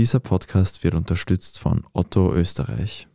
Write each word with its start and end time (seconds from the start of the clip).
Dieser 0.00 0.18
Podcast 0.18 0.82
wird 0.82 0.94
unterstützt 0.94 1.58
von 1.58 1.84
Otto 1.92 2.32
Österreich. 2.32 3.06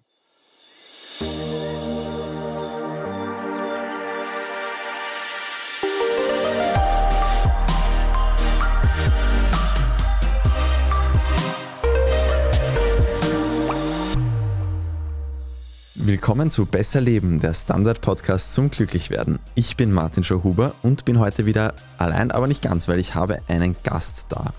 Willkommen 15.96 16.52
zu 16.52 16.68
Besser 16.68 17.02
Leben, 17.02 17.40
der 17.40 17.56
Standard-Podcast 17.56 18.54
zum 18.54 18.70
Glücklichwerden. 18.70 19.40
Ich 19.56 19.76
bin 19.76 19.92
Martin 19.92 20.24
Schauhuber 20.24 20.76
und 20.84 21.04
bin 21.04 21.18
heute 21.18 21.48
wieder 21.48 21.74
allein, 21.98 22.30
aber 22.30 22.46
nicht 22.46 22.62
ganz, 22.62 22.88
weil 22.88 23.00
ich 23.00 23.16
habe 23.16 23.40
einen 23.48 23.76
Gast 23.82 24.28
da. 24.30 24.54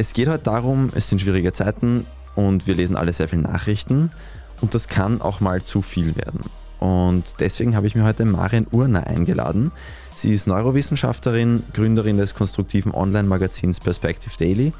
Es 0.00 0.12
geht 0.12 0.28
heute 0.28 0.44
darum, 0.44 0.90
es 0.94 1.10
sind 1.10 1.20
schwierige 1.20 1.52
Zeiten 1.52 2.06
und 2.36 2.68
wir 2.68 2.76
lesen 2.76 2.94
alle 2.94 3.12
sehr 3.12 3.26
viele 3.26 3.42
Nachrichten 3.42 4.12
und 4.60 4.76
das 4.76 4.86
kann 4.86 5.20
auch 5.20 5.40
mal 5.40 5.64
zu 5.64 5.82
viel 5.82 6.14
werden. 6.14 6.42
Und 6.78 7.40
deswegen 7.40 7.74
habe 7.74 7.88
ich 7.88 7.96
mir 7.96 8.04
heute 8.04 8.24
Marian 8.24 8.68
Urner 8.70 9.08
eingeladen. 9.08 9.72
Sie 10.14 10.32
ist 10.32 10.46
Neurowissenschaftlerin, 10.46 11.64
Gründerin 11.72 12.16
des 12.16 12.36
konstruktiven 12.36 12.94
Online-Magazins 12.94 13.80
Perspective 13.80 14.32
Daily 14.38 14.72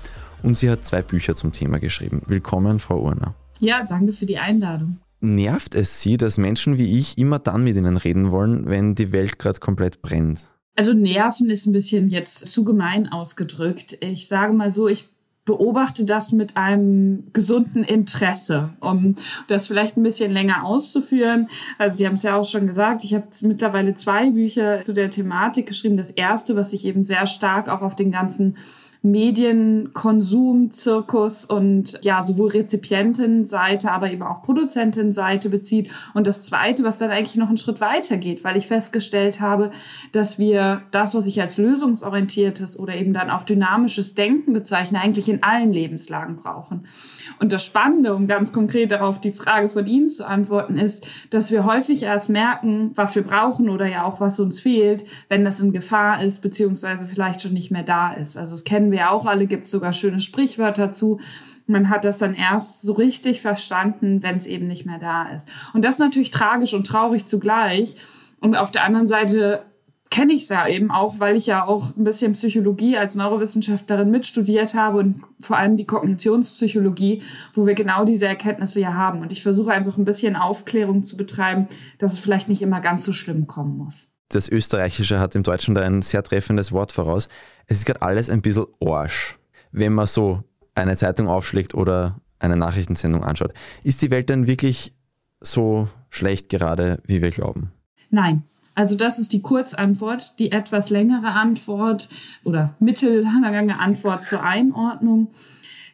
und 0.45 0.57
sie 0.57 0.71
hat 0.71 0.85
zwei 0.85 1.03
Bücher 1.03 1.35
zum 1.35 1.51
Thema 1.51 1.81
geschrieben. 1.81 2.23
Willkommen, 2.29 2.79
Frau 2.79 3.01
Urner. 3.01 3.35
Ja, 3.59 3.83
danke 3.83 4.13
für 4.13 4.27
die 4.27 4.39
Einladung. 4.39 5.01
Nervt 5.21 5.75
es 5.75 6.01
Sie, 6.01 6.17
dass 6.17 6.39
Menschen 6.39 6.79
wie 6.79 6.97
ich 6.97 7.19
immer 7.19 7.41
dann 7.41 7.65
mit 7.65 7.77
Ihnen 7.77 7.97
reden 7.97 8.31
wollen, 8.31 8.69
wenn 8.71 8.95
die 8.95 9.11
Welt 9.11 9.41
gerade 9.41 9.59
komplett 9.59 10.01
brennt? 10.01 10.45
Also 10.79 10.93
Nerven 10.93 11.51
ist 11.51 11.67
ein 11.67 11.73
bisschen 11.73 12.07
jetzt 12.09 12.49
zu 12.49 12.63
gemein 12.63 13.09
ausgedrückt. 13.09 13.99
Ich 14.01 14.29
sage 14.29 14.53
mal 14.53 14.71
so, 14.71 14.87
ich 14.87 15.07
beobachte 15.45 16.05
das 16.05 16.31
mit 16.31 16.57
einem 16.57 17.25
gesunden 17.33 17.83
Interesse, 17.83 18.75
um 18.79 19.17
das 19.49 19.67
vielleicht 19.67 19.97
ein 19.97 20.05
bisschen 20.05 20.31
länger 20.31 20.65
auszuführen. 20.65 21.49
Also 21.79 21.97
Sie 21.97 22.07
haben 22.07 22.15
es 22.15 22.23
ja 22.23 22.37
auch 22.37 22.45
schon 22.45 22.69
gesagt, 22.69 23.03
ich 23.03 23.13
habe 23.13 23.27
mittlerweile 23.43 23.95
zwei 23.95 24.31
Bücher 24.31 24.81
zu 24.81 24.95
der 24.95 25.11
Thematik 25.11 25.67
geschrieben. 25.67 25.97
Das 25.97 26.13
erste, 26.13 26.55
was 26.55 26.71
sich 26.71 26.85
eben 26.85 27.03
sehr 27.03 27.27
stark 27.27 27.69
auch 27.69 27.83
auf 27.83 27.97
den 27.97 28.13
ganzen 28.13 28.57
Medienkonsum, 29.03 30.71
Zirkus 30.71 31.45
und 31.45 31.99
ja, 32.03 32.21
sowohl 32.21 32.51
Rezipientenseite, 32.51 33.93
aber 33.93 34.11
eben 34.11 34.23
auch 34.23 34.43
Produzentenseite 34.43 35.49
bezieht. 35.49 35.91
Und 36.15 36.27
das 36.27 36.43
zweite, 36.43 36.83
was 36.83 36.99
dann 36.99 37.11
eigentlich 37.11 37.37
noch 37.37 37.49
einen 37.49 37.57
Schritt 37.57 37.81
weiter 37.81 38.17
geht, 38.17 38.43
weil 38.45 38.57
ich 38.57 38.67
festgestellt 38.67 39.41
habe, 39.41 39.71
dass 40.13 40.39
wir 40.39 40.83
das, 40.91 41.15
was 41.15 41.27
ich 41.27 41.41
als 41.41 41.59
lösungsorientiertes 41.59 42.79
oder 42.79 42.95
eben 42.97 43.13
dann 43.13 43.31
auch 43.31 43.45
dynamisches 43.45 44.15
Denken 44.15 44.53
bezeichne, 44.53 45.01
eigentlich 45.01 45.29
in 45.29 45.43
allen 45.43 45.71
Lebenslagen 45.71 46.37
brauchen. 46.37 46.87
Und 47.39 47.53
das 47.53 47.65
Spannende, 47.65 48.15
um 48.15 48.27
ganz 48.27 48.53
konkret 48.53 48.91
darauf 48.91 49.21
die 49.21 49.31
Frage 49.31 49.69
von 49.69 49.87
Ihnen 49.87 50.09
zu 50.09 50.27
antworten, 50.27 50.77
ist, 50.77 51.07
dass 51.31 51.53
wir 51.53 51.65
häufig 51.65 52.03
erst 52.03 52.31
merken, 52.31 52.91
was 52.95 53.15
wir 53.15 53.23
brauchen 53.23 53.69
oder 53.69 53.87
ja 53.87 54.05
auch 54.05 54.21
was 54.21 54.41
uns 54.41 54.61
fehlt, 54.61 55.05
wenn 55.29 55.45
das 55.45 55.61
in 55.61 55.73
Gefahr 55.73 56.23
ist, 56.23 56.43
beziehungsweise 56.43 57.07
vielleicht 57.07 57.43
schon 57.43 57.53
nicht 57.53 57.71
mehr 57.71 57.85
da 57.85 58.13
ist. 58.13 58.37
Also 58.37 58.55
es 58.55 58.65
kennen 58.65 58.88
wir 58.91 59.11
auch 59.11 59.27
alle, 59.27 59.47
gibt 59.47 59.67
sogar 59.67 59.93
schöne 59.93 60.21
Sprichwörter 60.21 60.91
zu. 60.91 61.21
Man 61.67 61.91
hat 61.91 62.05
das 62.05 62.19
dann 62.19 62.35
erst 62.35 62.83
so 62.83 62.95
richtig 62.95 63.43
verstanden, 63.43 64.23
wenn 64.23 64.37
es 64.37 64.47
eben 64.47 64.67
nicht 64.67 64.87
mehr 64.87 64.99
da 64.99 65.29
ist. 65.29 65.49
Und 65.75 65.85
das 65.85 65.97
ist 65.97 66.01
natürlich 66.01 66.31
tragisch 66.31 66.75
und 66.75 66.87
traurig 66.87 67.27
zugleich. 67.27 67.97
Und 68.41 68.57
auf 68.57 68.71
der 68.71 68.85
anderen 68.85 69.09
Seite 69.09 69.65
kenne 70.11 70.33
ich 70.33 70.43
es 70.43 70.49
ja 70.49 70.67
eben 70.67 70.91
auch, 70.91 71.21
weil 71.21 71.37
ich 71.37 71.47
ja 71.47 71.67
auch 71.67 71.97
ein 71.97 72.05
bisschen 72.05 72.33
Psychologie 72.33 72.97
als 72.97 73.15
Neurowissenschaftlerin 73.15 74.11
mitstudiert 74.11 74.75
habe 74.75 74.99
und 74.99 75.23
vor 75.41 75.59
allem 75.59 75.77
die 75.77 75.85
Kognitionspsychologie, 75.85 77.23
wo 77.55 77.67
wir 77.67 77.75
genau 77.75 78.05
diese 78.05 78.27
Erkenntnisse 78.27 78.81
ja 78.81 78.95
haben. 78.95 79.21
Und 79.21 79.33
ich 79.33 79.43
versuche 79.43 79.73
einfach 79.73 79.99
ein 79.99 80.05
bisschen 80.05 80.37
Aufklärung 80.37 81.05
zu 81.05 81.17
betreiben, 81.17 81.69
dass 81.99 82.15
es 82.15 82.19
vielleicht 82.19 82.49
nicht 82.49 82.63
immer 82.63 82.81
ganz 82.81 83.05
so 83.05 83.13
schlimm 83.13 83.47
kommen 83.47 83.77
muss. 83.77 84.09
Das 84.29 84.49
Österreichische 84.49 85.19
hat 85.19 85.35
im 85.35 85.43
Deutschen 85.43 85.75
da 85.75 85.83
ein 85.83 86.03
sehr 86.03 86.23
treffendes 86.23 86.73
Wort 86.73 86.93
voraus. 86.93 87.29
Es 87.67 87.79
ist 87.79 87.87
gerade 87.87 88.03
alles 88.03 88.29
ein 88.29 88.43
bisschen 88.43 88.67
Arsch, 88.81 89.39
wenn 89.73 89.95
man 89.95 90.07
so 90.07 90.45
eine 90.75 90.97
Zeitung 90.97 91.29
aufschlägt 91.29 91.75
oder 91.75 92.21
eine 92.39 92.57
Nachrichtensendung 92.57 93.25
anschaut. 93.25 93.53
Ist 93.85 94.03
die 94.03 94.11
Welt 94.11 94.29
denn 94.29 94.47
wirklich 94.47 94.95
so 95.41 95.89
schlecht 96.11 96.51
gerade, 96.51 97.01
wie 97.07 97.23
wir 97.23 97.31
glauben? 97.31 97.73
Nein, 98.11 98.43
also 98.75 98.97
das 98.97 99.19
ist 99.19 99.33
die 99.33 99.43
Kurzantwort. 99.43 100.39
Die 100.39 100.53
etwas 100.53 100.91
längere 100.91 101.33
Antwort 101.33 102.09
oder 102.45 102.75
mittellange 102.79 103.81
Antwort 103.81 104.25
zur 104.25 104.43
Einordnung 104.43 105.33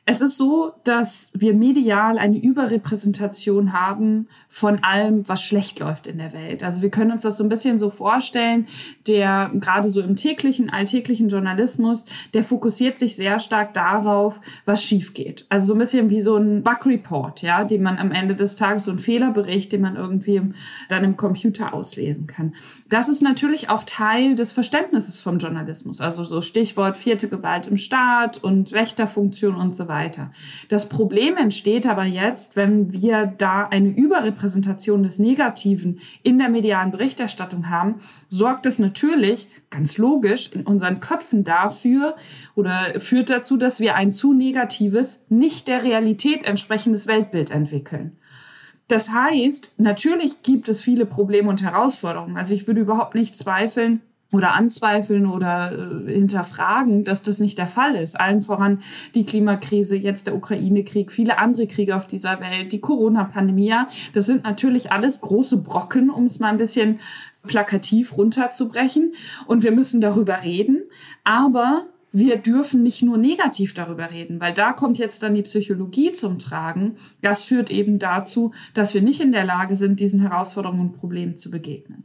es 0.07 0.21
ist 0.21 0.37
so, 0.37 0.75
dass 0.85 1.31
wir 1.33 1.55
medial 1.55 2.19
eine 2.19 2.37
Überrepräsentation 2.37 3.73
haben 3.73 4.29
von 4.49 4.85
allem, 4.85 5.27
was 5.29 5.43
schlecht 5.43 5.79
läuft 5.79 6.07
in 6.07 6.19
der 6.19 6.35
Welt. 6.35 6.63
Also 6.63 6.83
wir 6.83 6.91
können 6.91 7.11
uns 7.11 7.23
das 7.23 7.39
so 7.39 7.45
ein 7.45 7.49
bisschen 7.49 7.79
so 7.79 7.89
vorstellen, 7.89 8.67
der 9.09 9.51
gerade 9.55 9.89
so 9.89 10.03
im 10.03 10.15
täglichen, 10.15 10.69
alltäglichen 10.69 11.29
Journalismus, 11.29 12.05
der 12.35 12.45
fokussiert 12.45 12.99
sich 12.99 13.17
sehr 13.17 13.41
stark 13.41 13.73
darauf, 13.73 14.43
was 14.67 14.85
schief 14.85 15.15
geht. 15.15 15.47
Also 15.49 15.69
so 15.69 15.75
ein 15.75 15.79
bisschen 15.79 16.11
wie 16.11 16.21
so 16.21 16.37
ein 16.37 16.63
Bug 16.63 16.85
Report, 16.85 17.41
ja, 17.41 17.65
den 17.65 17.83
man 17.83 17.97
am 17.97 18.13
Ende 18.13 18.35
des 18.35 18.57
Tages, 18.57 18.85
so 18.85 18.91
ein 18.91 18.99
Fehlerbericht, 18.99 19.73
den 19.73 19.81
man 19.81 19.97
irgendwie 19.97 20.43
dann 20.91 21.05
im 21.05 21.17
Computer 21.17 21.73
auslesen 21.73 22.27
kann. 22.27 22.53
Das 22.91 23.09
ist 23.09 23.23
natürlich 23.23 23.71
auch 23.71 23.85
Teil 23.85 24.35
des 24.35 24.53
Verständnisses 24.53 25.21
vom 25.21 25.39
Journalismus. 25.39 26.03
Also 26.03 26.25
so 26.25 26.43
Stichwort 26.43 26.99
vierte 26.99 27.31
Gewalt 27.31 27.69
im 27.69 27.79
Staat 27.79 28.37
und 28.45 28.73
Wächterfunktion 28.73 29.55
und 29.55 29.73
so 29.73 29.89
weiter 29.89 29.94
weiter. 29.95 30.33
Das 30.69 30.89
Problem 30.89 31.37
entsteht 31.37 31.87
aber 31.87 32.05
jetzt, 32.05 32.57
wenn 32.57 32.93
wir 32.93 33.27
da 33.39 33.69
eine 33.69 33.89
Überrepräsentation 33.89 35.05
des 35.05 35.21
Negativen 35.21 36.01
in 36.25 36.39
der 36.39 36.49
medialen 36.49 36.91
Berichterstattung 36.91 37.71
haben, 37.71 38.01
sorgt 38.29 38.67
es 38.67 38.81
natürlich 38.81 39.49
ganz 39.71 39.97
logisch 39.97 40.51
in 40.53 40.63
unseren 40.63 40.99
Köpfen 40.99 41.45
dafür 41.45 42.17
oder 42.57 42.75
führt 42.99 43.31
dazu, 43.31 43.57
dass 43.57 43.79
wir 43.79 43.95
ein 43.95 44.11
zu 44.11 44.33
negatives, 44.33 45.27
nicht 45.29 45.69
der 45.69 45.85
Realität 45.85 46.45
entsprechendes 46.45 47.07
Weltbild 47.07 47.53
entwickeln. 47.53 48.19
Das 48.89 49.11
heißt, 49.11 49.75
natürlich 49.79 50.43
gibt 50.43 50.69
es 50.69 50.83
viele 50.83 51.07
Probleme 51.07 51.49
und 51.49 51.63
Herausforderungen. 51.63 52.37
Also 52.37 52.55
ich 52.55 52.67
würde 52.67 52.81
überhaupt 52.83 53.15
nicht 53.15 53.37
zweifeln, 53.37 54.03
oder 54.35 54.55
anzweifeln 54.55 55.27
oder 55.27 55.73
äh, 55.73 56.13
hinterfragen, 56.13 57.05
dass 57.05 57.23
das 57.23 57.39
nicht 57.39 57.59
der 57.59 57.67
Fall 57.67 57.95
ist. 57.95 58.19
Allen 58.19 58.41
voran 58.41 58.81
die 59.15 59.25
Klimakrise, 59.25 59.97
jetzt 59.97 60.27
der 60.27 60.35
Ukraine-Krieg, 60.35 61.13
viele 61.13 61.39
andere 61.39 61.67
Kriege 61.67 61.97
auf 61.97 62.07
dieser 62.07 62.41
Welt, 62.41 62.73
die 62.73 62.81
Corona-Pandemie. 62.81 63.75
Das 64.13 64.27
sind 64.27 64.45
natürlich 64.45 64.93
alles 64.93 65.21
große 65.21 65.59
Brocken, 65.59 66.11
um 66.11 66.27
es 66.27 66.41
mal 66.41 66.49
ein 66.49 66.59
bisschen 66.59 67.01
plakativ 67.47 68.17
runterzubrechen. 68.17 69.13
Und 69.47 69.63
wir 69.63 69.73
müssen 69.73 70.01
darüber 70.01 70.43
reden. 70.43 70.83
Aber 71.23 71.87
wir 72.17 72.37
dürfen 72.37 72.85
nicht 72.85 73.03
nur 73.03 73.19
negativ 73.19 73.75
darüber 73.75 74.13
reden, 74.13 74.41
weil 74.41 74.55
da 74.55 74.73
kommt 74.73 74.99
jetzt 74.99 75.25
dann 75.25 75.35
die 75.35 75.43
Psychologie 75.43 76.13
zum 76.13 76.39
Tragen. 76.39 76.95
Das 77.23 77.43
führt 77.43 77.73
eben 77.73 77.99
dazu, 77.99 78.53
dass 78.73 78.95
wir 78.95 79.03
nicht 79.03 79.21
in 79.21 79.33
der 79.33 79.45
Lage 79.45 79.75
sind, 79.75 79.99
diesen 79.99 80.21
Herausforderungen 80.21 80.81
und 80.81 80.97
Problemen 80.97 81.37
zu 81.37 81.51
begegnen. 81.51 82.05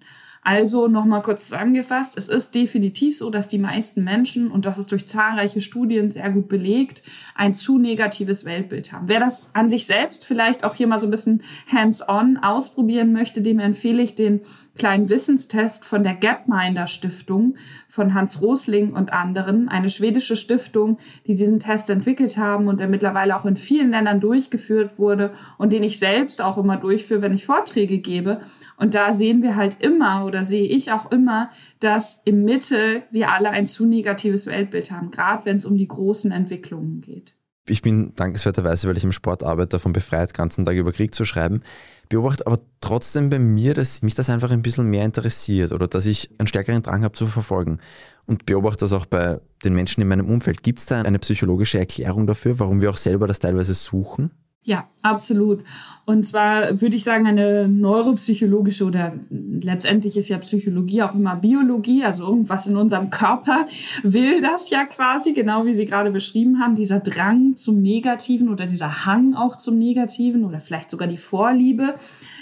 Also 0.50 0.88
nochmal 0.88 1.22
kurz 1.22 1.44
zusammengefasst, 1.44 2.18
es 2.18 2.28
ist 2.28 2.56
definitiv 2.56 3.16
so, 3.16 3.30
dass 3.30 3.48
die 3.48 3.60
meisten 3.60 4.04
Menschen, 4.04 4.50
und 4.50 4.66
das 4.66 4.80
ist 4.80 4.92
durch 4.92 5.08
zahlreiche 5.08 5.62
Studien 5.62 6.10
sehr 6.10 6.32
gut 6.32 6.50
belegt, 6.50 7.04
ein 7.36 7.54
zu 7.54 7.78
negatives 7.78 8.46
Weltbild 8.46 8.92
haben. 8.92 9.08
Wer 9.08 9.20
das 9.20 9.52
an 9.54 9.70
sich 9.70 9.86
selbst 9.86 10.26
vielleicht 10.26 10.64
auch 10.64 10.74
hier 10.74 10.88
mal 10.88 11.00
so 11.00 11.06
ein 11.06 11.12
bisschen 11.12 11.44
hands-on 11.72 12.38
ausprobieren 12.38 13.14
möchte, 13.14 13.44
dem 13.44 13.60
empfehle 13.60 14.02
ich 14.02 14.16
den 14.16 14.42
kleinen 14.80 15.10
Wissenstest 15.10 15.86
von 15.86 16.04
der 16.04 16.16
Gapminder 16.16 16.88
Stiftung 16.88 17.56
von 17.88 18.16
Hans 18.16 18.42
Rosling 18.42 18.94
und 18.94 19.14
anderen, 19.14 19.70
eine 19.70 19.90
schwedische 19.90 20.36
Stiftung, 20.36 20.98
die 21.28 21.36
diesen 21.36 21.60
Test 21.60 21.92
entwickelt 21.92 22.38
haben 22.38 22.68
und 22.68 22.80
der 22.80 22.88
mittlerweile 22.88 23.36
auch 23.36 23.46
in 23.46 23.56
vielen 23.56 23.92
Ländern 23.92 24.20
durchgeführt 24.20 24.98
wurde 24.98 25.32
und 25.60 25.72
den 25.72 25.84
ich 25.84 26.00
selbst 26.00 26.42
auch 26.42 26.58
immer 26.58 26.78
durchführe, 26.78 27.22
wenn 27.22 27.34
ich 27.34 27.46
Vorträge 27.46 28.00
gebe. 28.00 28.40
Und 28.78 28.96
da 28.96 29.14
sehen 29.14 29.44
wir 29.44 29.56
halt 29.56 29.78
immer 29.82 30.26
oder 30.26 30.44
sehe 30.44 30.68
ich 30.68 30.92
auch 30.92 31.12
immer, 31.12 31.52
dass 31.80 32.22
im 32.26 32.44
Mitte 32.44 33.04
wir 33.12 33.32
alle 33.32 33.52
ein 33.52 33.68
zu 33.68 33.86
negatives 33.86 34.48
Weltbild 34.48 34.92
haben, 34.92 35.12
gerade 35.12 35.46
wenn 35.46 35.58
es 35.58 35.66
um 35.66 35.78
die 35.78 35.88
großen 35.88 36.32
Entwicklungen 36.32 37.02
geht. 37.02 37.36
Ich 37.68 37.84
bin 37.84 38.14
dankenswerterweise, 38.16 38.88
weil 38.88 38.98
ich 38.98 39.04
im 39.04 39.12
Sport 39.12 39.44
arbeite, 39.44 39.70
davon 39.70 39.94
befreit, 39.94 40.34
ganzen 40.34 40.66
Tag 40.66 40.76
über 40.76 40.92
Krieg 40.92 41.14
zu 41.14 41.24
schreiben 41.24 41.62
beobachte 42.10 42.46
aber 42.48 42.60
trotzdem 42.82 43.30
bei 43.30 43.40
mir, 43.40 43.76
dass 43.76 44.02
mich 44.02 44.16
das 44.16 44.30
einfach 44.30 44.52
ein 44.52 44.64
bisschen 44.64 44.88
mehr 44.88 45.06
interessiert 45.06 45.72
oder 45.72 45.88
dass 45.88 46.08
ich 46.08 46.32
einen 46.40 46.48
stärkeren 46.48 46.82
Drang 46.82 47.04
habe 47.04 47.14
zu 47.14 47.28
verfolgen. 47.28 47.80
Und 48.26 48.46
beobachte 48.46 48.86
das 48.86 48.94
auch 48.94 49.06
bei 49.06 49.40
den 49.64 49.74
Menschen 49.74 50.02
in 50.02 50.08
meinem 50.08 50.30
Umfeld. 50.30 50.64
Gibt 50.64 50.80
es 50.80 50.86
da 50.88 51.02
eine 51.02 51.20
psychologische 51.20 51.80
Erklärung 51.80 52.28
dafür, 52.28 52.60
warum 52.60 52.82
wir 52.82 52.90
auch 52.90 52.98
selber 52.98 53.28
das 53.28 53.40
teilweise 53.40 53.74
suchen? 53.74 54.32
Ja, 54.64 54.88
absolut. 55.02 55.64
Und 56.06 56.26
zwar 56.26 56.82
würde 56.82 56.98
ich 56.98 57.04
sagen, 57.04 57.26
eine 57.26 57.70
neuropsychologische 57.70 58.86
oder 58.86 59.14
letztendlich 59.30 60.18
ist 60.18 60.28
ja 60.28 60.38
Psychologie 60.38 61.02
auch 61.02 61.16
immer 61.16 61.38
Biologie, 61.38 62.04
also 62.04 62.24
irgendwas 62.28 62.68
in 62.68 62.76
unserem 62.76 63.10
Körper 63.10 63.66
will 64.04 64.42
das 64.42 64.70
ja 64.70 64.84
quasi, 64.86 65.34
genau 65.34 65.66
wie 65.66 65.74
Sie 65.74 65.86
gerade 65.86 66.12
beschrieben 66.12 66.60
haben, 66.60 66.76
dieser 66.76 67.00
Drang 67.00 67.56
zum 67.56 67.82
Negativen 67.82 68.50
oder 68.50 68.66
dieser 68.66 69.06
Hang 69.06 69.34
auch 69.34 69.58
zum 69.58 69.78
Negativen 69.78 70.44
oder 70.44 70.60
vielleicht 70.60 70.92
sogar 70.92 71.08
die 71.08 71.18
Vorliebe 71.18 71.96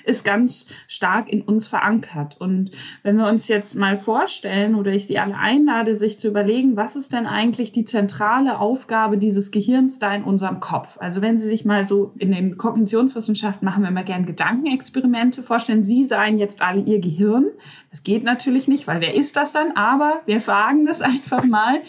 ist 0.08 0.24
ganz 0.24 0.68
stark 0.88 1.30
in 1.30 1.42
uns 1.42 1.68
verankert. 1.68 2.40
Und 2.40 2.72
wenn 3.04 3.18
wir 3.18 3.28
uns 3.28 3.48
jetzt 3.48 3.76
mal 3.76 3.98
vorstellen 3.98 4.76
oder 4.76 4.92
ich 4.92 5.06
Sie 5.06 5.20
alle 5.20 5.38
einlade, 5.38 5.94
sich 5.94 6.18
zu 6.18 6.28
überlegen, 6.28 6.78
was 6.78 6.96
ist 6.96 7.14
denn 7.14 7.28
eigentlich 7.28 7.72
die 7.72 7.86
zentrale 7.86 8.60
Aufgabe 8.60 9.18
dieses 9.18 9.52
Gehirns 9.52 10.00
da 10.00 10.14
in 10.14 10.24
unserem 10.24 10.60
Kopf? 10.60 10.98
Also 11.00 11.22
wenn 11.22 11.38
Sie 11.38 11.48
sich 11.48 11.66
mal 11.66 11.88
so 11.88 12.14
in 12.18 12.32
den 12.32 12.58
Kognitionswissenschaften 12.58 13.66
machen 13.66 13.84
wir 13.84 13.90
immer 13.90 14.04
gern 14.04 14.26
Gedankenexperimente 14.26 15.44
vorstellen, 15.44 15.84
Sie 15.84 16.06
seien 16.06 16.38
jetzt 16.38 16.62
alle 16.62 16.82
Ihr 16.82 17.00
Gehirn. 17.00 17.48
Das 17.92 18.04
geht 18.04 18.24
natürlich 18.24 18.68
nicht, 18.68 18.88
weil 18.88 19.02
wer 19.02 19.14
ist 19.14 19.36
das 19.36 19.52
dann? 19.52 19.72
Aber 19.74 20.22
wir 20.26 20.42
fragen 20.42 20.86
das 20.86 21.02
einfach 21.02 21.44
mal. 21.44 21.82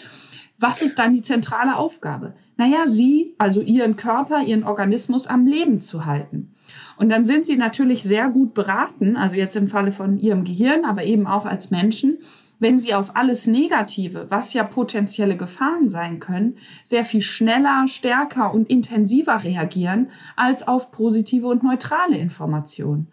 Was 0.61 0.81
ist 0.81 0.99
dann 0.99 1.13
die 1.13 1.21
zentrale 1.21 1.77
Aufgabe? 1.77 2.33
Naja, 2.57 2.85
Sie, 2.85 3.33
also 3.37 3.61
Ihren 3.61 3.95
Körper, 3.95 4.43
Ihren 4.43 4.65
Organismus 4.65 5.25
am 5.27 5.45
Leben 5.45 5.79
zu 5.79 6.05
halten. 6.05 6.53
Und 6.99 7.07
dann 7.07 7.23
sind 7.23 7.45
sie 7.45 7.55
natürlich 7.55 8.03
sehr 8.03 8.29
gut 8.29 8.53
beraten, 8.53 9.15
also 9.15 9.37
jetzt 9.37 9.55
im 9.55 9.67
Falle 9.67 9.93
von 9.93 10.19
ihrem 10.19 10.43
Gehirn, 10.43 10.83
aber 10.83 11.05
eben 11.05 11.27
auch 11.27 11.45
als 11.45 11.71
Menschen, 11.71 12.17
wenn 12.59 12.77
sie 12.77 12.93
auf 12.93 13.15
alles 13.15 13.47
Negative, 13.47 14.25
was 14.27 14.53
ja 14.53 14.65
potenzielle 14.65 15.37
Gefahren 15.37 15.87
sein 15.87 16.19
können, 16.19 16.57
sehr 16.83 17.05
viel 17.05 17.21
schneller, 17.21 17.87
stärker 17.87 18.53
und 18.53 18.69
intensiver 18.69 19.41
reagieren 19.45 20.09
als 20.35 20.67
auf 20.67 20.91
positive 20.91 21.47
und 21.47 21.63
neutrale 21.63 22.17
Informationen. 22.17 23.07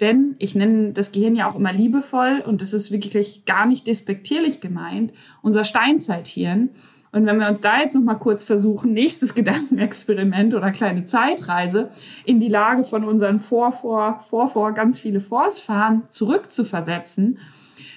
Denn 0.00 0.34
ich 0.40 0.56
nenne 0.56 0.92
das 0.92 1.12
Gehirn 1.12 1.36
ja 1.36 1.48
auch 1.48 1.54
immer 1.54 1.72
liebevoll 1.72 2.42
und 2.44 2.60
das 2.60 2.74
ist 2.74 2.90
wirklich 2.90 3.44
gar 3.44 3.66
nicht 3.66 3.86
despektierlich 3.86 4.60
gemeint. 4.60 5.12
Unser 5.42 5.62
Steinzeithirn 5.62 6.70
und 7.12 7.26
wenn 7.26 7.38
wir 7.38 7.48
uns 7.48 7.60
da 7.60 7.80
jetzt 7.80 7.94
noch 7.94 8.02
mal 8.02 8.14
kurz 8.14 8.44
versuchen, 8.44 8.92
nächstes 8.92 9.34
Gedankenexperiment 9.34 10.54
oder 10.54 10.70
kleine 10.70 11.04
Zeitreise 11.04 11.90
in 12.24 12.40
die 12.40 12.48
Lage 12.48 12.84
von 12.84 13.04
unseren 13.04 13.40
Vorvor, 13.40 14.18
Vorvor, 14.20 14.72
ganz 14.72 14.98
viele 14.98 15.20
Vorfahren 15.20 16.02
zurückzuversetzen, 16.08 17.38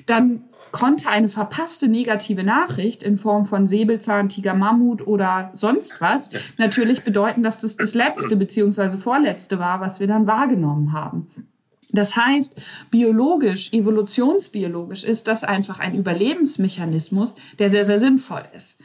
dann 0.05 0.43
konnte 0.71 1.09
eine 1.09 1.27
verpasste 1.27 1.89
negative 1.89 2.43
Nachricht 2.43 3.03
in 3.03 3.17
Form 3.17 3.45
von 3.45 3.67
Säbelzahn, 3.67 4.29
Tiger, 4.29 4.53
Mammut 4.53 5.05
oder 5.05 5.51
sonst 5.53 5.99
was 5.99 6.29
natürlich 6.57 7.03
bedeuten, 7.03 7.43
dass 7.43 7.59
das 7.59 7.75
das 7.75 7.93
letzte 7.93 8.37
beziehungsweise 8.37 8.97
vorletzte 8.97 9.59
war, 9.59 9.81
was 9.81 9.99
wir 9.99 10.07
dann 10.07 10.27
wahrgenommen 10.27 10.93
haben. 10.93 11.27
Das 11.93 12.15
heißt, 12.15 12.61
biologisch, 12.89 13.73
evolutionsbiologisch 13.73 15.03
ist 15.03 15.27
das 15.27 15.43
einfach 15.43 15.79
ein 15.79 15.93
Überlebensmechanismus, 15.93 17.35
der 17.59 17.67
sehr, 17.67 17.83
sehr 17.83 17.97
sinnvoll 17.97 18.43
ist. 18.55 18.79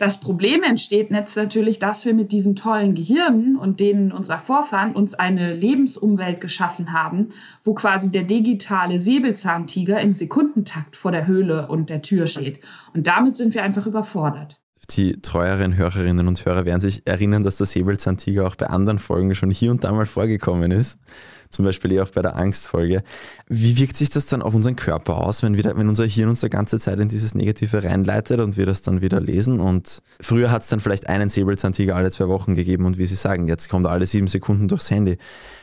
Das 0.00 0.18
Problem 0.18 0.62
entsteht 0.62 1.10
jetzt 1.10 1.36
natürlich, 1.36 1.78
dass 1.78 2.06
wir 2.06 2.14
mit 2.14 2.32
diesen 2.32 2.56
tollen 2.56 2.94
Gehirnen 2.94 3.56
und 3.56 3.80
denen 3.80 4.12
unserer 4.12 4.38
Vorfahren 4.38 4.94
uns 4.94 5.12
eine 5.14 5.52
Lebensumwelt 5.52 6.40
geschaffen 6.40 6.94
haben, 6.94 7.28
wo 7.62 7.74
quasi 7.74 8.10
der 8.10 8.22
digitale 8.22 8.98
Säbelzahntiger 8.98 10.00
im 10.00 10.14
Sekundentakt 10.14 10.96
vor 10.96 11.12
der 11.12 11.26
Höhle 11.26 11.68
und 11.68 11.90
der 11.90 12.00
Tür 12.00 12.26
steht. 12.26 12.64
Und 12.94 13.08
damit 13.08 13.36
sind 13.36 13.52
wir 13.52 13.62
einfach 13.62 13.86
überfordert. 13.86 14.58
Die 14.92 15.20
treueren 15.20 15.76
Hörerinnen 15.76 16.28
und 16.28 16.46
Hörer 16.46 16.64
werden 16.64 16.80
sich 16.80 17.06
erinnern, 17.06 17.44
dass 17.44 17.58
der 17.58 17.66
Säbelzahntiger 17.66 18.46
auch 18.46 18.56
bei 18.56 18.68
anderen 18.68 19.00
Folgen 19.00 19.34
schon 19.34 19.50
hier 19.50 19.70
und 19.70 19.84
da 19.84 19.92
mal 19.92 20.06
vorgekommen 20.06 20.70
ist 20.70 20.98
zum 21.50 21.64
Beispiel 21.64 21.92
eh 21.92 22.00
auch 22.00 22.10
bei 22.10 22.22
der 22.22 22.36
Angstfolge. 22.36 23.02
Wie 23.48 23.76
wirkt 23.76 23.96
sich 23.96 24.08
das 24.08 24.26
dann 24.26 24.40
auf 24.42 24.54
unseren 24.54 24.76
Körper 24.76 25.18
aus, 25.18 25.42
wenn, 25.42 25.56
wir, 25.56 25.64
wenn 25.76 25.88
unser 25.88 26.06
Hirn 26.06 26.28
uns 26.30 26.40
die 26.40 26.48
ganze 26.48 26.78
Zeit 26.78 26.98
in 27.00 27.08
dieses 27.08 27.34
Negative 27.34 27.82
reinleitet 27.82 28.40
und 28.40 28.56
wir 28.56 28.66
das 28.66 28.82
dann 28.82 29.00
wieder 29.00 29.20
lesen? 29.20 29.60
Und 29.60 30.00
früher 30.20 30.50
hat 30.50 30.62
es 30.62 30.68
dann 30.68 30.80
vielleicht 30.80 31.08
einen 31.08 31.28
Säbelzahntiger 31.28 31.96
alle 31.96 32.10
zwei 32.10 32.28
Wochen 32.28 32.54
gegeben 32.54 32.86
und 32.86 32.98
wie 32.98 33.06
Sie 33.06 33.16
sagen, 33.16 33.48
jetzt 33.48 33.68
kommt 33.68 33.86
alle 33.86 34.06
sieben 34.06 34.28
Sekunden 34.28 34.68
durchs 34.68 34.90
Handy. 34.90 35.18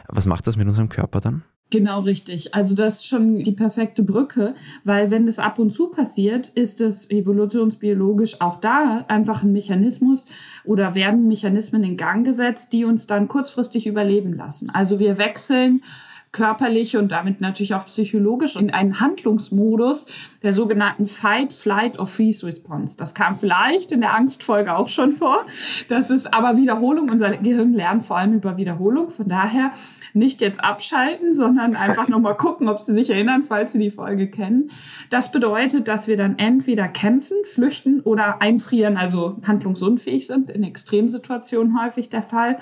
Was 0.07 0.25
macht 0.25 0.45
das 0.47 0.57
mit 0.57 0.67
unserem 0.67 0.89
Körper 0.89 1.21
dann? 1.21 1.43
Genau 1.69 1.99
richtig. 1.99 2.55
Also 2.55 2.75
das 2.75 2.95
ist 2.95 3.07
schon 3.07 3.43
die 3.43 3.51
perfekte 3.51 4.01
Brücke, 4.01 4.53
weil 4.85 5.11
wenn 5.11 5.25
das 5.25 5.37
ab 5.37 5.59
und 5.59 5.71
zu 5.71 5.87
passiert, 5.87 6.47
ist 6.47 6.79
es 6.79 7.09
evolutionsbiologisch 7.09 8.39
auch 8.39 8.61
da 8.61 9.03
einfach 9.09 9.43
ein 9.43 9.51
Mechanismus 9.51 10.25
oder 10.63 10.95
werden 10.95 11.27
Mechanismen 11.27 11.83
in 11.83 11.97
Gang 11.97 12.25
gesetzt, 12.25 12.71
die 12.71 12.85
uns 12.85 13.05
dann 13.05 13.27
kurzfristig 13.27 13.85
überleben 13.85 14.33
lassen. 14.33 14.69
Also 14.69 14.99
wir 14.99 15.17
wechseln 15.17 15.83
körperlich 16.31 16.97
und 16.97 17.11
damit 17.11 17.41
natürlich 17.41 17.73
auch 17.73 17.85
psychologisch 17.85 18.55
in 18.55 18.71
einen 18.71 18.99
Handlungsmodus 18.99 20.07
der 20.43 20.53
sogenannten 20.53 21.05
Fight, 21.05 21.53
Flight 21.53 21.99
or 21.99 22.05
Freeze 22.05 22.45
Response. 22.45 22.97
Das 22.97 23.15
kam 23.15 23.35
vielleicht 23.35 23.91
in 23.91 24.01
der 24.01 24.13
Angstfolge 24.13 24.75
auch 24.75 24.89
schon 24.89 25.13
vor. 25.13 25.45
Das 25.87 26.09
ist 26.09 26.33
aber 26.33 26.57
Wiederholung. 26.57 27.09
Unser 27.09 27.37
Gehirn 27.37 27.73
lernt 27.73 28.05
vor 28.05 28.17
allem 28.17 28.33
über 28.33 28.57
Wiederholung. 28.57 29.09
Von 29.09 29.29
daher 29.29 29.71
nicht 30.13 30.41
jetzt 30.41 30.63
abschalten, 30.63 31.33
sondern 31.33 31.75
einfach 31.75 32.07
nochmal 32.07 32.35
gucken, 32.35 32.69
ob 32.69 32.79
Sie 32.79 32.93
sich 32.93 33.09
erinnern, 33.09 33.43
falls 33.43 33.73
Sie 33.73 33.79
die 33.79 33.91
Folge 33.91 34.27
kennen. 34.27 34.69
Das 35.09 35.31
bedeutet, 35.31 35.87
dass 35.87 36.07
wir 36.07 36.17
dann 36.17 36.37
entweder 36.37 36.87
kämpfen, 36.87 37.37
flüchten 37.43 38.01
oder 38.01 38.41
einfrieren, 38.41 38.97
also 38.97 39.37
handlungsunfähig 39.45 40.27
sind, 40.27 40.49
in 40.49 40.63
Extremsituationen 40.63 41.81
häufig 41.81 42.09
der 42.09 42.23
Fall 42.23 42.57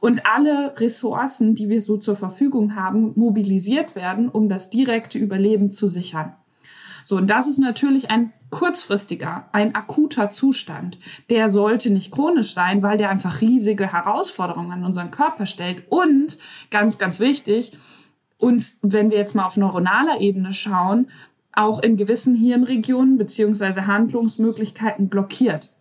und 0.00 0.26
alle 0.26 0.74
Ressourcen, 0.78 1.54
die 1.54 1.68
wir 1.68 1.80
so 1.80 1.96
zur 1.96 2.16
Verfügung 2.16 2.74
haben, 2.74 3.12
mobilisiert 3.16 3.94
werden, 3.94 4.28
um 4.28 4.48
das 4.48 4.70
direkte 4.70 5.18
Überleben 5.18 5.70
zu 5.70 5.86
sichern. 5.86 6.34
So, 7.04 7.16
und 7.16 7.28
das 7.28 7.46
ist 7.46 7.58
natürlich 7.58 8.10
ein 8.10 8.32
kurzfristiger, 8.50 9.48
ein 9.52 9.74
akuter 9.74 10.30
Zustand. 10.30 10.98
Der 11.28 11.48
sollte 11.48 11.90
nicht 11.90 12.12
chronisch 12.12 12.52
sein, 12.52 12.82
weil 12.82 12.98
der 12.98 13.10
einfach 13.10 13.40
riesige 13.40 13.92
Herausforderungen 13.92 14.72
an 14.72 14.84
unseren 14.84 15.10
Körper 15.10 15.46
stellt. 15.46 15.84
Und 15.88 16.38
ganz, 16.70 16.98
ganz 16.98 17.20
wichtig, 17.20 17.72
uns, 18.38 18.78
wenn 18.82 19.10
wir 19.10 19.18
jetzt 19.18 19.34
mal 19.34 19.44
auf 19.44 19.56
neuronaler 19.56 20.20
Ebene 20.20 20.52
schauen, 20.52 21.08
auch 21.52 21.82
in 21.82 21.96
gewissen 21.96 22.34
Hirnregionen 22.34 23.18
beziehungsweise 23.18 23.86
Handlungsmöglichkeiten 23.86 25.08
blockiert. 25.08 25.72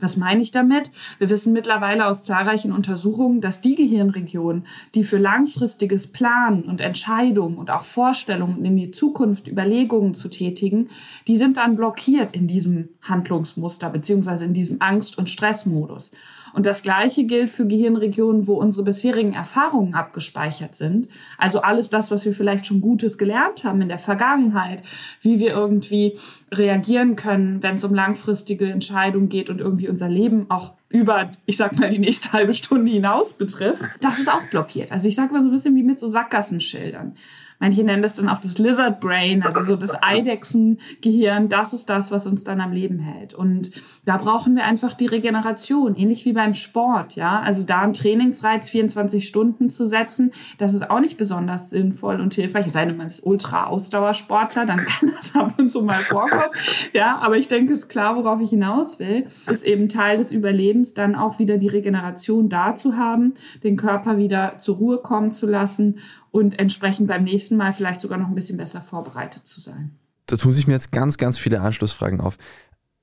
Was 0.00 0.16
meine 0.16 0.42
ich 0.42 0.50
damit? 0.50 0.90
Wir 1.18 1.30
wissen 1.30 1.52
mittlerweile 1.52 2.06
aus 2.06 2.24
zahlreichen 2.24 2.72
Untersuchungen, 2.72 3.40
dass 3.40 3.60
die 3.60 3.76
Gehirnregionen, 3.76 4.64
die 4.94 5.04
für 5.04 5.18
langfristiges 5.18 6.08
Planen 6.08 6.64
und 6.64 6.80
Entscheidungen 6.80 7.58
und 7.58 7.70
auch 7.70 7.84
Vorstellungen 7.84 8.64
in 8.64 8.76
die 8.76 8.90
Zukunft, 8.90 9.46
Überlegungen 9.46 10.14
zu 10.14 10.28
tätigen, 10.28 10.88
die 11.28 11.36
sind 11.36 11.58
dann 11.58 11.76
blockiert 11.76 12.34
in 12.34 12.48
diesem 12.48 12.88
Handlungsmuster 13.02 13.88
beziehungsweise 13.88 14.44
in 14.44 14.54
diesem 14.54 14.82
Angst- 14.82 15.16
und 15.16 15.28
Stressmodus. 15.28 16.10
Und 16.54 16.66
das 16.66 16.84
Gleiche 16.84 17.24
gilt 17.24 17.50
für 17.50 17.66
Gehirnregionen, 17.66 18.46
wo 18.46 18.54
unsere 18.54 18.84
bisherigen 18.84 19.34
Erfahrungen 19.34 19.94
abgespeichert 19.94 20.76
sind. 20.76 21.08
Also 21.36 21.62
alles 21.62 21.90
das, 21.90 22.12
was 22.12 22.24
wir 22.24 22.32
vielleicht 22.32 22.66
schon 22.66 22.80
Gutes 22.80 23.18
gelernt 23.18 23.64
haben 23.64 23.82
in 23.82 23.88
der 23.88 23.98
Vergangenheit, 23.98 24.82
wie 25.20 25.40
wir 25.40 25.50
irgendwie 25.50 26.16
reagieren 26.52 27.16
können, 27.16 27.60
wenn 27.62 27.74
es 27.74 27.84
um 27.84 27.92
langfristige 27.92 28.70
Entscheidungen 28.70 29.28
geht 29.28 29.50
und 29.50 29.60
irgendwie 29.60 29.88
unser 29.88 30.08
Leben 30.08 30.46
auch 30.48 30.74
über, 30.90 31.32
ich 31.44 31.56
sag 31.56 31.76
mal, 31.76 31.90
die 31.90 31.98
nächste 31.98 32.32
halbe 32.32 32.52
Stunde 32.52 32.88
hinaus 32.88 33.32
betrifft, 33.32 33.82
das 34.00 34.20
ist 34.20 34.30
auch 34.30 34.46
blockiert. 34.46 34.92
Also 34.92 35.08
ich 35.08 35.16
sag 35.16 35.32
mal 35.32 35.42
so 35.42 35.48
ein 35.48 35.52
bisschen 35.52 35.74
wie 35.74 35.82
mit 35.82 35.98
so 35.98 36.06
Sackgassenschildern. 36.06 37.14
Manche 37.58 37.84
nennen 37.84 38.02
das 38.02 38.14
dann 38.14 38.28
auch 38.28 38.38
das 38.38 38.58
Lizard 38.58 39.00
Brain, 39.00 39.42
also 39.42 39.62
so 39.62 39.76
das 39.76 39.96
Eidechsengehirn. 40.02 41.48
Das 41.48 41.72
ist 41.72 41.88
das, 41.88 42.10
was 42.10 42.26
uns 42.26 42.44
dann 42.44 42.60
am 42.60 42.72
Leben 42.72 42.98
hält. 42.98 43.34
Und 43.34 43.70
da 44.04 44.16
brauchen 44.16 44.56
wir 44.56 44.64
einfach 44.64 44.94
die 44.94 45.06
Regeneration, 45.06 45.94
ähnlich 45.94 46.24
wie 46.24 46.32
beim 46.32 46.54
Sport. 46.54 47.16
Ja, 47.16 47.40
also 47.40 47.62
da 47.62 47.82
einen 47.82 47.92
Trainingsreiz 47.92 48.68
24 48.70 49.26
Stunden 49.26 49.70
zu 49.70 49.86
setzen, 49.86 50.32
das 50.58 50.74
ist 50.74 50.90
auch 50.90 51.00
nicht 51.00 51.16
besonders 51.16 51.70
sinnvoll 51.70 52.20
und 52.20 52.34
hilfreich. 52.34 52.66
Es 52.66 52.72
sei 52.72 52.84
denn, 52.84 52.96
man 52.96 53.06
ist 53.06 53.24
Ultra-Ausdauersportler, 53.24 54.66
dann 54.66 54.78
kann 54.86 55.10
das 55.10 55.34
ab 55.34 55.54
und 55.58 55.68
zu 55.68 55.82
mal 55.82 56.02
vorkommen. 56.02 56.50
Ja, 56.92 57.18
aber 57.18 57.36
ich 57.36 57.48
denke, 57.48 57.72
es 57.72 57.80
ist 57.80 57.88
klar, 57.88 58.16
worauf 58.16 58.40
ich 58.40 58.50
hinaus 58.50 58.98
will, 58.98 59.26
ist 59.50 59.64
eben 59.64 59.88
Teil 59.88 60.16
des 60.16 60.32
Überlebens, 60.32 60.94
dann 60.94 61.14
auch 61.14 61.38
wieder 61.38 61.56
die 61.56 61.68
Regeneration 61.68 62.48
da 62.48 62.74
zu 62.74 62.96
haben, 62.96 63.34
den 63.62 63.76
Körper 63.76 64.18
wieder 64.18 64.58
zur 64.58 64.76
Ruhe 64.76 64.98
kommen 64.98 65.32
zu 65.32 65.46
lassen 65.46 65.96
und 66.34 66.58
entsprechend 66.58 67.06
beim 67.06 67.22
nächsten 67.22 67.56
Mal 67.56 67.72
vielleicht 67.72 68.00
sogar 68.00 68.18
noch 68.18 68.26
ein 68.26 68.34
bisschen 68.34 68.56
besser 68.56 68.80
vorbereitet 68.80 69.46
zu 69.46 69.60
sein. 69.60 69.92
Da 70.26 70.34
tun 70.36 70.50
sich 70.50 70.66
mir 70.66 70.72
jetzt 70.72 70.90
ganz, 70.90 71.16
ganz 71.16 71.38
viele 71.38 71.60
Anschlussfragen 71.60 72.20
auf. 72.20 72.38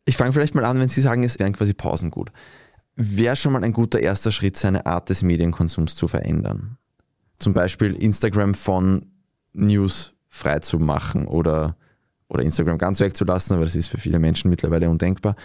Ich 0.04 0.18
fange 0.18 0.34
vielleicht 0.34 0.54
mal 0.54 0.66
an, 0.66 0.78
wenn 0.82 0.90
Sie 0.90 1.00
sagen, 1.00 1.24
es 1.24 1.40
wären 1.40 1.54
quasi 1.54 1.74
Pausen 1.74 2.12
gut. 2.12 2.30
Wäre 2.98 3.38
schon 3.38 3.54
mal 3.54 3.64
ein 3.64 3.72
guter 3.72 4.02
erster 4.02 4.34
Schritt, 4.34 4.58
seine 4.58 4.86
Art 4.86 5.08
des 5.08 5.22
Medienkonsums 5.22 5.96
zu 5.96 6.10
verändern? 6.10 6.78
Zum 7.40 7.54
Beispiel 7.54 7.94
Instagram 7.96 8.54
von 8.54 9.06
News 9.54 10.14
frei 10.28 10.60
zu 10.60 10.78
machen 10.78 11.26
oder, 11.26 11.78
oder 12.28 12.44
Instagram 12.44 12.78
ganz 12.78 13.00
wegzulassen, 13.00 13.56
aber 13.56 13.64
das 13.64 13.78
ist 13.78 13.88
für 13.88 13.98
viele 13.98 14.20
Menschen 14.20 14.50
mittlerweile 14.50 14.90
undenkbar. 14.90 15.38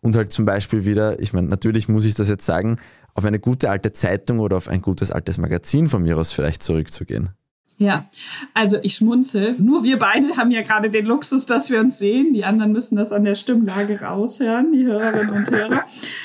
und 0.00 0.14
halt 0.14 0.30
zum 0.30 0.44
Beispiel 0.44 0.84
wieder, 0.84 1.18
ich 1.18 1.32
meine, 1.32 1.48
natürlich 1.48 1.88
muss 1.88 2.04
ich 2.04 2.14
das 2.14 2.28
jetzt 2.28 2.46
sagen, 2.46 2.76
auf 3.14 3.24
eine 3.24 3.38
gute 3.38 3.70
alte 3.70 3.92
Zeitung 3.92 4.40
oder 4.40 4.56
auf 4.56 4.68
ein 4.68 4.82
gutes 4.82 5.10
altes 5.10 5.38
Magazin 5.38 5.88
von 5.88 6.02
mir 6.02 6.18
aus 6.18 6.32
vielleicht 6.32 6.62
zurückzugehen. 6.62 7.30
Ja, 7.76 8.06
also 8.54 8.76
ich 8.82 8.94
schmunzel. 8.94 9.56
Nur 9.58 9.82
wir 9.82 9.98
beide 9.98 10.36
haben 10.36 10.52
ja 10.52 10.62
gerade 10.62 10.90
den 10.90 11.06
Luxus, 11.06 11.44
dass 11.44 11.70
wir 11.70 11.80
uns 11.80 11.98
sehen. 11.98 12.32
Die 12.32 12.44
anderen 12.44 12.70
müssen 12.70 12.94
das 12.94 13.10
an 13.10 13.24
der 13.24 13.34
Stimmlage 13.34 14.00
raushören, 14.00 14.72
die 14.72 14.84
Hörerinnen 14.84 15.30
und 15.30 15.50
Hörer. 15.50 15.84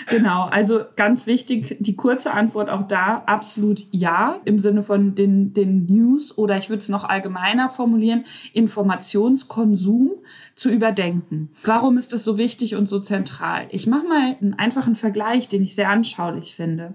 Genau, 0.10 0.44
also 0.44 0.82
ganz 0.96 1.26
wichtig, 1.26 1.78
die 1.80 1.96
kurze 1.96 2.34
Antwort 2.34 2.70
auch 2.70 2.88
da, 2.88 3.24
absolut 3.26 3.86
ja, 3.92 4.40
im 4.46 4.60
Sinne 4.60 4.84
von 4.84 5.16
den, 5.16 5.54
den 5.54 5.86
News 5.88 6.38
oder 6.38 6.56
ich 6.58 6.70
würde 6.70 6.82
es 6.82 6.90
noch 6.90 7.04
allgemeiner 7.04 7.70
formulieren, 7.70 8.26
Informationskonsum 8.54 10.12
zu 10.56 10.70
überdenken. 10.70 11.50
Warum 11.64 11.98
ist 11.98 12.14
es 12.14 12.24
so 12.24 12.38
wichtig 12.38 12.76
und 12.76 12.88
so 12.88 13.00
zentral? 13.00 13.68
Ich 13.72 13.88
mache 13.88 14.08
mal 14.08 14.38
einen 14.40 14.54
einfachen 14.54 14.94
Vergleich, 14.94 15.48
den 15.48 15.64
ich 15.64 15.74
sehr 15.74 15.90
anschaulich 15.90 16.54
finde. 16.54 16.94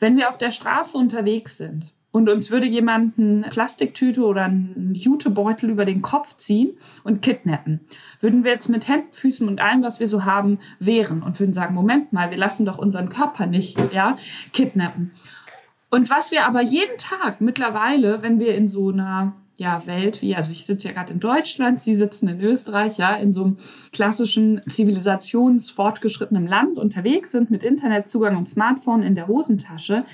Wenn 0.00 0.16
wir 0.16 0.28
auf 0.28 0.38
der 0.38 0.50
Straße 0.50 0.98
unterwegs 0.98 1.56
sind, 1.56 1.92
und 2.12 2.28
uns 2.28 2.50
würde 2.50 2.66
jemand 2.66 3.18
eine 3.18 3.48
Plastiktüte 3.48 4.24
oder 4.24 4.44
einen 4.44 4.94
Jutebeutel 4.94 5.70
über 5.70 5.84
den 5.84 6.02
Kopf 6.02 6.36
ziehen 6.36 6.76
und 7.02 7.22
kidnappen, 7.22 7.80
würden 8.20 8.44
wir 8.44 8.52
jetzt 8.52 8.68
mit 8.68 8.86
Händen, 8.86 9.12
Füßen 9.12 9.48
und 9.48 9.60
allem, 9.60 9.82
was 9.82 9.98
wir 9.98 10.06
so 10.06 10.24
haben, 10.24 10.58
wehren 10.78 11.22
und 11.22 11.40
würden 11.40 11.54
sagen, 11.54 11.74
Moment 11.74 12.12
mal, 12.12 12.30
wir 12.30 12.38
lassen 12.38 12.66
doch 12.66 12.78
unseren 12.78 13.08
Körper 13.08 13.46
nicht, 13.46 13.78
ja, 13.92 14.16
kidnappen. 14.52 15.10
Und 15.90 16.10
was 16.10 16.30
wir 16.30 16.46
aber 16.46 16.62
jeden 16.62 16.96
Tag 16.98 17.40
mittlerweile, 17.40 18.22
wenn 18.22 18.40
wir 18.40 18.54
in 18.54 18.68
so 18.68 18.90
einer 18.90 19.34
ja, 19.58 19.86
Welt 19.86 20.22
wie, 20.22 20.34
also 20.34 20.50
ich 20.52 20.64
sitze 20.64 20.88
ja 20.88 20.94
gerade 20.94 21.12
in 21.12 21.20
Deutschland, 21.20 21.78
Sie 21.80 21.94
sitzen 21.94 22.28
in 22.28 22.40
Österreich, 22.40 22.98
ja, 22.98 23.14
in 23.14 23.32
so 23.32 23.44
einem 23.44 23.56
klassischen 23.92 24.60
zivilisationsfortgeschrittenen 24.66 26.46
Land 26.46 26.78
unterwegs 26.78 27.30
sind 27.30 27.50
mit 27.50 27.62
Internetzugang 27.62 28.36
und 28.36 28.48
Smartphone 28.48 29.02
in 29.02 29.14
der 29.14 29.28
Hosentasche, 29.28 30.04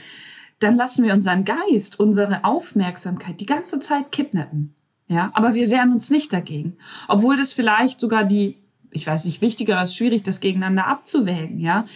dann 0.60 0.76
lassen 0.76 1.04
wir 1.04 1.14
unseren 1.14 1.44
Geist, 1.44 2.00
unsere 2.00 2.44
Aufmerksamkeit 2.44 3.40
die 3.40 3.46
ganze 3.46 3.78
Zeit 3.78 4.12
kidnappen. 4.12 4.74
Ja, 5.06 5.30
aber 5.32 5.54
wir 5.54 5.70
wehren 5.70 5.92
uns 5.92 6.10
nicht 6.10 6.32
dagegen. 6.32 6.76
Obwohl 7.08 7.36
das 7.36 7.54
vielleicht 7.54 7.98
sogar 7.98 8.24
die, 8.24 8.58
ich 8.90 9.06
weiß 9.06 9.24
nicht, 9.24 9.40
wichtiger 9.40 9.82
ist, 9.82 9.96
schwierig, 9.96 10.22
das 10.22 10.40
gegeneinander 10.40 10.86
abzuwägen, 10.86 11.60
ja. 11.60 11.86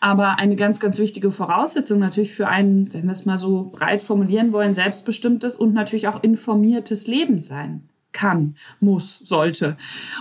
Aber 0.00 0.38
eine 0.38 0.56
ganz, 0.56 0.80
ganz 0.80 0.98
wichtige 0.98 1.30
Voraussetzung 1.30 1.98
natürlich 1.98 2.32
für 2.32 2.48
ein, 2.48 2.88
wenn 2.94 3.04
wir 3.04 3.12
es 3.12 3.26
mal 3.26 3.36
so 3.36 3.64
breit 3.64 4.00
formulieren 4.00 4.52
wollen, 4.52 4.72
selbstbestimmtes 4.72 5.56
und 5.56 5.74
natürlich 5.74 6.08
auch 6.08 6.22
informiertes 6.22 7.06
Leben 7.06 7.38
sein 7.38 7.88
kann, 8.12 8.54
muss, 8.80 9.20
sollte. 9.22 9.76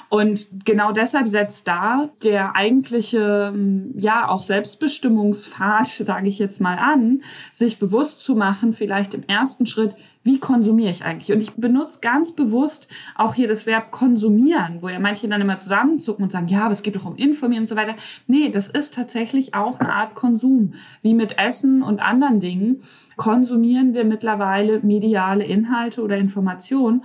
Und 0.10 0.66
genau 0.66 0.92
deshalb 0.92 1.30
setzt 1.30 1.68
da 1.68 2.10
der 2.24 2.56
eigentliche, 2.56 3.52
mm, 3.52 4.00
ja, 4.00 4.30
auch 4.30 4.42
Selbstbestimmungspfad, 4.42 5.88
sage 5.88 6.28
ich 6.28 6.40
jetzt 6.40 6.62
mal 6.62 6.78
an, 6.78 7.22
sich 7.52 7.80
bewusst 7.80 8.22
zu 8.22 8.36
machen, 8.36 8.74
vielleicht 8.74 9.14
im 9.14 9.24
ersten 9.24 9.66
Schritt, 9.66 9.96
wie 10.24 10.40
konsumiere 10.40 10.92
ich 10.92 11.04
eigentlich? 11.04 11.32
Und 11.32 11.42
ich 11.42 11.54
benutze 11.54 12.00
ganz 12.02 12.32
bewusst 12.32 12.88
auch 13.16 13.34
hier 13.34 13.48
das 13.48 13.66
Verb 13.66 13.92
konsumieren, 13.92 14.78
wo 14.82 14.90
ja 14.90 15.00
manche 15.00 15.28
dann 15.28 15.42
immer 15.42 15.58
zusammenzucken 15.58 16.24
und 16.24 16.32
sagen, 16.32 16.48
ja, 16.48 16.64
aber 16.64 16.72
es 16.72 16.84
geht 16.84 16.96
doch 16.96 17.06
um 17.06 17.16
informieren 17.16 17.64
und 17.64 17.68
so 17.68 17.76
weiter. 17.76 17.96
Nee, 18.28 18.50
das 18.50 18.68
ist 18.68 18.94
tatsächlich 18.94 19.56
auch 19.56 19.80
eine 19.80 19.94
Art 19.94 20.14
Konsum. 20.14 20.74
Wie 21.02 21.16
mit 21.16 21.40
Essen 21.40 21.82
und 21.82 22.00
anderen 22.00 22.40
Dingen 22.40 22.82
konsumieren 23.18 23.94
wir 23.94 24.06
mittlerweile 24.06 24.80
mediale 24.82 25.44
Inhalte 25.44 26.04
oder 26.04 26.18
Informationen. 26.18 27.04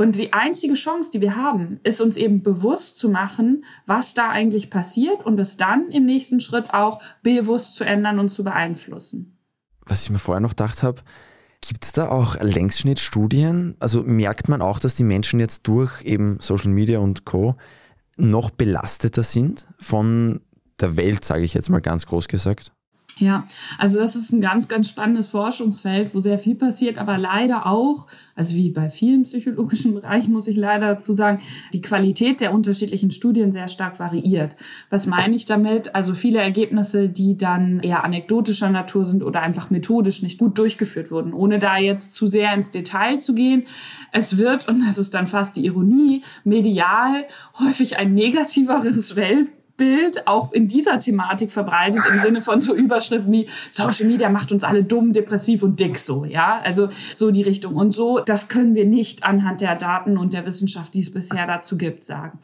Und 0.00 0.16
die 0.16 0.32
einzige 0.32 0.74
Chance, 0.74 1.10
die 1.12 1.20
wir 1.20 1.34
haben, 1.34 1.80
ist 1.82 2.00
uns 2.00 2.16
eben 2.16 2.42
bewusst 2.44 2.98
zu 2.98 3.10
machen, 3.10 3.64
was 3.84 4.14
da 4.14 4.30
eigentlich 4.30 4.70
passiert 4.70 5.26
und 5.26 5.40
es 5.40 5.56
dann 5.56 5.90
im 5.90 6.06
nächsten 6.06 6.38
Schritt 6.38 6.72
auch 6.72 7.02
bewusst 7.24 7.74
zu 7.74 7.82
ändern 7.82 8.20
und 8.20 8.28
zu 8.28 8.44
beeinflussen. 8.44 9.36
Was 9.86 10.04
ich 10.04 10.10
mir 10.10 10.20
vorher 10.20 10.40
noch 10.40 10.50
gedacht 10.50 10.84
habe, 10.84 11.02
gibt 11.60 11.84
es 11.84 11.92
da 11.92 12.10
auch 12.10 12.36
Längsschnittstudien? 12.40 13.74
Also 13.80 14.04
merkt 14.04 14.48
man 14.48 14.62
auch, 14.62 14.78
dass 14.78 14.94
die 14.94 15.02
Menschen 15.02 15.40
jetzt 15.40 15.66
durch 15.66 16.02
eben 16.04 16.38
Social 16.38 16.70
Media 16.70 17.00
und 17.00 17.24
Co. 17.24 17.56
noch 18.16 18.50
belasteter 18.50 19.24
sind 19.24 19.66
von 19.78 20.42
der 20.78 20.96
Welt, 20.96 21.24
sage 21.24 21.42
ich 21.42 21.54
jetzt 21.54 21.70
mal 21.70 21.80
ganz 21.80 22.06
groß 22.06 22.28
gesagt? 22.28 22.70
Ja, 23.18 23.46
also 23.78 23.98
das 23.98 24.14
ist 24.14 24.32
ein 24.32 24.40
ganz, 24.40 24.68
ganz 24.68 24.88
spannendes 24.88 25.30
Forschungsfeld, 25.30 26.14
wo 26.14 26.20
sehr 26.20 26.38
viel 26.38 26.54
passiert, 26.54 26.98
aber 26.98 27.18
leider 27.18 27.66
auch, 27.66 28.06
also 28.36 28.54
wie 28.54 28.70
bei 28.70 28.90
vielen 28.90 29.24
psychologischen 29.24 29.94
Bereichen 30.00 30.32
muss 30.32 30.46
ich 30.46 30.56
leider 30.56 30.94
dazu 30.94 31.14
sagen, 31.14 31.40
die 31.72 31.80
Qualität 31.80 32.40
der 32.40 32.54
unterschiedlichen 32.54 33.10
Studien 33.10 33.50
sehr 33.50 33.66
stark 33.66 33.98
variiert. 33.98 34.54
Was 34.88 35.06
meine 35.06 35.34
ich 35.34 35.46
damit? 35.46 35.96
Also 35.96 36.14
viele 36.14 36.38
Ergebnisse, 36.38 37.08
die 37.08 37.36
dann 37.36 37.80
eher 37.80 38.04
anekdotischer 38.04 38.70
Natur 38.70 39.04
sind 39.04 39.24
oder 39.24 39.40
einfach 39.42 39.70
methodisch 39.70 40.22
nicht 40.22 40.38
gut 40.38 40.56
durchgeführt 40.56 41.10
wurden, 41.10 41.32
ohne 41.32 41.58
da 41.58 41.76
jetzt 41.76 42.14
zu 42.14 42.28
sehr 42.28 42.54
ins 42.54 42.70
Detail 42.70 43.18
zu 43.18 43.34
gehen. 43.34 43.66
Es 44.12 44.36
wird, 44.36 44.68
und 44.68 44.86
das 44.86 44.96
ist 44.96 45.14
dann 45.14 45.26
fast 45.26 45.56
die 45.56 45.66
Ironie, 45.66 46.22
medial 46.44 47.26
häufig 47.58 47.98
ein 47.98 48.14
negativeres 48.14 49.16
Welt 49.16 49.48
Bild 49.78 50.26
auch 50.26 50.52
in 50.52 50.68
dieser 50.68 50.98
Thematik 50.98 51.50
verbreitet 51.50 52.02
im 52.10 52.18
Sinne 52.18 52.42
von 52.42 52.60
so 52.60 52.74
Überschriften 52.74 53.32
wie 53.32 53.48
Social 53.70 54.06
Media 54.06 54.28
macht 54.28 54.52
uns 54.52 54.64
alle 54.64 54.82
dumm, 54.82 55.14
depressiv 55.14 55.62
und 55.62 55.80
dick 55.80 55.98
so, 55.98 56.26
ja, 56.26 56.60
also 56.62 56.90
so 57.14 57.30
die 57.30 57.42
Richtung 57.42 57.76
und 57.76 57.92
so, 57.92 58.18
das 58.18 58.48
können 58.48 58.74
wir 58.74 58.84
nicht 58.84 59.24
anhand 59.24 59.60
der 59.62 59.76
Daten 59.76 60.18
und 60.18 60.34
der 60.34 60.44
Wissenschaft, 60.44 60.92
die 60.94 61.00
es 61.00 61.12
bisher 61.12 61.46
dazu 61.46 61.78
gibt, 61.78 62.02
sagen. 62.02 62.38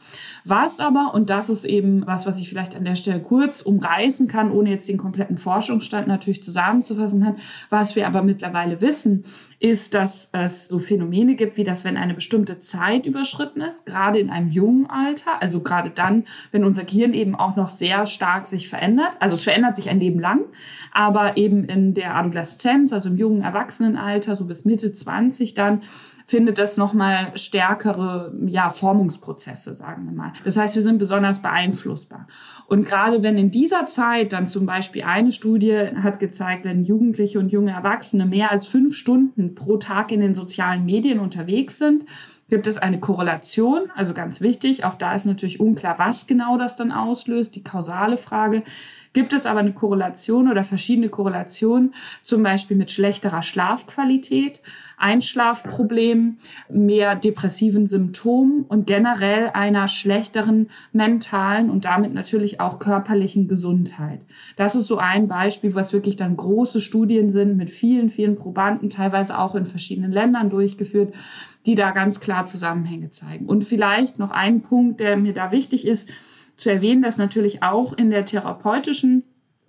Was 0.45 0.79
aber 0.79 1.13
und 1.13 1.29
das 1.29 1.49
ist 1.49 1.65
eben 1.65 2.07
was, 2.07 2.25
was 2.25 2.39
ich 2.39 2.49
vielleicht 2.49 2.75
an 2.75 2.85
der 2.85 2.95
Stelle 2.95 3.21
kurz 3.21 3.61
umreißen 3.61 4.27
kann, 4.27 4.51
ohne 4.51 4.71
jetzt 4.71 4.87
den 4.87 4.97
kompletten 4.97 5.37
Forschungsstand 5.37 6.07
natürlich 6.07 6.41
zusammenzufassen 6.41 7.21
kann, 7.21 7.35
was 7.69 7.95
wir 7.97 8.07
aber 8.07 8.23
mittlerweile 8.23 8.79
wissen, 8.79 9.25
ist, 9.59 9.93
dass 9.93 10.29
es 10.31 10.67
so 10.67 10.79
Phänomene 10.79 11.35
gibt, 11.35 11.57
wie 11.57 11.63
das, 11.63 11.83
wenn 11.83 11.97
eine 11.97 12.13
bestimmte 12.13 12.59
Zeit 12.59 13.05
überschritten 13.05 13.61
ist, 13.61 13.85
gerade 13.85 14.19
in 14.19 14.29
einem 14.29 14.49
jungen 14.49 14.89
Alter, 14.89 15.41
also 15.41 15.61
gerade 15.61 15.89
dann, 15.89 16.23
wenn 16.51 16.63
unser 16.63 16.83
Gehirn 16.83 17.13
eben 17.13 17.24
auch 17.33 17.55
noch 17.55 17.69
sehr 17.69 18.05
stark 18.05 18.45
sich 18.45 18.69
verändert. 18.69 19.13
Also 19.19 19.33
es 19.33 19.43
verändert 19.43 19.75
sich 19.75 19.89
ein 19.89 19.99
Leben 19.99 20.19
lang, 20.19 20.41
aber 20.91 21.37
eben 21.37 21.63
in 21.63 21.95
der 21.95 22.15
Adoleszenz, 22.15 22.93
also 22.93 23.09
im 23.09 23.17
jungen 23.17 23.41
Erwachsenenalter, 23.41 24.35
so 24.35 24.45
bis 24.45 24.65
Mitte 24.65 24.91
20 24.93 25.55
dann, 25.55 25.81
findet 26.25 26.57
das 26.57 26.77
nochmal 26.77 27.37
stärkere 27.37 28.33
ja, 28.47 28.69
Formungsprozesse, 28.69 29.73
sagen 29.73 30.05
wir 30.05 30.11
mal. 30.11 30.33
Das 30.43 30.57
heißt, 30.57 30.75
wir 30.75 30.81
sind 30.81 30.97
besonders 30.97 31.39
beeinflussbar. 31.39 32.27
Und 32.67 32.85
gerade 32.85 33.21
wenn 33.21 33.37
in 33.37 33.51
dieser 33.51 33.85
Zeit 33.85 34.33
dann 34.33 34.47
zum 34.47 34.65
Beispiel 34.65 35.03
eine 35.03 35.31
Studie 35.31 35.75
hat 36.01 36.19
gezeigt, 36.19 36.65
wenn 36.65 36.83
Jugendliche 36.83 37.37
und 37.37 37.51
junge 37.51 37.71
Erwachsene 37.71 38.25
mehr 38.25 38.51
als 38.51 38.65
fünf 38.65 38.95
Stunden 38.95 39.53
pro 39.53 39.77
Tag 39.77 40.11
in 40.11 40.19
den 40.19 40.33
sozialen 40.33 40.85
Medien 40.85 41.19
unterwegs 41.19 41.77
sind, 41.77 42.05
gibt 42.49 42.67
es 42.67 42.77
eine 42.77 42.99
Korrelation, 42.99 43.89
also 43.95 44.13
ganz 44.13 44.39
wichtig, 44.39 44.85
auch 44.85 44.95
da 44.95 45.13
ist 45.15 45.25
natürlich 45.25 45.59
unklar, 45.59 45.97
was 45.97 46.27
genau 46.27 46.57
das 46.57 46.75
dann 46.75 46.91
auslöst, 46.91 47.55
die 47.55 47.63
kausale 47.63 48.17
Frage. 48.17 48.63
Gibt 49.13 49.31
es 49.31 49.45
aber 49.45 49.61
eine 49.61 49.71
Korrelation 49.71 50.51
oder 50.51 50.65
verschiedene 50.65 51.07
Korrelationen, 51.07 51.93
zum 52.21 52.43
Beispiel 52.43 52.75
mit 52.75 52.91
schlechterer 52.91 53.41
Schlafqualität, 53.41 54.61
Einschlafproblemen, 54.97 56.37
mehr 56.69 57.15
depressiven 57.15 57.85
Symptomen 57.85 58.65
und 58.67 58.87
generell 58.87 59.51
einer 59.53 59.87
schlechteren 59.87 60.67
mentalen 60.91 61.69
und 61.69 61.85
damit 61.85 62.13
natürlich 62.13 62.59
auch 62.59 62.77
körperlichen 62.77 63.47
Gesundheit. 63.47 64.19
Das 64.57 64.75
ist 64.75 64.87
so 64.87 64.97
ein 64.97 65.29
Beispiel, 65.29 65.75
was 65.75 65.93
wirklich 65.93 66.17
dann 66.17 66.35
große 66.35 66.81
Studien 66.81 67.29
sind 67.29 67.55
mit 67.55 67.69
vielen, 67.69 68.09
vielen 68.09 68.35
Probanden, 68.35 68.89
teilweise 68.89 69.39
auch 69.39 69.55
in 69.55 69.65
verschiedenen 69.65 70.11
Ländern 70.11 70.49
durchgeführt 70.49 71.13
die 71.65 71.75
da 71.75 71.91
ganz 71.91 72.19
klar 72.19 72.45
Zusammenhänge 72.45 73.09
zeigen. 73.09 73.45
Und 73.45 73.63
vielleicht 73.63 74.19
noch 74.19 74.31
ein 74.31 74.61
Punkt, 74.61 74.99
der 74.99 75.17
mir 75.17 75.33
da 75.33 75.51
wichtig 75.51 75.87
ist 75.87 76.11
zu 76.57 76.69
erwähnen, 76.69 77.01
dass 77.01 77.17
natürlich 77.17 77.63
auch 77.63 77.93
in 77.93 78.09
der 78.09 78.25
therapeutischen 78.25 79.23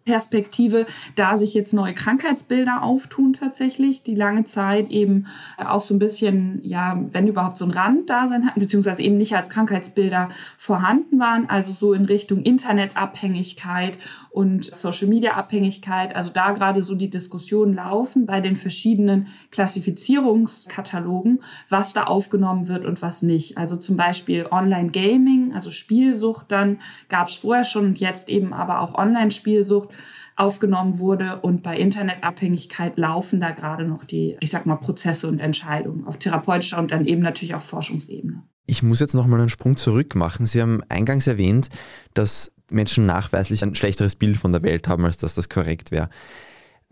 Perspektive, 0.06 0.86
da 1.16 1.36
sich 1.36 1.52
jetzt 1.52 1.74
neue 1.74 1.92
Krankheitsbilder 1.92 2.82
auftun 2.82 3.32
tatsächlich, 3.32 4.02
die 4.02 4.14
lange 4.14 4.44
Zeit 4.44 4.88
eben 4.90 5.26
auch 5.58 5.80
so 5.80 5.94
ein 5.94 5.98
bisschen, 5.98 6.60
ja, 6.62 6.98
wenn 7.10 7.26
überhaupt 7.26 7.58
so 7.58 7.64
ein 7.64 7.72
Randdasein 7.72 8.46
hatten, 8.46 8.60
beziehungsweise 8.60 9.02
eben 9.02 9.16
nicht 9.16 9.36
als 9.36 9.50
Krankheitsbilder 9.50 10.28
vorhanden 10.56 11.18
waren, 11.18 11.50
also 11.50 11.72
so 11.72 11.92
in 11.92 12.04
Richtung 12.04 12.40
Internetabhängigkeit 12.40 13.98
und 14.30 14.64
Social 14.64 15.08
Media 15.08 15.34
Abhängigkeit, 15.34 16.14
also 16.14 16.32
da 16.32 16.52
gerade 16.52 16.82
so 16.82 16.94
die 16.94 17.10
Diskussionen 17.10 17.74
laufen 17.74 18.26
bei 18.26 18.40
den 18.40 18.54
verschiedenen 18.54 19.26
Klassifizierungskatalogen, 19.50 21.40
was 21.68 21.92
da 21.92 22.04
aufgenommen 22.04 22.68
wird 22.68 22.84
und 22.84 23.02
was 23.02 23.22
nicht. 23.22 23.58
Also 23.58 23.76
zum 23.76 23.96
Beispiel 23.96 24.46
Online 24.50 24.90
Gaming, 24.90 25.52
also 25.52 25.70
Spielsucht 25.70 26.52
dann 26.52 26.78
gab 27.08 27.28
es 27.28 27.36
vorher 27.36 27.64
schon 27.64 27.86
und 27.86 27.98
jetzt 27.98 28.28
eben 28.28 28.52
aber 28.52 28.80
auch 28.80 28.94
Online-Spielsucht 28.94 29.95
aufgenommen 30.36 30.98
wurde. 30.98 31.40
Und 31.40 31.62
bei 31.62 31.78
Internetabhängigkeit 31.78 32.96
laufen 32.98 33.40
da 33.40 33.50
gerade 33.50 33.84
noch 33.84 34.04
die, 34.04 34.36
ich 34.40 34.50
sag 34.50 34.66
mal, 34.66 34.76
Prozesse 34.76 35.28
und 35.28 35.38
Entscheidungen 35.38 36.06
auf 36.06 36.18
therapeutischer 36.18 36.78
und 36.78 36.90
dann 36.90 37.06
eben 37.06 37.22
natürlich 37.22 37.54
auf 37.54 37.64
Forschungsebene. 37.64 38.42
Ich 38.66 38.82
muss 38.82 39.00
jetzt 39.00 39.14
noch 39.14 39.26
mal 39.26 39.40
einen 39.40 39.48
Sprung 39.48 39.76
zurück 39.76 40.14
machen. 40.14 40.46
Sie 40.46 40.60
haben 40.60 40.82
eingangs 40.88 41.26
erwähnt, 41.26 41.68
dass 42.14 42.52
Menschen 42.70 43.06
nachweislich 43.06 43.62
ein 43.62 43.74
schlechteres 43.74 44.16
Bild 44.16 44.36
von 44.36 44.52
der 44.52 44.62
Welt 44.62 44.88
haben, 44.88 45.04
als 45.04 45.16
dass 45.16 45.34
das 45.34 45.48
korrekt 45.48 45.90
wäre. 45.90 46.08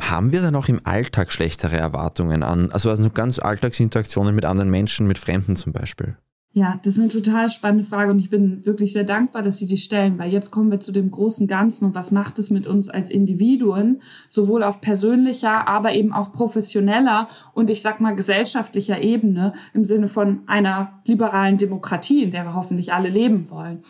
Haben 0.00 0.32
wir 0.32 0.40
dann 0.40 0.56
auch 0.56 0.68
im 0.68 0.80
Alltag 0.84 1.32
schlechtere 1.32 1.76
Erwartungen 1.76 2.42
an, 2.42 2.70
also, 2.72 2.90
also 2.90 3.10
ganz 3.10 3.38
Alltagsinteraktionen 3.38 4.34
mit 4.34 4.44
anderen 4.44 4.70
Menschen, 4.70 5.06
mit 5.06 5.18
Fremden 5.18 5.56
zum 5.56 5.72
Beispiel? 5.72 6.16
Ja, 6.56 6.78
das 6.84 6.94
ist 6.94 7.00
eine 7.00 7.08
total 7.08 7.50
spannende 7.50 7.82
Frage 7.82 8.12
und 8.12 8.20
ich 8.20 8.30
bin 8.30 8.64
wirklich 8.64 8.92
sehr 8.92 9.02
dankbar, 9.02 9.42
dass 9.42 9.58
Sie 9.58 9.66
die 9.66 9.76
stellen, 9.76 10.20
weil 10.20 10.32
jetzt 10.32 10.52
kommen 10.52 10.70
wir 10.70 10.78
zu 10.78 10.92
dem 10.92 11.10
großen 11.10 11.48
Ganzen 11.48 11.86
und 11.86 11.96
was 11.96 12.12
macht 12.12 12.38
es 12.38 12.50
mit 12.50 12.68
uns 12.68 12.88
als 12.88 13.10
Individuen, 13.10 14.00
sowohl 14.28 14.62
auf 14.62 14.80
persönlicher, 14.80 15.66
aber 15.66 15.94
eben 15.94 16.12
auch 16.12 16.30
professioneller 16.30 17.26
und 17.54 17.70
ich 17.70 17.82
sag 17.82 18.00
mal 18.00 18.14
gesellschaftlicher 18.14 19.02
Ebene 19.02 19.52
im 19.72 19.84
Sinne 19.84 20.06
von 20.06 20.42
einer 20.46 21.00
liberalen 21.06 21.58
Demokratie, 21.58 22.22
in 22.22 22.30
der 22.30 22.44
wir 22.44 22.54
hoffentlich 22.54 22.92
alle 22.92 23.08
leben 23.08 23.50
wollen. 23.50 23.80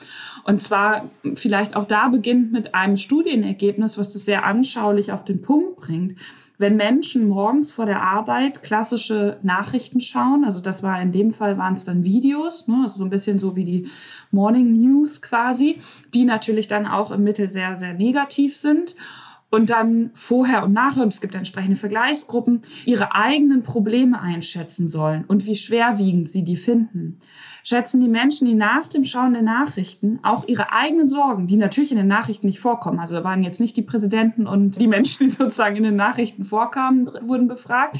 Und 0.45 0.59
zwar 0.59 1.05
vielleicht 1.35 1.77
auch 1.77 1.87
da 1.87 2.09
beginnt 2.09 2.51
mit 2.51 2.75
einem 2.75 2.97
Studienergebnis, 2.97 3.99
was 3.99 4.11
das 4.11 4.25
sehr 4.25 4.47
anschaulich 4.47 5.13
auf 5.13 5.23
den 5.23 5.43
Punkt 5.43 5.77
bringt 5.77 6.15
wenn 6.57 6.77
Menschen 6.77 7.29
morgens 7.29 7.73
vor 7.73 7.87
der 7.87 8.03
Arbeit 8.03 8.63
klassische 8.63 9.39
Nachrichten 9.43 10.01
schauen, 10.01 10.45
also 10.45 10.61
das 10.61 10.83
war 10.83 11.01
in 11.03 11.11
dem 11.11 11.33
Fall 11.33 11.59
waren 11.59 11.75
es 11.75 11.85
dann 11.85 12.05
Videos, 12.05 12.69
ne, 12.69 12.81
also 12.83 12.99
so 12.99 13.05
ein 13.05 13.11
bisschen 13.11 13.39
so 13.39 13.57
wie 13.57 13.65
die 13.65 13.89
Morning 14.31 14.73
News 14.73 15.21
quasi, 15.21 15.79
die 16.15 16.25
natürlich 16.25 16.69
dann 16.69 16.87
auch 16.87 17.11
im 17.11 17.25
Mittel 17.25 17.49
sehr, 17.49 17.75
sehr 17.75 17.95
negativ 17.95 18.57
sind 18.57 18.95
und 19.51 19.71
dann 19.71 20.11
vorher 20.15 20.65
und 20.65 20.73
nachher, 20.73 21.03
und 21.03 21.13
es 21.13 21.21
gibt 21.21 21.35
entsprechende 21.35 21.77
Vergleichsgruppen, 21.77 22.63
ihre 22.87 23.15
eigenen 23.15 23.63
Probleme 23.63 24.21
einschätzen 24.21 24.87
sollen 24.87 25.25
und 25.27 25.47
wie 25.47 25.57
schwerwiegend 25.57 26.29
sie 26.29 26.45
die 26.45 26.57
finden. 26.57 27.19
Schätzen 27.67 28.03
die 28.03 28.09
Menschen, 28.09 28.47
die 28.47 28.55
nach 28.55 28.89
dem 28.89 29.05
Schauen 29.05 29.33
der 29.33 29.41
Nachrichten 29.41 30.21
auch 30.23 30.47
ihre 30.47 30.71
eigenen 30.71 31.09
Sorgen, 31.09 31.47
die 31.47 31.57
natürlich 31.57 31.93
in 31.93 31.97
den 31.97 32.07
Nachrichten 32.07 32.47
nicht 32.47 32.61
vorkommen, 32.61 33.01
also 33.01 33.25
waren 33.25 33.43
jetzt 33.43 33.59
nicht 33.59 33.75
die 33.79 33.83
Präsidenten 33.83 34.47
und 34.47 34.79
die 34.79 34.87
Menschen, 34.87 35.27
die 35.27 35.31
sozusagen 35.31 35.77
in 35.77 35.83
den 35.83 35.97
Nachrichten 35.97 36.45
vorkamen, 36.45 37.11
wurden 37.23 37.49
befragt, 37.49 37.97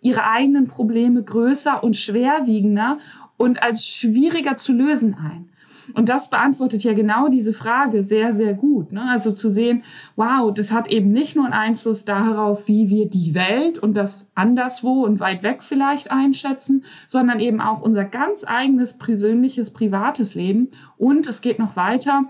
ihre 0.00 0.24
eigenen 0.24 0.68
Probleme 0.68 1.22
größer 1.22 1.84
und 1.84 1.98
schwerwiegender 1.98 2.96
und 3.36 3.62
als 3.62 3.86
schwieriger 3.86 4.56
zu 4.56 4.72
lösen 4.72 5.14
ein. 5.14 5.50
Und 5.92 6.08
das 6.08 6.30
beantwortet 6.30 6.82
ja 6.84 6.94
genau 6.94 7.28
diese 7.28 7.52
Frage 7.52 8.02
sehr, 8.02 8.32
sehr 8.32 8.54
gut. 8.54 8.92
Ne? 8.92 9.02
Also 9.02 9.32
zu 9.32 9.50
sehen, 9.50 9.82
wow, 10.16 10.52
das 10.52 10.72
hat 10.72 10.88
eben 10.88 11.12
nicht 11.12 11.36
nur 11.36 11.44
einen 11.44 11.54
Einfluss 11.54 12.04
darauf, 12.04 12.68
wie 12.68 12.88
wir 12.88 13.08
die 13.08 13.34
Welt 13.34 13.78
und 13.78 13.94
das 13.94 14.30
anderswo 14.34 15.04
und 15.04 15.20
weit 15.20 15.42
weg 15.42 15.62
vielleicht 15.62 16.10
einschätzen, 16.10 16.84
sondern 17.06 17.40
eben 17.40 17.60
auch 17.60 17.82
unser 17.82 18.04
ganz 18.04 18.44
eigenes 18.46 18.98
persönliches, 18.98 19.72
privates 19.72 20.34
Leben. 20.34 20.70
Und 20.96 21.28
es 21.28 21.40
geht 21.40 21.58
noch 21.58 21.76
weiter 21.76 22.24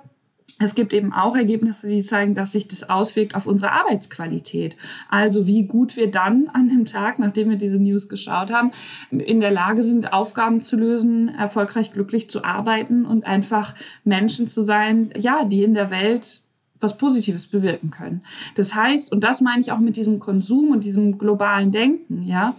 es 0.61 0.75
gibt 0.75 0.93
eben 0.93 1.13
auch 1.13 1.35
Ergebnisse, 1.35 1.89
die 1.89 2.03
zeigen, 2.03 2.35
dass 2.35 2.53
sich 2.53 2.69
das 2.69 2.89
auswirkt 2.89 3.35
auf 3.35 3.47
unsere 3.47 3.73
Arbeitsqualität. 3.73 4.77
Also 5.09 5.47
wie 5.47 5.65
gut 5.65 5.97
wir 5.97 6.11
dann 6.11 6.49
an 6.53 6.69
dem 6.69 6.85
Tag, 6.85 7.19
nachdem 7.19 7.51
wir 7.51 7.57
diese 7.57 7.81
News 7.83 8.09
geschaut 8.09 8.53
haben, 8.53 8.71
in 9.11 9.41
der 9.41 9.51
Lage 9.51 9.83
sind, 9.83 10.13
Aufgaben 10.13 10.63
zu 10.63 10.77
lösen, 10.77 11.29
erfolgreich 11.29 11.93
glücklich 11.93 12.31
zu 12.31 12.45
arbeiten 12.45 13.05
und 13.05 13.27
einfach 13.27 13.75
Menschen 14.05 14.47
zu 14.47 14.63
sein, 14.63 15.11
ja, 15.17 15.45
die 15.45 15.65
in 15.65 15.75
der 15.75 15.91
Welt 15.91 16.44
was 16.81 16.99
Positives 16.99 17.47
bewirken 17.47 17.91
können. 17.91 18.23
Das 18.57 18.75
heißt, 18.75 19.13
und 19.13 19.23
das 19.23 19.41
meine 19.41 19.61
ich 19.61 19.71
auch 19.71 19.79
mit 19.79 19.97
diesem 19.97 20.19
Konsum 20.19 20.71
und 20.71 20.85
diesem 20.85 21.19
globalen 21.19 21.71
Denken, 21.71 22.23
ja, 22.23 22.57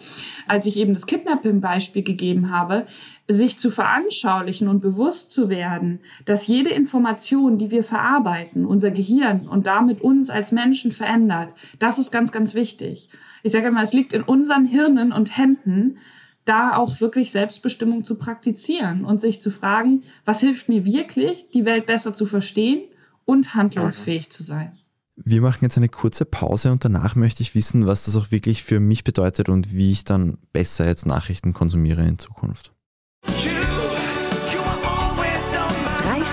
als 0.48 0.66
ich 0.66 0.78
eben 0.78 0.94
das 0.94 1.06
Kidnapping-Beispiel 1.06 2.02
gegeben 2.04 2.50
habe, 2.50 2.86
sich 3.28 3.58
zu 3.58 3.70
veranschaulichen 3.70 4.68
und 4.68 4.80
bewusst 4.80 5.32
zu 5.32 5.50
werden, 5.50 6.00
dass 6.26 6.48
jede 6.48 6.70
Information, 6.70 7.58
die 7.58 7.72
wir 7.72 7.84
verarbeiten, 7.84 8.66
unser 8.66 8.92
Gehirn 8.92 9.48
und 9.48 9.68
damit 9.68 10.02
uns 10.02 10.30
als 10.30 10.52
Menschen 10.52 10.92
verändert, 10.92 11.54
das 11.80 12.00
ist 12.00 12.12
ganz, 12.12 12.32
ganz 12.32 12.54
wichtig. 12.54 13.10
Ich 13.44 13.52
sage 13.52 13.68
immer, 13.68 13.82
es 13.82 13.94
liegt 13.94 14.14
in 14.14 14.24
unseren 14.24 14.66
Hirnen 14.66 15.12
und 15.12 15.38
Händen, 15.38 15.98
da 16.46 16.78
auch 16.78 17.02
wirklich 17.02 17.32
Selbstbestimmung 17.32 18.04
zu 18.04 18.16
praktizieren 18.16 19.04
und 19.04 19.20
sich 19.20 19.42
zu 19.42 19.50
fragen, 19.50 20.04
was 20.24 20.40
hilft 20.40 20.70
mir 20.70 20.86
wirklich, 20.86 21.50
die 21.50 21.66
Welt 21.66 21.88
besser 21.88 22.14
zu 22.14 22.26
verstehen 22.28 22.84
und 23.26 23.56
handlungsfähig 23.56 24.30
zu 24.30 24.44
sein. 24.44 24.78
Wir 25.18 25.42
machen 25.42 25.64
jetzt 25.64 25.78
eine 25.78 25.90
kurze 25.90 26.26
Pause 26.26 26.72
und 26.72 26.84
danach 26.84 27.16
möchte 27.16 27.42
ich 27.42 27.56
wissen, 27.56 27.88
was 27.88 28.06
das 28.06 28.18
auch 28.18 28.32
wirklich 28.32 28.64
für 28.64 28.80
mich 28.80 29.04
bedeutet 29.04 29.48
und 29.48 29.74
wie 29.74 29.92
ich 29.92 30.04
dann 30.04 30.38
besser 30.52 30.86
jetzt 30.86 31.06
Nachrichten 31.06 31.54
konsumiere 31.54 32.06
in 32.06 32.20
Zukunft. 32.20 32.74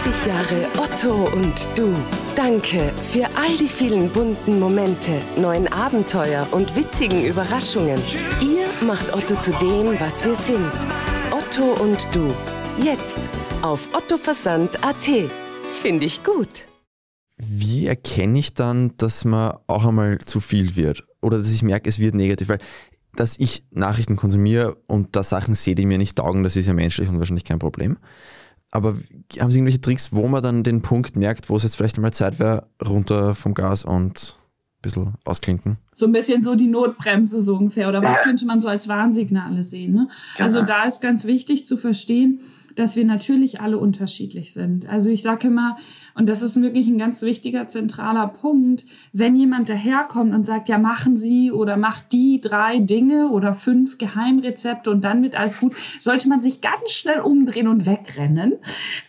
30 0.02 0.26
Jahre 0.26 0.66
Otto 0.78 1.28
und 1.32 1.68
du. 1.76 1.94
Danke 2.34 2.92
für 3.02 3.24
all 3.36 3.56
die 3.56 3.68
vielen 3.68 4.08
bunten 4.10 4.58
Momente, 4.58 5.12
neuen 5.36 5.68
Abenteuer 5.68 6.46
und 6.50 6.74
witzigen 6.74 7.24
Überraschungen. 7.24 8.00
Ihr 8.40 8.66
macht 8.84 9.14
Otto 9.14 9.36
zu 9.36 9.52
dem, 9.52 9.98
was 10.00 10.24
wir 10.24 10.34
sind. 10.34 10.72
Otto 11.30 11.80
und 11.82 12.06
du. 12.12 12.34
Jetzt 12.82 13.28
auf 13.62 13.88
ottoversand.at. 13.94 15.08
Finde 15.82 16.06
ich 16.06 16.24
gut. 16.24 16.66
Wie 17.44 17.86
erkenne 17.86 18.38
ich 18.38 18.54
dann, 18.54 18.96
dass 18.98 19.24
man 19.24 19.56
auch 19.66 19.84
einmal 19.84 20.18
zu 20.20 20.38
viel 20.38 20.76
wird? 20.76 21.04
Oder 21.20 21.38
dass 21.38 21.52
ich 21.52 21.62
merke, 21.62 21.88
es 21.88 21.98
wird 21.98 22.14
negativ? 22.14 22.48
Weil, 22.48 22.60
dass 23.16 23.38
ich 23.38 23.64
Nachrichten 23.70 24.16
konsumiere 24.16 24.76
und 24.86 25.16
da 25.16 25.24
Sachen 25.24 25.54
sehe, 25.54 25.74
die 25.74 25.86
mir 25.86 25.98
nicht 25.98 26.16
taugen, 26.16 26.44
das 26.44 26.54
ist 26.54 26.66
ja 26.66 26.72
menschlich 26.72 27.08
und 27.08 27.18
wahrscheinlich 27.18 27.44
kein 27.44 27.58
Problem. 27.58 27.98
Aber 28.70 28.96
haben 29.38 29.50
Sie 29.50 29.58
irgendwelche 29.58 29.80
Tricks, 29.80 30.12
wo 30.12 30.28
man 30.28 30.42
dann 30.42 30.62
den 30.62 30.82
Punkt 30.82 31.16
merkt, 31.16 31.50
wo 31.50 31.56
es 31.56 31.62
jetzt 31.64 31.76
vielleicht 31.76 31.96
einmal 31.96 32.12
Zeit 32.12 32.38
wäre, 32.38 32.68
runter 32.84 33.34
vom 33.34 33.54
Gas 33.54 33.84
und 33.84 34.36
ein 34.78 34.82
bisschen 34.82 35.14
ausklinken? 35.24 35.76
So 35.92 36.06
ein 36.06 36.12
bisschen 36.12 36.42
so 36.42 36.54
die 36.54 36.68
Notbremse 36.68 37.42
so 37.42 37.56
ungefähr. 37.56 37.88
Oder 37.88 38.02
was 38.02 38.22
könnte 38.22 38.46
man 38.46 38.60
so 38.60 38.68
als 38.68 38.88
Warnsignale 38.88 39.62
sehen? 39.62 39.92
Ne? 39.92 40.08
Also 40.38 40.60
genau. 40.60 40.68
da 40.68 40.84
ist 40.84 41.02
ganz 41.02 41.26
wichtig 41.26 41.66
zu 41.66 41.76
verstehen, 41.76 42.40
dass 42.74 42.96
wir 42.96 43.04
natürlich 43.04 43.60
alle 43.60 43.78
unterschiedlich 43.78 44.54
sind. 44.54 44.88
Also 44.88 45.10
ich 45.10 45.22
sage 45.22 45.48
immer, 45.48 45.76
und 46.14 46.28
das 46.28 46.42
ist 46.42 46.60
wirklich 46.60 46.88
ein 46.88 46.98
ganz 46.98 47.22
wichtiger, 47.22 47.68
zentraler 47.68 48.28
Punkt, 48.28 48.84
wenn 49.12 49.34
jemand 49.34 49.68
daherkommt 49.68 50.34
und 50.34 50.44
sagt, 50.44 50.68
ja, 50.68 50.78
machen 50.78 51.16
Sie 51.16 51.50
oder 51.50 51.76
macht 51.76 52.12
die 52.12 52.40
drei 52.40 52.78
Dinge 52.78 53.28
oder 53.30 53.54
fünf 53.54 53.98
Geheimrezepte 53.98 54.90
und 54.90 55.04
dann 55.04 55.22
wird 55.22 55.36
alles 55.36 55.60
gut, 55.60 55.74
sollte 56.00 56.28
man 56.28 56.42
sich 56.42 56.60
ganz 56.60 56.90
schnell 56.90 57.20
umdrehen 57.20 57.68
und 57.68 57.86
wegrennen, 57.86 58.54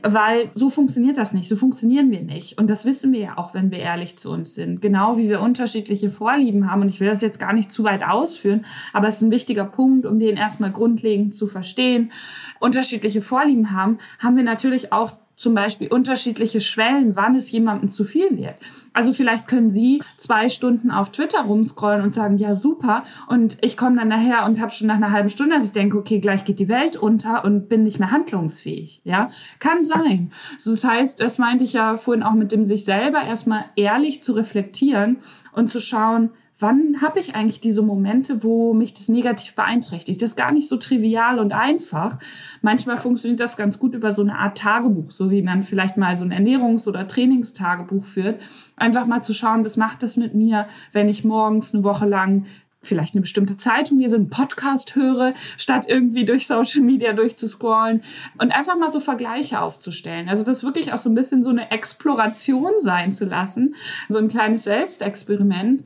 weil 0.02 0.50
so 0.54 0.70
funktioniert 0.70 1.18
das 1.18 1.34
nicht, 1.34 1.48
so 1.48 1.56
funktionieren 1.56 2.12
wir 2.12 2.22
nicht. 2.22 2.58
Und 2.58 2.70
das 2.70 2.86
wissen 2.86 3.12
wir 3.12 3.20
ja 3.20 3.38
auch, 3.38 3.54
wenn 3.54 3.72
wir 3.72 3.80
ehrlich 3.80 4.18
zu 4.18 4.32
uns 4.32 4.56
sind. 4.56 4.82
Genau 4.82 5.18
wie 5.18 5.30
wir 5.30 5.42
unterschiedliche 5.42 6.10
Vorlieben 6.10 6.70
haben. 6.70 6.82
Und 6.82 6.90
ich 6.90 7.00
will 7.00 7.10
das 7.10 7.22
jetzt 7.22 7.40
gar 7.40 7.54
nicht 7.54 7.72
zu 7.72 7.84
weit 7.84 8.04
ausführen, 8.04 8.66
aber 8.94 9.08
es 9.08 9.18
ist 9.18 9.24
ein 9.24 9.32
wichtiger 9.32 9.66
Punkt, 9.66 10.06
um 10.06 10.20
den 10.20 10.38
erstmal 10.38 10.72
grundlegend 10.72 11.34
zu 11.34 11.48
verstehen. 11.48 12.12
Unterschiedliche 12.60 13.22
Vorlieben 13.22 13.72
haben, 13.72 13.98
haben 14.20 14.38
wir 14.38 14.44
natürlich 14.44 14.94
auch 14.94 15.14
zum 15.44 15.54
Beispiel 15.54 15.90
unterschiedliche 15.90 16.62
Schwellen, 16.62 17.16
wann 17.16 17.36
es 17.36 17.52
jemandem 17.52 17.90
zu 17.90 18.06
viel 18.06 18.38
wird. 18.38 18.56
Also 18.94 19.12
vielleicht 19.12 19.48
können 19.48 19.70
Sie 19.70 20.02
zwei 20.18 20.50
Stunden 20.50 20.92
auf 20.92 21.12
Twitter 21.12 21.42
rumscrollen 21.42 22.02
und 22.02 22.14
sagen, 22.14 22.38
ja 22.38 22.56
super, 22.56 23.04
und 23.28 23.58
ich 23.62 23.76
komme 23.76 23.98
dann 23.98 24.08
nachher 24.08 24.46
und 24.46 24.62
habe 24.62 24.72
schon 24.72 24.88
nach 24.88 24.96
einer 24.96 25.12
halben 25.12 25.30
Stunde, 25.30 25.56
dass 25.56 25.66
ich 25.66 25.72
denke, 25.74 25.98
okay, 25.98 26.20
gleich 26.20 26.46
geht 26.46 26.60
die 26.60 26.70
Welt 26.70 26.96
unter 26.96 27.44
und 27.44 27.68
bin 27.68 27.84
nicht 27.84 28.00
mehr 28.00 28.12
handlungsfähig. 28.12 29.02
Ja, 29.04 29.30
kann 29.60 29.84
sein. 29.84 30.32
Das 30.64 30.84
heißt, 30.84 31.20
das 31.20 31.40
meinte 31.40 31.64
ich 31.64 31.74
ja 31.74 31.98
vorhin 31.98 32.24
auch 32.24 32.34
mit 32.34 32.52
dem 32.52 32.64
sich 32.64 32.86
selber 32.86 33.22
erstmal 33.24 33.66
ehrlich 33.76 34.22
zu 34.22 34.34
reflektieren 34.34 35.18
und 35.54 35.70
zu 35.70 35.80
schauen, 35.80 36.32
wann 36.60 37.02
habe 37.02 37.20
ich 37.20 37.36
eigentlich 37.36 37.62
diese 37.62 37.82
Momente, 37.82 38.44
wo 38.44 38.74
mich 38.74 38.94
das 38.94 39.10
negativ 39.10 39.56
beeinträchtigt? 39.56 40.22
Das 40.22 40.32
ist 40.32 40.38
gar 40.38 40.52
nicht 40.52 40.68
so 40.68 40.78
trivial 40.78 41.40
und 41.40 41.52
einfach. 41.52 42.20
Manchmal 42.62 42.98
funktioniert 42.98 43.40
das 43.40 43.58
ganz 43.58 43.80
gut 43.80 43.96
über 43.96 44.12
so 44.12 44.22
eine 44.22 44.38
Art 44.38 44.58
Tagebuch, 44.58 45.12
so 45.12 45.32
wie 45.32 45.42
man 45.42 45.64
vielleicht 45.64 45.98
mal 45.98 46.18
so 46.18 46.26
ein 46.26 46.32
Ernährungs- 46.32 46.88
oder 46.88 47.08
Trainingstagebuch 47.08 48.04
führt. 48.04 48.44
Einfach 48.76 49.08
mal 49.08 49.22
zu 49.22 49.34
schauen, 49.34 49.66
was 49.66 49.78
macht 49.78 50.04
das 50.04 50.18
mit 50.18 50.36
mir, 50.36 50.68
wenn 50.92 51.10
ich 51.10 51.24
morgens 51.24 51.74
eine 51.74 51.84
Woche 51.84 52.08
lang 52.08 52.46
vielleicht 52.84 53.14
eine 53.14 53.22
bestimmte 53.22 53.58
Zeitung 53.58 54.00
lese, 54.00 54.16
einen 54.16 54.30
Podcast 54.30 54.96
höre, 54.96 55.34
statt 55.58 55.86
irgendwie 55.88 56.26
durch 56.26 56.48
Social 56.48 56.82
Media 56.82 57.14
durchzuscrollen. 57.14 58.02
Und 58.40 58.52
einfach 58.52 58.78
mal 58.78 58.90
so 58.90 59.00
Vergleiche 59.00 59.62
aufzustellen. 59.62 60.30
Also 60.30 60.44
das 60.44 60.64
wirklich 60.64 60.94
auch 60.94 60.98
so 60.98 61.10
ein 61.10 61.16
bisschen 61.16 61.44
so 61.44 61.50
eine 61.50 61.72
Exploration 61.72 62.74
sein 62.80 63.12
zu 63.12 63.26
lassen, 63.26 63.76
so 64.10 64.18
ein 64.18 64.28
kleines 64.28 64.64
Selbstexperiment 64.64 65.84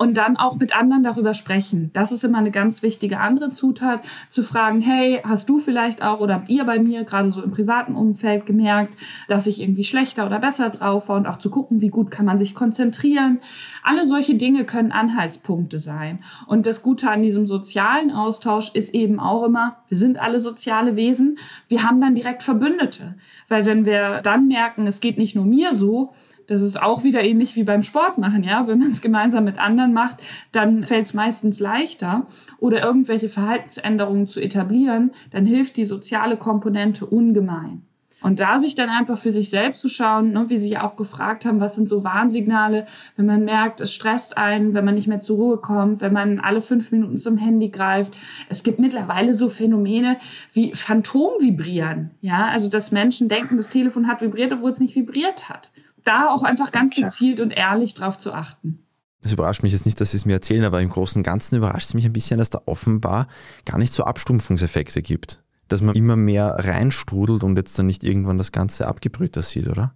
und 0.00 0.16
dann 0.16 0.38
auch 0.38 0.56
mit 0.56 0.74
anderen 0.74 1.02
darüber 1.02 1.34
sprechen. 1.34 1.90
Das 1.92 2.10
ist 2.10 2.24
immer 2.24 2.38
eine 2.38 2.50
ganz 2.50 2.82
wichtige 2.82 3.20
andere 3.20 3.50
Zutat, 3.50 4.00
zu 4.30 4.42
fragen, 4.42 4.80
hey, 4.80 5.20
hast 5.24 5.50
du 5.50 5.58
vielleicht 5.58 6.02
auch 6.02 6.20
oder 6.20 6.36
habt 6.36 6.48
ihr 6.48 6.64
bei 6.64 6.78
mir 6.78 7.04
gerade 7.04 7.28
so 7.28 7.42
im 7.42 7.50
privaten 7.50 7.94
Umfeld 7.94 8.46
gemerkt, 8.46 8.96
dass 9.28 9.46
ich 9.46 9.60
irgendwie 9.60 9.84
schlechter 9.84 10.24
oder 10.24 10.38
besser 10.38 10.70
drauf 10.70 11.10
war 11.10 11.16
und 11.16 11.26
auch 11.26 11.36
zu 11.36 11.50
gucken, 11.50 11.82
wie 11.82 11.90
gut 11.90 12.10
kann 12.10 12.24
man 12.24 12.38
sich 12.38 12.54
konzentrieren. 12.54 13.40
Alle 13.82 14.06
solche 14.06 14.36
Dinge 14.36 14.64
können 14.64 14.90
Anhaltspunkte 14.90 15.78
sein. 15.78 16.20
Und 16.46 16.64
das 16.64 16.82
Gute 16.82 17.10
an 17.10 17.22
diesem 17.22 17.46
sozialen 17.46 18.10
Austausch 18.10 18.70
ist 18.72 18.94
eben 18.94 19.20
auch 19.20 19.42
immer, 19.42 19.76
wir 19.88 19.98
sind 19.98 20.18
alle 20.18 20.40
soziale 20.40 20.96
Wesen, 20.96 21.36
wir 21.68 21.82
haben 21.82 22.00
dann 22.00 22.14
direkt 22.14 22.42
Verbündete. 22.42 23.16
Weil 23.48 23.66
wenn 23.66 23.84
wir 23.84 24.22
dann 24.22 24.48
merken, 24.48 24.86
es 24.86 25.02
geht 25.02 25.18
nicht 25.18 25.36
nur 25.36 25.44
mir 25.44 25.74
so, 25.74 26.12
das 26.50 26.62
ist 26.62 26.82
auch 26.82 27.04
wieder 27.04 27.22
ähnlich 27.22 27.54
wie 27.54 27.62
beim 27.62 27.84
Sport 27.84 28.18
machen, 28.18 28.42
ja. 28.42 28.66
Wenn 28.66 28.80
man 28.80 28.90
es 28.90 29.00
gemeinsam 29.00 29.44
mit 29.44 29.58
anderen 29.58 29.92
macht, 29.92 30.22
dann 30.50 30.84
fällt 30.84 31.06
es 31.06 31.14
meistens 31.14 31.60
leichter. 31.60 32.26
Oder 32.58 32.82
irgendwelche 32.82 33.28
Verhaltensänderungen 33.28 34.26
zu 34.26 34.40
etablieren, 34.40 35.12
dann 35.30 35.46
hilft 35.46 35.76
die 35.76 35.84
soziale 35.84 36.36
Komponente 36.36 37.06
ungemein. 37.06 37.82
Und 38.22 38.40
da 38.40 38.58
sich 38.58 38.74
dann 38.74 38.90
einfach 38.90 39.16
für 39.16 39.32
sich 39.32 39.48
selbst 39.48 39.80
zu 39.80 39.88
schauen, 39.88 40.32
ne, 40.32 40.44
wie 40.48 40.58
Sie 40.58 40.76
auch 40.76 40.96
gefragt 40.96 41.46
haben, 41.46 41.60
was 41.60 41.76
sind 41.76 41.88
so 41.88 42.04
Warnsignale, 42.04 42.84
wenn 43.16 43.26
man 43.26 43.44
merkt, 43.44 43.80
es 43.80 43.94
stresst 43.94 44.36
einen, 44.36 44.74
wenn 44.74 44.84
man 44.84 44.94
nicht 44.94 45.06
mehr 45.06 45.20
zur 45.20 45.36
Ruhe 45.36 45.56
kommt, 45.56 46.02
wenn 46.02 46.12
man 46.12 46.38
alle 46.38 46.60
fünf 46.60 46.92
Minuten 46.92 47.16
zum 47.16 47.38
Handy 47.38 47.70
greift. 47.70 48.12
Es 48.50 48.62
gibt 48.62 48.78
mittlerweile 48.78 49.32
so 49.32 49.48
Phänomene 49.48 50.18
wie 50.52 50.74
Phantomvibrieren. 50.74 52.10
Ja, 52.20 52.48
also 52.48 52.68
dass 52.68 52.92
Menschen 52.92 53.28
denken, 53.28 53.56
das 53.56 53.70
Telefon 53.70 54.06
hat 54.06 54.20
vibriert, 54.20 54.52
obwohl 54.52 54.72
es 54.72 54.80
nicht 54.80 54.96
vibriert 54.96 55.48
hat 55.48 55.70
da 56.04 56.28
auch 56.28 56.42
einfach 56.42 56.72
ganz 56.72 56.94
gezielt 56.94 57.40
und 57.40 57.50
ehrlich 57.50 57.94
drauf 57.94 58.18
zu 58.18 58.32
achten. 58.32 58.86
Das 59.22 59.32
überrascht 59.32 59.62
mich 59.62 59.72
jetzt 59.72 59.84
nicht, 59.84 60.00
dass 60.00 60.12
Sie 60.12 60.16
es 60.16 60.24
mir 60.24 60.34
erzählen, 60.34 60.64
aber 60.64 60.80
im 60.80 60.88
Großen 60.88 61.20
und 61.20 61.24
Ganzen 61.24 61.56
überrascht 61.56 61.88
es 61.88 61.94
mich 61.94 62.06
ein 62.06 62.12
bisschen, 62.12 62.38
dass 62.38 62.50
da 62.50 62.62
offenbar 62.66 63.28
gar 63.66 63.78
nicht 63.78 63.92
so 63.92 64.04
Abstumpfungseffekte 64.04 65.02
gibt. 65.02 65.42
Dass 65.68 65.82
man 65.82 65.94
immer 65.94 66.16
mehr 66.16 66.56
reinstrudelt 66.58 67.44
und 67.44 67.56
jetzt 67.56 67.78
dann 67.78 67.86
nicht 67.86 68.02
irgendwann 68.02 68.38
das 68.38 68.50
Ganze 68.50 68.86
abgebrüht 68.86 69.36
sieht, 69.44 69.68
oder? 69.68 69.94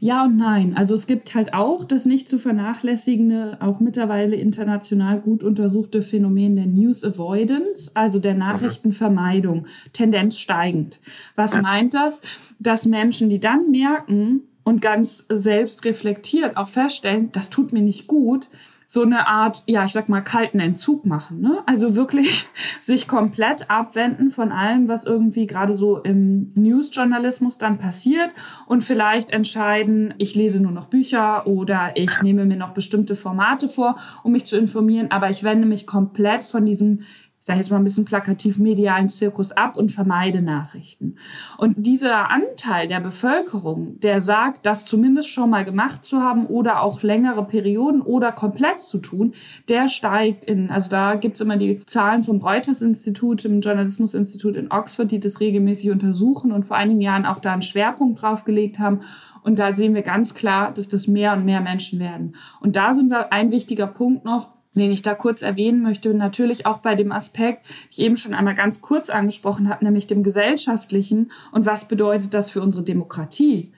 Ja 0.00 0.24
und 0.24 0.36
nein. 0.36 0.76
Also 0.76 0.94
es 0.94 1.06
gibt 1.06 1.34
halt 1.34 1.54
auch 1.54 1.84
das 1.84 2.06
nicht 2.06 2.28
zu 2.28 2.38
vernachlässigende, 2.38 3.58
auch 3.60 3.80
mittlerweile 3.80 4.36
international 4.36 5.20
gut 5.20 5.44
untersuchte 5.44 6.02
Phänomen 6.02 6.56
der 6.56 6.66
News 6.66 7.04
Avoidance, 7.04 7.90
also 7.94 8.18
der 8.18 8.34
Nachrichtenvermeidung, 8.34 9.66
Tendenz 9.92 10.38
steigend. 10.38 11.00
Was 11.36 11.60
meint 11.60 11.94
das? 11.94 12.22
Dass 12.58 12.86
Menschen, 12.86 13.30
die 13.30 13.40
dann 13.40 13.70
merken, 13.70 14.42
und 14.64 14.80
ganz 14.80 15.26
selbst 15.28 15.84
reflektiert 15.84 16.56
auch 16.56 16.68
feststellen, 16.68 17.30
das 17.32 17.50
tut 17.50 17.72
mir 17.72 17.82
nicht 17.82 18.06
gut, 18.06 18.48
so 18.86 19.02
eine 19.02 19.26
Art, 19.26 19.62
ja, 19.66 19.84
ich 19.84 19.92
sag 19.92 20.08
mal, 20.08 20.20
kalten 20.20 20.60
Entzug 20.60 21.04
machen. 21.06 21.40
Ne? 21.40 21.62
Also 21.66 21.96
wirklich 21.96 22.46
sich 22.80 23.08
komplett 23.08 23.70
abwenden 23.70 24.30
von 24.30 24.52
allem, 24.52 24.88
was 24.88 25.04
irgendwie 25.04 25.46
gerade 25.46 25.74
so 25.74 25.98
im 25.98 26.52
Newsjournalismus 26.54 27.58
dann 27.58 27.78
passiert 27.78 28.32
und 28.66 28.82
vielleicht 28.82 29.30
entscheiden, 29.30 30.14
ich 30.18 30.34
lese 30.34 30.62
nur 30.62 30.72
noch 30.72 30.86
Bücher 30.86 31.46
oder 31.46 31.92
ich 31.96 32.22
nehme 32.22 32.44
mir 32.44 32.56
noch 32.56 32.70
bestimmte 32.70 33.14
Formate 33.14 33.68
vor, 33.68 33.96
um 34.22 34.32
mich 34.32 34.44
zu 34.44 34.56
informieren, 34.56 35.10
aber 35.10 35.30
ich 35.30 35.42
wende 35.42 35.66
mich 35.66 35.86
komplett 35.86 36.44
von 36.44 36.64
diesem 36.64 37.00
ich 37.44 37.46
sage 37.46 37.58
jetzt 37.58 37.70
mal 37.70 37.76
ein 37.76 37.84
bisschen 37.84 38.06
plakativ, 38.06 38.56
medialen 38.56 39.10
Zirkus 39.10 39.52
ab 39.52 39.76
und 39.76 39.92
vermeide 39.92 40.40
Nachrichten. 40.40 41.16
Und 41.58 41.74
dieser 41.76 42.30
Anteil 42.30 42.88
der 42.88 43.00
Bevölkerung, 43.00 44.00
der 44.00 44.22
sagt, 44.22 44.64
das 44.64 44.86
zumindest 44.86 45.28
schon 45.28 45.50
mal 45.50 45.62
gemacht 45.66 46.06
zu 46.06 46.22
haben 46.22 46.46
oder 46.46 46.80
auch 46.80 47.02
längere 47.02 47.44
Perioden 47.44 48.00
oder 48.00 48.32
komplett 48.32 48.80
zu 48.80 48.96
tun, 48.96 49.34
der 49.68 49.88
steigt 49.88 50.46
in, 50.46 50.70
also 50.70 50.88
da 50.88 51.16
gibt's 51.16 51.42
immer 51.42 51.58
die 51.58 51.84
Zahlen 51.84 52.22
vom 52.22 52.38
Reuters-Institut, 52.38 53.44
im 53.44 53.60
Journalismusinstitut 53.60 54.56
in 54.56 54.72
Oxford, 54.72 55.10
die 55.10 55.20
das 55.20 55.40
regelmäßig 55.40 55.90
untersuchen 55.90 56.50
und 56.50 56.62
vor 56.62 56.78
einigen 56.78 57.02
Jahren 57.02 57.26
auch 57.26 57.40
da 57.40 57.52
einen 57.52 57.60
Schwerpunkt 57.60 58.22
drauf 58.22 58.44
gelegt 58.44 58.78
haben. 58.78 59.00
Und 59.42 59.58
da 59.58 59.74
sehen 59.74 59.94
wir 59.94 60.00
ganz 60.00 60.32
klar, 60.32 60.72
dass 60.72 60.88
das 60.88 61.08
mehr 61.08 61.34
und 61.34 61.44
mehr 61.44 61.60
Menschen 61.60 62.00
werden. 62.00 62.36
Und 62.60 62.76
da 62.76 62.94
sind 62.94 63.10
wir 63.10 63.34
ein 63.34 63.52
wichtiger 63.52 63.86
Punkt 63.86 64.24
noch, 64.24 64.54
den 64.74 64.90
ich 64.90 65.02
da 65.02 65.14
kurz 65.14 65.42
erwähnen 65.42 65.82
möchte, 65.82 66.12
natürlich 66.14 66.66
auch 66.66 66.78
bei 66.78 66.94
dem 66.94 67.12
Aspekt, 67.12 67.66
ich 67.90 68.00
eben 68.00 68.16
schon 68.16 68.34
einmal 68.34 68.54
ganz 68.54 68.80
kurz 68.80 69.10
angesprochen 69.10 69.68
habe, 69.68 69.84
nämlich 69.84 70.06
dem 70.06 70.22
gesellschaftlichen 70.22 71.30
und 71.52 71.66
was 71.66 71.88
bedeutet 71.88 72.34
das 72.34 72.50
für 72.50 72.60
unsere 72.60 72.82
Demokratie. 72.82 73.72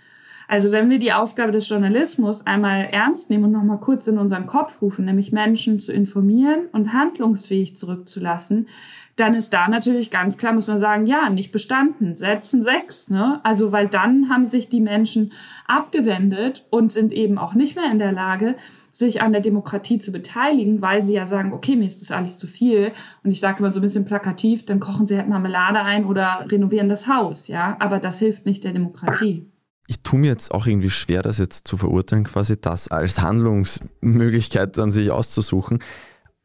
Also 0.48 0.70
wenn 0.70 0.88
wir 0.88 0.98
die 0.98 1.12
Aufgabe 1.12 1.50
des 1.50 1.68
Journalismus 1.68 2.46
einmal 2.46 2.84
ernst 2.84 3.30
nehmen 3.30 3.44
und 3.44 3.52
nochmal 3.52 3.80
kurz 3.80 4.06
in 4.06 4.18
unseren 4.18 4.46
Kopf 4.46 4.80
rufen, 4.80 5.04
nämlich 5.04 5.32
Menschen 5.32 5.80
zu 5.80 5.92
informieren 5.92 6.66
und 6.72 6.92
handlungsfähig 6.92 7.76
zurückzulassen, 7.76 8.68
dann 9.16 9.34
ist 9.34 9.52
da 9.54 9.66
natürlich 9.66 10.10
ganz 10.10 10.36
klar, 10.36 10.52
muss 10.52 10.68
man 10.68 10.78
sagen, 10.78 11.06
ja, 11.06 11.30
nicht 11.30 11.50
bestanden, 11.50 12.14
setzen 12.14 12.62
sechs. 12.62 13.08
Ne? 13.08 13.40
Also 13.42 13.72
weil 13.72 13.88
dann 13.88 14.28
haben 14.28 14.44
sich 14.44 14.68
die 14.68 14.80
Menschen 14.80 15.32
abgewendet 15.66 16.66
und 16.70 16.92
sind 16.92 17.12
eben 17.12 17.38
auch 17.38 17.54
nicht 17.54 17.76
mehr 17.76 17.90
in 17.90 17.98
der 17.98 18.12
Lage, 18.12 18.56
sich 18.96 19.20
an 19.20 19.32
der 19.32 19.42
Demokratie 19.42 19.98
zu 19.98 20.10
beteiligen, 20.10 20.80
weil 20.80 21.02
sie 21.02 21.12
ja 21.12 21.26
sagen, 21.26 21.52
okay, 21.52 21.76
mir 21.76 21.84
ist 21.84 22.00
das 22.00 22.12
alles 22.12 22.38
zu 22.38 22.46
viel. 22.46 22.92
Und 23.22 23.30
ich 23.30 23.40
sage 23.40 23.58
immer 23.58 23.70
so 23.70 23.78
ein 23.78 23.82
bisschen 23.82 24.06
plakativ, 24.06 24.64
dann 24.64 24.80
kochen 24.80 25.06
sie 25.06 25.18
halt 25.18 25.28
Marmelade 25.28 25.80
ein 25.80 26.06
oder 26.06 26.46
renovieren 26.48 26.88
das 26.88 27.06
Haus, 27.06 27.48
ja. 27.48 27.76
Aber 27.78 27.98
das 27.98 28.20
hilft 28.20 28.46
nicht 28.46 28.64
der 28.64 28.72
Demokratie. 28.72 29.44
Ich 29.86 30.00
tue 30.00 30.18
mir 30.18 30.28
jetzt 30.28 30.50
auch 30.50 30.66
irgendwie 30.66 30.88
schwer, 30.88 31.20
das 31.20 31.36
jetzt 31.36 31.68
zu 31.68 31.76
verurteilen, 31.76 32.24
quasi 32.24 32.58
das 32.58 32.88
als 32.88 33.20
Handlungsmöglichkeit 33.20 34.78
dann 34.78 34.92
sich 34.92 35.10
auszusuchen. 35.10 35.80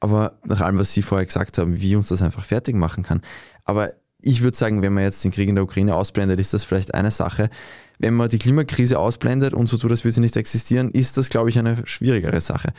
Aber 0.02 0.34
nach 0.44 0.60
allem, 0.60 0.78
was 0.78 0.92
Sie 0.92 1.04
vorher 1.04 1.26
gesagt 1.26 1.58
haben, 1.58 1.80
wie 1.80 1.96
uns 1.96 2.10
das 2.10 2.22
einfach 2.22 2.44
fertig 2.44 2.76
machen 2.76 3.04
kann. 3.04 3.22
Aber 3.64 3.94
ich 4.20 4.44
würde 4.44 4.58
sagen, 4.58 4.82
wenn 4.82 4.94
man 4.94 5.04
jetzt 5.04 5.24
den 5.24 5.32
Krieg 5.32 5.48
in 5.48 5.56
der 5.56 5.64
Ukraine 5.64 5.96
ausblendet, 5.96 6.40
ist 6.40 6.54
das 6.54 6.66
vielleicht 6.66 6.94
eine 6.94 7.12
Sache. 7.12 7.50
Wenn 8.02 8.16
man 8.16 8.30
die 8.30 8.40
Klimakrise 8.40 8.98
ausblendet 8.98 9.54
und 9.54 9.68
so 9.68 9.78
tut, 9.78 9.92
als 9.92 10.04
würde 10.04 10.14
sie 10.14 10.22
nicht 10.22 10.36
existieren, 10.36 10.90
ist 10.90 11.18
das, 11.18 11.30
glaube 11.30 11.50
ich, 11.50 11.60
eine 11.60 11.78
schwierigere 11.86 12.42
Sache. 12.42 12.74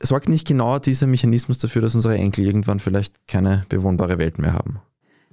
Sorgt 0.00 0.30
nicht 0.30 0.46
genau 0.46 0.78
dieser 0.78 1.06
Mechanismus 1.06 1.58
dafür, 1.58 1.82
dass 1.82 1.94
unsere 1.94 2.16
Enkel 2.16 2.46
irgendwann 2.46 2.80
vielleicht 2.80 3.28
keine 3.28 3.64
bewohnbare 3.68 4.16
Welt 4.16 4.38
mehr 4.38 4.54
haben? 4.54 4.80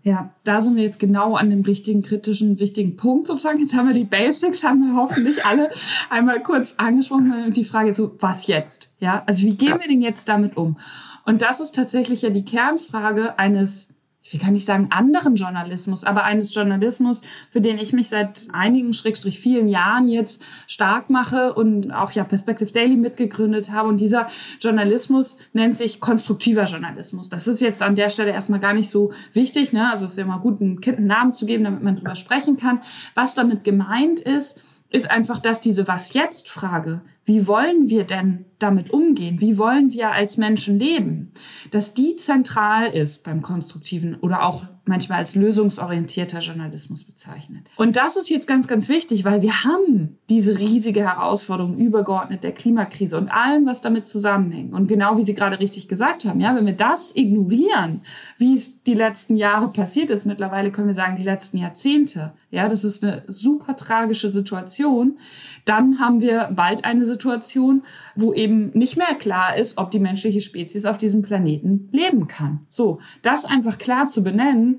Ja, 0.03 0.33
da 0.43 0.61
sind 0.61 0.75
wir 0.75 0.83
jetzt 0.83 0.99
genau 0.99 1.35
an 1.35 1.49
dem 1.49 1.61
richtigen, 1.61 2.01
kritischen, 2.01 2.59
wichtigen 2.59 2.97
Punkt 2.97 3.27
sozusagen. 3.27 3.59
Jetzt 3.59 3.75
haben 3.75 3.87
wir 3.87 3.93
die 3.93 4.05
Basics, 4.05 4.63
haben 4.63 4.81
wir 4.81 4.95
hoffentlich 4.95 5.45
alle 5.45 5.69
einmal 6.09 6.41
kurz 6.43 6.75
angesprochen. 6.77 7.33
Und 7.45 7.57
die 7.57 7.63
Frage 7.63 7.89
ist 7.89 7.97
so, 7.97 8.15
was 8.19 8.47
jetzt? 8.47 8.93
Ja, 8.99 9.23
also 9.25 9.43
wie 9.43 9.55
gehen 9.55 9.79
wir 9.79 9.87
denn 9.87 10.01
jetzt 10.01 10.27
damit 10.29 10.57
um? 10.57 10.77
Und 11.25 11.41
das 11.41 11.59
ist 11.59 11.75
tatsächlich 11.75 12.21
ja 12.21 12.29
die 12.29 12.45
Kernfrage 12.45 13.37
eines 13.39 13.89
wie 14.29 14.37
kann 14.37 14.55
ich 14.55 14.65
sagen, 14.65 14.87
anderen 14.91 15.35
Journalismus, 15.35 16.03
aber 16.03 16.23
eines 16.23 16.53
Journalismus, 16.53 17.21
für 17.49 17.61
den 17.61 17.77
ich 17.77 17.93
mich 17.93 18.09
seit 18.09 18.47
einigen, 18.53 18.93
Schrägstrich 18.93 19.39
vielen 19.39 19.67
Jahren 19.67 20.07
jetzt 20.07 20.43
stark 20.67 21.09
mache 21.09 21.53
und 21.53 21.93
auch 21.93 22.11
ja 22.11 22.23
Perspective 22.23 22.71
Daily 22.71 22.95
mitgegründet 22.95 23.71
habe. 23.71 23.89
Und 23.89 23.99
dieser 23.99 24.27
Journalismus 24.61 25.37
nennt 25.53 25.77
sich 25.77 25.99
konstruktiver 25.99 26.65
Journalismus. 26.65 27.29
Das 27.29 27.47
ist 27.47 27.61
jetzt 27.61 27.81
an 27.81 27.95
der 27.95 28.09
Stelle 28.09 28.31
erstmal 28.31 28.59
gar 28.59 28.73
nicht 28.73 28.89
so 28.89 29.11
wichtig. 29.33 29.73
Ne? 29.73 29.89
Also 29.89 30.05
es 30.05 30.11
ist 30.11 30.17
ja 30.17 30.25
mal 30.25 30.37
gut, 30.37 30.61
einem 30.61 30.81
Kind 30.81 30.97
einen 30.97 31.07
Namen 31.07 31.33
zu 31.33 31.45
geben, 31.45 31.63
damit 31.63 31.83
man 31.83 31.95
drüber 31.95 32.15
sprechen 32.15 32.57
kann. 32.57 32.81
Was 33.15 33.35
damit 33.35 33.63
gemeint 33.63 34.19
ist, 34.19 34.61
ist 34.89 35.09
einfach, 35.11 35.39
dass 35.39 35.61
diese 35.61 35.87
Was 35.87 36.13
jetzt 36.13 36.49
Frage, 36.49 37.01
wie 37.23 37.47
wollen 37.47 37.89
wir 37.89 38.05
denn 38.05 38.45
damit 38.57 38.91
umgehen? 38.91 39.39
Wie 39.39 39.57
wollen 39.57 39.91
wir 39.91 40.11
als 40.11 40.37
Menschen 40.37 40.79
leben? 40.79 41.31
Dass 41.69 41.93
die 41.93 42.15
zentral 42.15 42.87
ist 42.87 43.23
beim 43.23 43.41
konstruktiven 43.41 44.15
oder 44.15 44.43
auch 44.43 44.65
manchmal 44.89 45.19
als 45.19 45.35
lösungsorientierter 45.35 46.39
Journalismus 46.39 47.03
bezeichnet. 47.03 47.65
Und 47.77 47.95
das 47.95 48.17
ist 48.17 48.29
jetzt 48.29 48.47
ganz, 48.47 48.67
ganz 48.67 48.89
wichtig, 48.89 49.23
weil 49.23 49.41
wir 49.41 49.63
haben 49.63 50.17
diese 50.29 50.59
riesige 50.59 51.01
Herausforderung 51.01 51.77
übergeordnet 51.77 52.43
der 52.43 52.51
Klimakrise 52.51 53.17
und 53.17 53.29
allem, 53.29 53.65
was 53.65 53.79
damit 53.81 54.07
zusammenhängt. 54.07 54.73
Und 54.73 54.87
genau 54.87 55.17
wie 55.17 55.25
Sie 55.25 55.35
gerade 55.35 55.59
richtig 55.59 55.87
gesagt 55.87 56.25
haben, 56.25 56.41
ja, 56.41 56.55
wenn 56.55 56.65
wir 56.65 56.73
das 56.73 57.15
ignorieren, 57.15 58.01
wie 58.37 58.53
es 58.53 58.83
die 58.83 58.95
letzten 58.95 59.37
Jahre 59.37 59.69
passiert 59.69 60.09
ist, 60.09 60.25
mittlerweile 60.25 60.71
können 60.71 60.87
wir 60.87 60.93
sagen, 60.93 61.15
die 61.15 61.23
letzten 61.23 61.57
Jahrzehnte, 61.57 62.33
ja, 62.49 62.67
das 62.67 62.83
ist 62.83 63.03
eine 63.03 63.23
super 63.27 63.75
tragische 63.75 64.31
Situation, 64.31 65.19
dann 65.65 65.99
haben 65.99 66.19
wir 66.21 66.49
bald 66.51 66.83
eine 66.83 67.05
Situation, 67.05 67.83
wo 68.15 68.33
eben 68.33 68.71
nicht 68.73 68.97
mehr 68.97 69.13
klar 69.19 69.55
ist, 69.55 69.77
ob 69.77 69.91
die 69.91 69.99
menschliche 69.99 70.41
Spezies 70.41 70.85
auf 70.85 70.97
diesem 70.97 71.21
Planeten 71.21 71.89
leben 71.91 72.27
kann. 72.27 72.61
So, 72.69 72.99
das 73.21 73.45
einfach 73.45 73.77
klar 73.77 74.07
zu 74.07 74.23
benennen, 74.23 74.78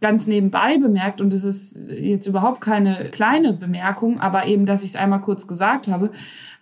ganz 0.00 0.26
nebenbei 0.26 0.78
bemerkt, 0.78 1.20
und 1.20 1.32
es 1.32 1.44
ist 1.44 1.88
jetzt 1.90 2.26
überhaupt 2.26 2.60
keine 2.60 3.10
kleine 3.10 3.52
Bemerkung, 3.52 4.20
aber 4.20 4.46
eben, 4.46 4.66
dass 4.66 4.84
ich 4.84 4.90
es 4.90 4.96
einmal 4.96 5.20
kurz 5.20 5.46
gesagt 5.46 5.88
habe, 5.88 6.10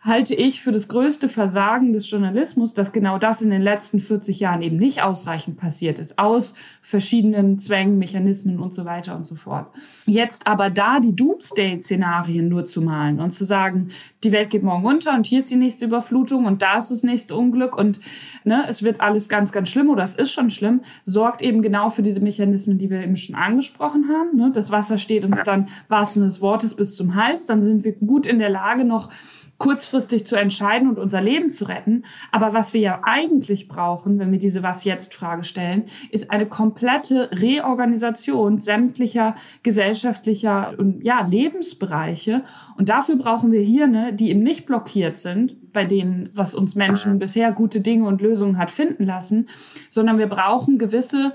halte 0.07 0.35
ich 0.35 0.63
für 0.63 0.71
das 0.71 0.89
größte 0.89 1.29
Versagen 1.29 1.93
des 1.93 2.09
Journalismus, 2.11 2.75
dass 2.75 2.93
genau 2.93 3.19
das 3.19 3.43
in 3.43 3.51
den 3.51 3.61
letzten 3.61 3.99
40 3.99 4.39
Jahren 4.39 4.63
eben 4.63 4.77
nicht 4.77 5.03
ausreichend 5.03 5.57
passiert 5.57 5.99
ist, 5.99 6.19
aus 6.19 6.55
verschiedenen 6.81 7.59
Zwängen, 7.59 7.99
Mechanismen 7.99 8.61
und 8.61 8.73
so 8.73 8.85
weiter 8.85 9.17
und 9.17 9.27
so 9.27 9.35
fort. 9.35 9.67
Jetzt 10.07 10.47
aber 10.47 10.71
da 10.71 11.01
die 11.01 11.17
Doomsday-Szenarien 11.17 12.49
nur 12.49 12.65
zu 12.65 12.83
malen 12.83 13.19
und 13.19 13.33
zu 13.33 13.45
sagen, 13.45 13.89
die 14.23 14.33
Welt 14.33 14.51
geht 14.51 14.63
morgen 14.63 14.87
unter 14.87 15.15
und 15.15 15.27
hier 15.27 15.41
ist 15.41 15.51
die 15.51 15.57
nächste 15.57 15.87
Überflutung 15.87 16.47
und 16.47 16.63
da 16.63 16.79
ist 16.79 16.91
das 16.91 17.03
nächste 17.03 17.35
Unglück 17.35 17.77
und 17.77 17.99
ne, 18.45 18.65
es 18.69 18.85
wird 18.85 19.01
alles 19.01 19.29
ganz, 19.29 19.51
ganz 19.51 19.69
schlimm 19.69 19.91
oder 19.91 20.05
es 20.05 20.15
ist 20.15 20.31
schon 20.31 20.51
schlimm, 20.51 20.83
sorgt 21.05 21.43
eben 21.43 21.63
genau 21.63 21.91
für 21.91 22.03
diese 22.03 22.21
Mechanismen, 22.21 22.79
die 22.79 22.91
wir 22.91 23.03
eben 23.03 23.17
schon 23.27 23.37
angesprochen 23.37 24.09
haben. 24.09 24.37
Ne? 24.37 24.51
Das 24.53 24.71
Wasser 24.71 24.99
steht 24.99 25.25
uns 25.25 25.43
dann 25.43 25.69
wahrsten 25.89 26.23
des 26.23 26.41
Wortes 26.41 26.75
bis 26.75 26.97
zum 26.97 27.15
Hals, 27.15 27.47
dann 27.47 27.63
sind 27.63 27.85
wir 27.85 27.93
gut 27.93 28.27
in 28.27 28.39
der 28.39 28.51
Lage, 28.51 28.85
noch 28.85 29.11
kurzfristig 29.59 30.27
zu 30.27 30.37
entscheiden 30.37 30.89
und 30.89 30.99
unser 30.99 31.21
Leben 31.21 31.51
zu 31.51 31.65
retten. 31.65 32.05
Aber 32.31 32.53
was 32.53 32.75
wir 32.75 32.81
ja 32.81 33.01
eigentlich 33.05 33.69
brauchen, 33.69 34.19
wenn 34.19 34.31
wir 34.33 34.39
diese 34.39 34.63
Was-Jetzt-Frage 34.63 35.45
stellen, 35.45 35.85
ist 36.11 36.31
eine 36.31 36.47
komplette 36.47 37.31
Reorganisation 37.33 38.59
sämtlicher 38.59 39.35
gesellschaftlicher 39.63 40.75
und 40.79 41.03
ja, 41.03 41.27
Lebensbereiche. 41.27 42.43
Und 42.77 42.89
dafür 42.89 43.17
brauchen 43.17 43.53
wir 43.53 43.61
Hirne, 43.61 44.13
die 44.13 44.31
eben 44.31 44.43
nicht 44.43 44.67
blockiert 44.67 45.17
sind, 45.17 45.73
bei 45.73 45.85
denen, 45.85 46.29
was 46.33 46.55
uns 46.55 46.75
Menschen 46.75 47.19
bisher 47.19 47.53
gute 47.53 47.81
Dinge 47.81 48.07
und 48.07 48.21
Lösungen 48.21 48.59
hat 48.59 48.71
finden 48.71 49.05
lassen, 49.05 49.49
sondern 49.89 50.19
wir 50.19 50.27
brauchen 50.27 50.79
gewisse 50.79 51.33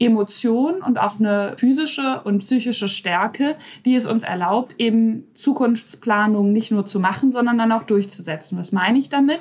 Emotion 0.00 0.82
und 0.82 0.98
auch 0.98 1.20
eine 1.20 1.54
physische 1.56 2.22
und 2.24 2.38
psychische 2.38 2.88
Stärke, 2.88 3.56
die 3.84 3.94
es 3.94 4.06
uns 4.06 4.24
erlaubt, 4.24 4.74
eben 4.78 5.24
Zukunftsplanung 5.34 6.52
nicht 6.52 6.70
nur 6.70 6.86
zu 6.86 7.00
machen, 7.00 7.30
sondern 7.30 7.58
dann 7.58 7.70
auch 7.70 7.82
durchzusetzen. 7.82 8.58
Was 8.58 8.72
meine 8.72 8.98
ich 8.98 9.10
damit? 9.10 9.40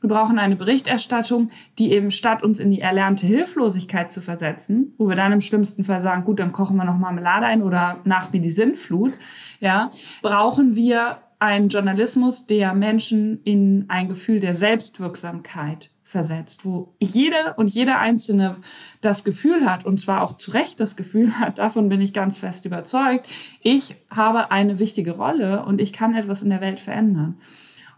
Wir 0.00 0.08
brauchen 0.08 0.38
eine 0.38 0.56
Berichterstattung, 0.56 1.50
die 1.78 1.92
eben 1.92 2.10
statt 2.10 2.42
uns 2.42 2.58
in 2.58 2.70
die 2.70 2.80
erlernte 2.80 3.26
Hilflosigkeit 3.26 4.10
zu 4.10 4.20
versetzen, 4.20 4.94
wo 4.96 5.08
wir 5.08 5.16
dann 5.16 5.32
im 5.32 5.40
schlimmsten 5.40 5.84
Fall 5.84 6.00
sagen, 6.00 6.24
gut, 6.24 6.38
dann 6.38 6.52
kochen 6.52 6.76
wir 6.76 6.84
noch 6.84 6.96
Marmelade 6.96 7.46
ein 7.46 7.62
oder 7.62 7.98
nach 8.04 8.32
mir 8.32 8.40
die 8.40 8.50
Sintflut, 8.50 9.12
ja, 9.60 9.90
brauchen 10.22 10.74
wir 10.74 11.18
einen 11.40 11.68
Journalismus, 11.68 12.46
der 12.46 12.74
Menschen 12.74 13.42
in 13.44 13.84
ein 13.88 14.08
Gefühl 14.08 14.40
der 14.40 14.54
Selbstwirksamkeit 14.54 15.90
versetzt, 16.08 16.64
wo 16.64 16.94
jede 16.98 17.54
und 17.58 17.68
jeder 17.68 17.98
Einzelne 17.98 18.56
das 19.02 19.24
Gefühl 19.24 19.70
hat, 19.70 19.84
und 19.84 20.00
zwar 20.00 20.22
auch 20.22 20.38
zu 20.38 20.52
Recht 20.52 20.80
das 20.80 20.96
Gefühl 20.96 21.34
hat, 21.38 21.58
davon 21.58 21.90
bin 21.90 22.00
ich 22.00 22.14
ganz 22.14 22.38
fest 22.38 22.64
überzeugt, 22.64 23.28
ich 23.60 23.96
habe 24.10 24.50
eine 24.50 24.78
wichtige 24.78 25.16
Rolle 25.16 25.64
und 25.64 25.82
ich 25.82 25.92
kann 25.92 26.14
etwas 26.14 26.42
in 26.42 26.48
der 26.48 26.62
Welt 26.62 26.80
verändern. 26.80 27.36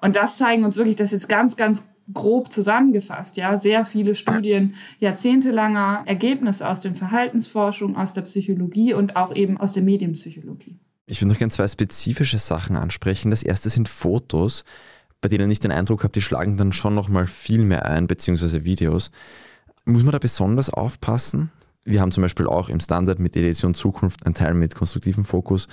Und 0.01 0.17
das 0.17 0.39
zeigen 0.39 0.65
uns 0.65 0.77
wirklich, 0.77 0.97
das 0.97 1.13
jetzt 1.13 1.29
ganz, 1.29 1.55
ganz 1.57 1.91
grob 2.13 2.53
zusammengefasst, 2.53 3.37
ja, 3.37 3.57
sehr 3.57 3.85
viele 3.85 4.17
Studien, 4.17 4.75
jahrzehntelanger 4.99 6.03
Ergebnisse 6.07 6.69
aus 6.69 6.81
den 6.81 6.97
Verhaltensforschung, 6.97 7.97
aus 7.97 8.13
der 8.13 8.23
Psychologie 8.23 8.93
und 8.93 9.15
auch 9.15 9.37
eben 9.37 9.57
aus 9.57 9.75
der 9.75 9.85
Medienpsychologie. 9.85 10.81
Ich 11.07 11.21
würde 11.21 11.33
noch 11.33 11.39
gerne 11.39 11.53
zwei 11.53 11.69
spezifische 11.69 12.39
Sachen 12.39 12.75
ansprechen. 12.75 13.31
Das 13.31 13.45
erste 13.45 13.71
sind 13.71 13.89
Fotos 13.89 14.65
bei 15.21 15.29
denen 15.29 15.51
ich 15.51 15.61
den 15.61 15.73
Eindruck 15.73 16.03
habe, 16.03 16.13
die 16.13 16.23
schlagen 16.23 16.57
dann 16.57 16.73
schon 16.73 16.95
nochmal 16.95 17.27
viel 17.27 17.65
mehr 17.65 17.87
ein, 17.87 18.07
beziehungsweise 18.07 18.65
Videos. 18.65 19.11
Muss 19.85 20.03
man 20.03 20.13
da 20.13 20.19
besonders 20.19 20.71
aufpassen? 20.71 21.51
Wir 21.85 22.01
haben 22.01 22.13
zum 22.13 22.23
Beispiel 22.23 22.47
auch 22.47 22.69
im 22.69 22.81
Standard 22.81 23.19
mit 23.19 23.37
Edition 23.37 23.75
Zukunft 23.75 24.25
einen 24.25 24.35
Teil 24.35 24.55
mit 24.55 24.75
konstruktivem 24.75 25.25
Fokus. 25.25 25.69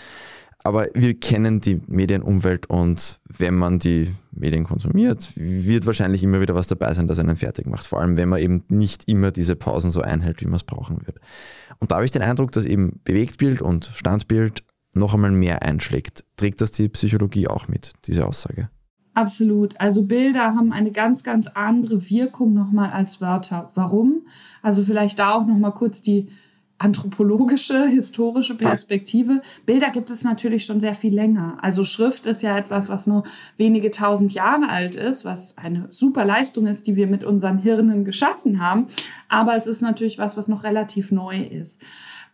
Aber 0.63 0.87
wir 0.93 1.17
kennen 1.19 1.61
die 1.61 1.81
Medienumwelt 1.87 2.65
und 2.69 3.19
wenn 3.25 3.55
man 3.55 3.79
die 3.79 4.13
Medien 4.31 4.63
konsumiert, 4.63 5.31
wird 5.35 5.85
wahrscheinlich 5.85 6.23
immer 6.23 6.41
wieder 6.41 6.55
was 6.55 6.67
dabei 6.67 6.93
sein, 6.93 7.07
das 7.07 7.19
einen 7.19 7.37
fertig 7.37 7.67
macht. 7.67 7.85
Vor 7.85 8.01
allem, 8.01 8.17
wenn 8.17 8.27
man 8.27 8.41
eben 8.41 8.63
nicht 8.67 9.07
immer 9.07 9.31
diese 9.31 9.55
Pausen 9.55 9.91
so 9.91 10.01
einhält, 10.01 10.41
wie 10.41 10.45
man 10.45 10.55
es 10.55 10.63
brauchen 10.63 11.01
würde. 11.05 11.21
Und 11.79 11.91
da 11.91 11.95
habe 11.95 12.05
ich 12.05 12.11
den 12.11 12.23
Eindruck, 12.23 12.51
dass 12.51 12.65
eben 12.65 12.99
Bewegtbild 13.03 13.61
und 13.61 13.91
Standbild 13.93 14.63
noch 14.93 15.13
einmal 15.13 15.31
mehr 15.31 15.61
einschlägt. 15.61 16.23
Trägt 16.37 16.59
das 16.59 16.71
die 16.71 16.89
Psychologie 16.89 17.47
auch 17.47 17.67
mit, 17.67 17.93
diese 18.05 18.25
Aussage? 18.25 18.69
Absolut. 19.17 19.81
Also 19.81 20.03
Bilder 20.03 20.53
haben 20.53 20.71
eine 20.71 20.91
ganz, 20.91 21.23
ganz 21.23 21.47
andere 21.47 22.07
Wirkung 22.07 22.53
nochmal 22.53 22.91
als 22.91 23.19
Wörter. 23.19 23.67
Warum? 23.73 24.27
Also 24.61 24.83
vielleicht 24.83 25.17
da 25.17 25.33
auch 25.33 25.47
nochmal 25.47 25.73
kurz 25.73 26.03
die 26.03 26.27
anthropologische, 26.77 27.87
historische 27.87 28.53
Perspektive. 28.53 29.41
Bilder 29.65 29.89
gibt 29.89 30.11
es 30.11 30.23
natürlich 30.23 30.65
schon 30.65 30.79
sehr 30.79 30.93
viel 30.93 31.15
länger. 31.15 31.57
Also 31.63 31.83
Schrift 31.83 32.27
ist 32.27 32.43
ja 32.43 32.55
etwas, 32.59 32.89
was 32.89 33.07
nur 33.07 33.23
wenige 33.57 33.89
tausend 33.89 34.33
Jahre 34.33 34.69
alt 34.69 34.95
ist, 34.95 35.25
was 35.25 35.57
eine 35.57 35.87
super 35.89 36.23
Leistung 36.23 36.67
ist, 36.67 36.85
die 36.85 36.95
wir 36.95 37.07
mit 37.07 37.23
unseren 37.23 37.57
Hirnen 37.57 38.05
geschaffen 38.05 38.61
haben. 38.61 38.85
Aber 39.29 39.55
es 39.55 39.65
ist 39.65 39.81
natürlich 39.81 40.19
was, 40.19 40.37
was 40.37 40.47
noch 40.47 40.63
relativ 40.63 41.11
neu 41.11 41.41
ist. 41.41 41.81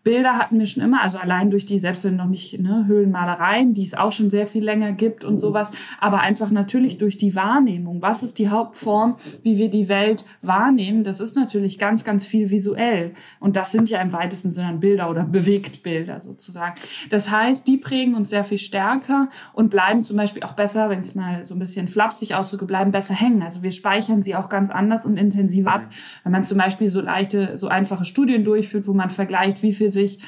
Bilder 0.04 0.38
hatten 0.38 0.60
wir 0.60 0.68
schon 0.68 0.84
immer, 0.84 1.02
also 1.02 1.18
allein 1.18 1.50
durch 1.50 1.66
die, 1.66 1.80
selbst 1.80 2.04
wenn 2.04 2.18
noch 2.18 2.28
nicht 2.28 2.60
ne, 2.60 2.86
Höhlenmalereien, 2.88 3.74
die 3.74 3.84
es 3.84 3.94
auch 3.94 4.12
schon 4.12 4.30
sehr 4.30 4.48
viel 4.48 4.64
länger 4.64 4.92
gibt 4.92 5.24
und 5.24 5.38
sowas, 5.38 5.72
aber 6.00 6.20
einfach 6.20 6.52
natürlich 6.52 6.98
durch 6.98 7.18
die 7.18 7.36
Wahrnehmung. 7.36 8.02
Was 8.02 8.22
ist 8.22 8.38
die 8.38 8.50
Hauptform, 8.50 9.16
wie 9.44 9.58
wir 9.58 9.70
die 9.70 9.88
Welt 9.88 10.26
wahrnehmen? 10.42 11.06
Das 11.06 11.22
ist 11.22 11.38
natürlich 11.38 11.80
ganz, 11.80 12.04
ganz 12.04 12.26
viel 12.26 12.50
visuell. 12.50 13.14
Und 13.40 13.56
das 13.56 13.72
sind 13.72 13.90
ja 13.90 14.02
im 14.02 14.12
weitesten 14.12 14.52
Sinne 14.52 14.74
Bilder 14.74 15.10
oder 15.10 15.24
Bewegtbilder 15.24 16.20
sozusagen. 16.20 16.76
Das 17.10 17.32
heißt, 17.32 17.66
die 17.66 17.78
prägen 17.78 18.16
uns 18.16 18.30
sehr 18.30 18.44
viel 18.44 18.58
stärker 18.58 19.30
und 19.54 19.70
bleiben 19.70 20.04
zum 20.04 20.18
Beispiel 20.18 20.44
auch 20.44 20.54
besser, 20.54 20.90
wenn 20.90 21.00
ich 21.00 21.08
es 21.08 21.16
mal 21.16 21.46
so 21.46 21.56
ein 21.56 21.60
bisschen 21.60 21.88
flapsig 21.88 22.36
ausdrücke, 22.36 22.66
bleiben 22.66 22.92
besser 22.92 23.14
hängen. 23.14 23.42
Also 23.42 23.64
wir 23.64 23.72
speichern 23.72 24.22
sie 24.22 24.36
auch 24.36 24.50
ganz 24.50 24.70
anders 24.70 25.06
und 25.06 25.16
intensiver 25.16 25.72
ab. 25.72 25.86
Wenn 26.24 26.34
man 26.34 26.44
zum 26.44 26.58
Beispiel 26.58 26.90
so 26.90 27.00
leichte, 27.00 27.56
so 27.56 27.70
einfache 27.70 28.04
Studien 28.04 28.44
durchführt, 28.44 28.86
wo 28.86 28.94
man 28.94 29.10
vergleicht, 29.10 29.64
wie 29.64 29.72
viel 29.72 29.93
sich 29.94 30.20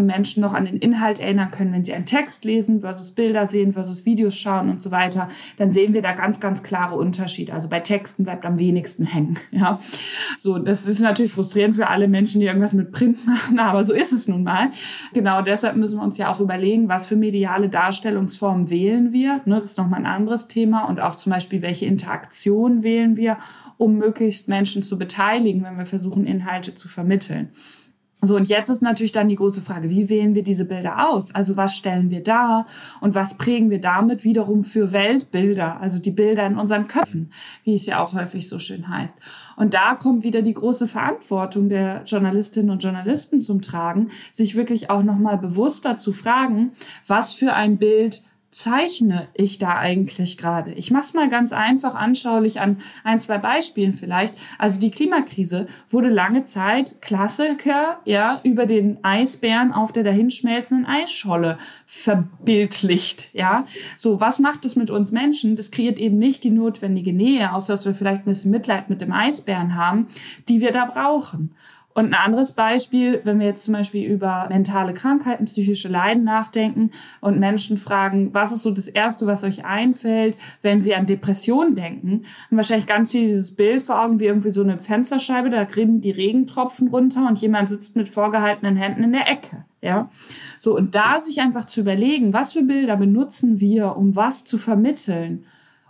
Menschen 0.00 0.40
noch 0.40 0.54
an 0.54 0.64
den 0.64 0.78
Inhalt 0.78 1.20
erinnern 1.20 1.50
können, 1.50 1.72
wenn 1.72 1.84
sie 1.84 1.94
einen 1.94 2.06
Text 2.06 2.44
lesen 2.44 2.80
versus 2.80 3.12
Bilder 3.12 3.46
sehen 3.46 3.72
versus 3.72 4.06
Videos 4.06 4.38
schauen 4.38 4.70
und 4.70 4.80
so 4.80 4.90
weiter, 4.90 5.28
dann 5.56 5.70
sehen 5.70 5.94
wir 5.94 6.02
da 6.02 6.12
ganz, 6.12 6.40
ganz 6.40 6.62
klare 6.62 6.96
Unterschiede. 6.96 7.52
Also 7.52 7.68
bei 7.68 7.80
Texten 7.80 8.24
bleibt 8.24 8.44
am 8.44 8.58
wenigsten 8.58 9.04
hängen. 9.04 9.36
Ja, 9.50 9.80
so 10.38 10.58
das 10.58 10.86
ist 10.86 11.00
natürlich 11.00 11.32
frustrierend 11.32 11.74
für 11.74 11.88
alle 11.88 12.06
Menschen, 12.06 12.40
die 12.40 12.46
irgendwas 12.46 12.74
mit 12.74 12.92
Print 12.92 13.26
machen, 13.26 13.58
aber 13.58 13.82
so 13.82 13.92
ist 13.92 14.12
es 14.12 14.28
nun 14.28 14.44
mal. 14.44 14.70
Genau 15.14 15.42
deshalb 15.42 15.74
müssen 15.76 15.98
wir 15.98 16.04
uns 16.04 16.16
ja 16.16 16.30
auch 16.30 16.38
überlegen, 16.38 16.88
was 16.88 17.08
für 17.08 17.16
mediale 17.16 17.68
Darstellungsformen 17.68 18.70
wählen 18.70 19.12
wir. 19.12 19.40
Ne, 19.46 19.56
das 19.56 19.64
ist 19.64 19.78
nochmal 19.78 20.00
ein 20.00 20.06
anderes 20.06 20.46
Thema 20.46 20.84
und 20.84 21.00
auch 21.00 21.16
zum 21.16 21.32
Beispiel, 21.32 21.62
welche 21.62 21.86
Interaktion 21.86 22.82
wählen 22.84 23.16
wir, 23.16 23.38
um 23.78 23.96
möglichst 23.96 24.48
Menschen 24.48 24.82
zu 24.82 24.96
beteiligen, 24.96 25.64
wenn 25.64 25.78
wir 25.78 25.86
versuchen, 25.86 26.24
Inhalte 26.24 26.74
zu 26.74 26.86
vermitteln. 26.86 27.48
So, 28.20 28.34
und 28.34 28.48
jetzt 28.48 28.68
ist 28.68 28.82
natürlich 28.82 29.12
dann 29.12 29.28
die 29.28 29.36
große 29.36 29.60
Frage, 29.60 29.90
wie 29.90 30.10
wählen 30.10 30.34
wir 30.34 30.42
diese 30.42 30.64
Bilder 30.64 31.08
aus? 31.08 31.32
Also 31.32 31.56
was 31.56 31.76
stellen 31.76 32.10
wir 32.10 32.20
dar 32.20 32.66
und 33.00 33.14
was 33.14 33.34
prägen 33.34 33.70
wir 33.70 33.80
damit 33.80 34.24
wiederum 34.24 34.64
für 34.64 34.92
Weltbilder, 34.92 35.80
also 35.80 36.00
die 36.00 36.10
Bilder 36.10 36.44
in 36.44 36.58
unseren 36.58 36.88
Köpfen, 36.88 37.30
wie 37.62 37.76
es 37.76 37.86
ja 37.86 38.02
auch 38.02 38.14
häufig 38.14 38.48
so 38.48 38.58
schön 38.58 38.88
heißt. 38.88 39.18
Und 39.56 39.74
da 39.74 39.94
kommt 39.94 40.24
wieder 40.24 40.42
die 40.42 40.54
große 40.54 40.88
Verantwortung 40.88 41.68
der 41.68 42.02
Journalistinnen 42.06 42.70
und 42.70 42.82
Journalisten 42.82 43.38
zum 43.38 43.62
Tragen, 43.62 44.08
sich 44.32 44.56
wirklich 44.56 44.90
auch 44.90 45.04
nochmal 45.04 45.38
bewusster 45.38 45.96
zu 45.96 46.12
fragen, 46.12 46.72
was 47.06 47.34
für 47.34 47.52
ein 47.52 47.78
Bild 47.78 48.22
zeichne 48.50 49.28
ich 49.34 49.58
da 49.58 49.76
eigentlich 49.76 50.38
gerade? 50.38 50.72
Ich 50.72 50.90
mache 50.90 51.04
es 51.04 51.14
mal 51.14 51.28
ganz 51.28 51.52
einfach 51.52 51.94
anschaulich 51.94 52.60
an 52.60 52.78
ein, 53.04 53.20
zwei 53.20 53.38
Beispielen 53.38 53.92
vielleicht. 53.92 54.34
Also 54.58 54.80
die 54.80 54.90
Klimakrise 54.90 55.66
wurde 55.88 56.08
lange 56.08 56.44
Zeit 56.44 57.00
Klassiker 57.02 57.98
ja 58.04 58.40
über 58.44 58.66
den 58.66 59.04
Eisbären 59.04 59.72
auf 59.72 59.92
der 59.92 60.02
dahinschmelzenden 60.02 60.86
Eisscholle 60.86 61.58
verbildlicht. 61.86 63.30
Ja, 63.34 63.64
so 63.96 64.20
was 64.20 64.38
macht 64.38 64.64
es 64.64 64.76
mit 64.76 64.90
uns 64.90 65.12
Menschen? 65.12 65.56
Das 65.56 65.70
kreiert 65.70 65.98
eben 65.98 66.18
nicht 66.18 66.42
die 66.44 66.50
notwendige 66.50 67.12
Nähe, 67.12 67.52
außer 67.52 67.74
dass 67.74 67.84
wir 67.84 67.94
vielleicht 67.94 68.22
ein 68.22 68.26
bisschen 68.30 68.50
Mitleid 68.50 68.88
mit 68.88 69.02
dem 69.02 69.12
Eisbären 69.12 69.74
haben, 69.74 70.06
die 70.48 70.60
wir 70.60 70.72
da 70.72 70.86
brauchen. 70.86 71.54
Und 71.98 72.14
ein 72.14 72.14
anderes 72.14 72.52
Beispiel, 72.52 73.20
wenn 73.24 73.40
wir 73.40 73.48
jetzt 73.48 73.64
zum 73.64 73.74
Beispiel 73.74 74.08
über 74.08 74.46
mentale 74.50 74.94
Krankheiten, 74.94 75.46
psychische 75.46 75.88
Leiden 75.88 76.22
nachdenken 76.22 76.92
und 77.20 77.40
Menschen 77.40 77.76
fragen, 77.76 78.32
was 78.32 78.52
ist 78.52 78.62
so 78.62 78.70
das 78.70 78.86
Erste, 78.86 79.26
was 79.26 79.42
euch 79.42 79.64
einfällt, 79.64 80.36
wenn 80.62 80.80
sie 80.80 80.94
an 80.94 81.06
Depressionen 81.06 81.74
denken, 81.74 82.22
haben 82.46 82.56
wahrscheinlich 82.56 82.86
ganz 82.86 83.10
viel 83.10 83.26
dieses 83.26 83.56
Bild 83.56 83.82
vor 83.82 84.00
Augen, 84.00 84.20
wie 84.20 84.26
irgendwie 84.26 84.52
so 84.52 84.62
eine 84.62 84.78
Fensterscheibe, 84.78 85.48
da 85.48 85.62
rinnen 85.62 86.00
die 86.00 86.12
Regentropfen 86.12 86.86
runter 86.86 87.26
und 87.26 87.40
jemand 87.40 87.68
sitzt 87.68 87.96
mit 87.96 88.08
vorgehaltenen 88.08 88.76
Händen 88.76 89.02
in 89.02 89.12
der 89.12 89.28
Ecke. 89.28 89.64
Ja, 89.82 90.08
so 90.60 90.76
und 90.76 90.94
da 90.94 91.20
sich 91.20 91.40
einfach 91.40 91.64
zu 91.64 91.80
überlegen, 91.80 92.32
was 92.32 92.52
für 92.52 92.62
Bilder 92.62 92.96
benutzen 92.96 93.58
wir, 93.58 93.96
um 93.96 94.14
was 94.14 94.44
zu 94.44 94.56
vermitteln 94.56 95.44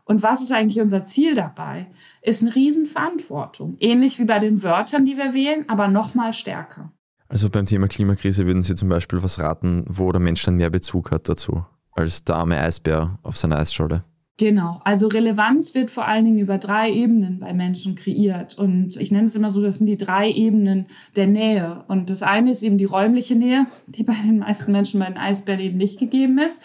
und 0.08 0.22
was 0.22 0.40
ist 0.40 0.52
eigentlich 0.52 0.80
unser 0.80 1.04
Ziel 1.04 1.34
dabei, 1.34 1.86
ist 2.22 2.42
eine 2.42 2.54
Riesenverantwortung. 2.54 3.76
Ähnlich 3.78 4.18
wie 4.18 4.24
bei 4.24 4.38
den 4.38 4.62
Wörtern, 4.62 5.04
die 5.04 5.18
wir 5.18 5.34
wählen, 5.34 5.66
aber 5.68 5.86
noch 5.86 6.14
mal 6.14 6.32
stärker. 6.32 6.90
Also 7.28 7.50
beim 7.50 7.66
Thema 7.66 7.88
Klimakrise 7.88 8.46
würden 8.46 8.62
Sie 8.62 8.74
zum 8.74 8.88
Beispiel 8.88 9.22
was 9.22 9.38
raten, 9.38 9.84
wo 9.86 10.10
der 10.10 10.20
Mensch 10.20 10.42
dann 10.42 10.56
mehr 10.56 10.70
Bezug 10.70 11.10
hat 11.10 11.28
dazu, 11.28 11.64
als 11.92 12.24
der 12.24 12.36
arme 12.36 12.58
Eisbär 12.58 13.18
auf 13.22 13.36
seiner 13.36 13.58
Eisscholle? 13.58 14.02
Genau, 14.38 14.80
also 14.84 15.08
Relevanz 15.08 15.74
wird 15.74 15.90
vor 15.90 16.06
allen 16.06 16.24
Dingen 16.24 16.38
über 16.38 16.58
drei 16.58 16.90
Ebenen 16.90 17.40
bei 17.40 17.52
Menschen 17.52 17.96
kreiert. 17.96 18.56
Und 18.56 18.96
ich 18.96 19.10
nenne 19.10 19.24
es 19.24 19.36
immer 19.36 19.50
so, 19.50 19.60
das 19.60 19.74
sind 19.74 19.86
die 19.86 19.98
drei 19.98 20.30
Ebenen 20.30 20.86
der 21.16 21.26
Nähe. 21.26 21.84
Und 21.88 22.08
das 22.08 22.22
eine 22.22 22.52
ist 22.52 22.62
eben 22.62 22.78
die 22.78 22.84
räumliche 22.84 23.34
Nähe, 23.34 23.66
die 23.88 24.04
bei 24.04 24.14
den 24.14 24.38
meisten 24.38 24.72
Menschen 24.72 25.00
bei 25.00 25.06
den 25.06 25.18
Eisbären 25.18 25.60
eben 25.60 25.76
nicht 25.76 25.98
gegeben 25.98 26.38
ist. 26.38 26.62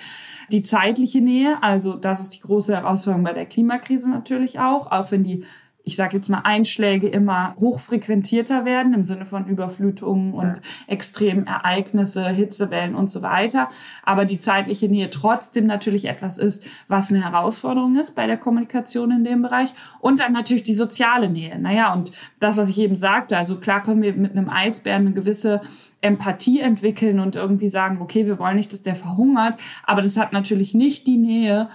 Die 0.53 0.61
zeitliche 0.61 1.19
Nähe, 1.19 1.63
also 1.63 1.95
das 1.95 2.21
ist 2.21 2.35
die 2.35 2.41
große 2.41 2.75
Herausforderung 2.75 3.23
bei 3.23 3.33
der 3.33 3.47
Klimakrise 3.47 4.11
natürlich 4.11 4.59
auch, 4.59 4.91
auch 4.91 5.11
wenn 5.11 5.23
die 5.23 5.43
ich 5.85 5.97
sage 5.97 6.15
jetzt 6.15 6.29
mal, 6.29 6.41
Einschläge 6.43 7.09
immer 7.09 7.55
hochfrequentierter 7.59 8.63
werden 8.63 8.93
im 8.93 9.03
Sinne 9.03 9.25
von 9.25 9.47
Überflutungen 9.47 10.33
und 10.33 10.61
extremen 10.87 11.45
Ereignisse, 11.45 12.25
Hitzewellen 12.29 12.95
und 12.95 13.09
so 13.09 13.21
weiter. 13.21 13.69
Aber 14.03 14.23
die 14.23 14.37
zeitliche 14.37 14.87
Nähe 14.87 15.09
trotzdem 15.09 15.65
natürlich 15.65 16.05
etwas 16.05 16.37
ist, 16.37 16.65
was 16.87 17.11
eine 17.11 17.23
Herausforderung 17.23 17.97
ist 17.97 18.11
bei 18.11 18.27
der 18.27 18.37
Kommunikation 18.37 19.11
in 19.11 19.25
dem 19.25 19.41
Bereich. 19.41 19.73
Und 19.99 20.21
dann 20.21 20.31
natürlich 20.31 20.63
die 20.63 20.73
soziale 20.73 21.29
Nähe. 21.29 21.59
Naja, 21.59 21.93
und 21.93 22.11
das, 22.39 22.57
was 22.57 22.69
ich 22.69 22.79
eben 22.79 22.95
sagte, 22.95 23.37
also 23.37 23.57
klar 23.57 23.83
können 23.83 24.01
wir 24.01 24.13
mit 24.13 24.31
einem 24.31 24.49
Eisbären 24.49 25.07
eine 25.07 25.13
gewisse 25.13 25.59
Empathie 26.03 26.59
entwickeln 26.59 27.19
und 27.19 27.37
irgendwie 27.37 27.69
sagen, 27.69 27.99
okay, 28.01 28.25
wir 28.25 28.37
wollen 28.37 28.57
nicht, 28.57 28.73
dass 28.73 28.81
der 28.81 28.95
verhungert, 28.95 29.59
aber 29.85 30.01
das 30.01 30.17
hat 30.17 30.33
natürlich 30.33 30.73
nicht 30.73 31.07
die 31.07 31.17
Nähe, 31.17 31.69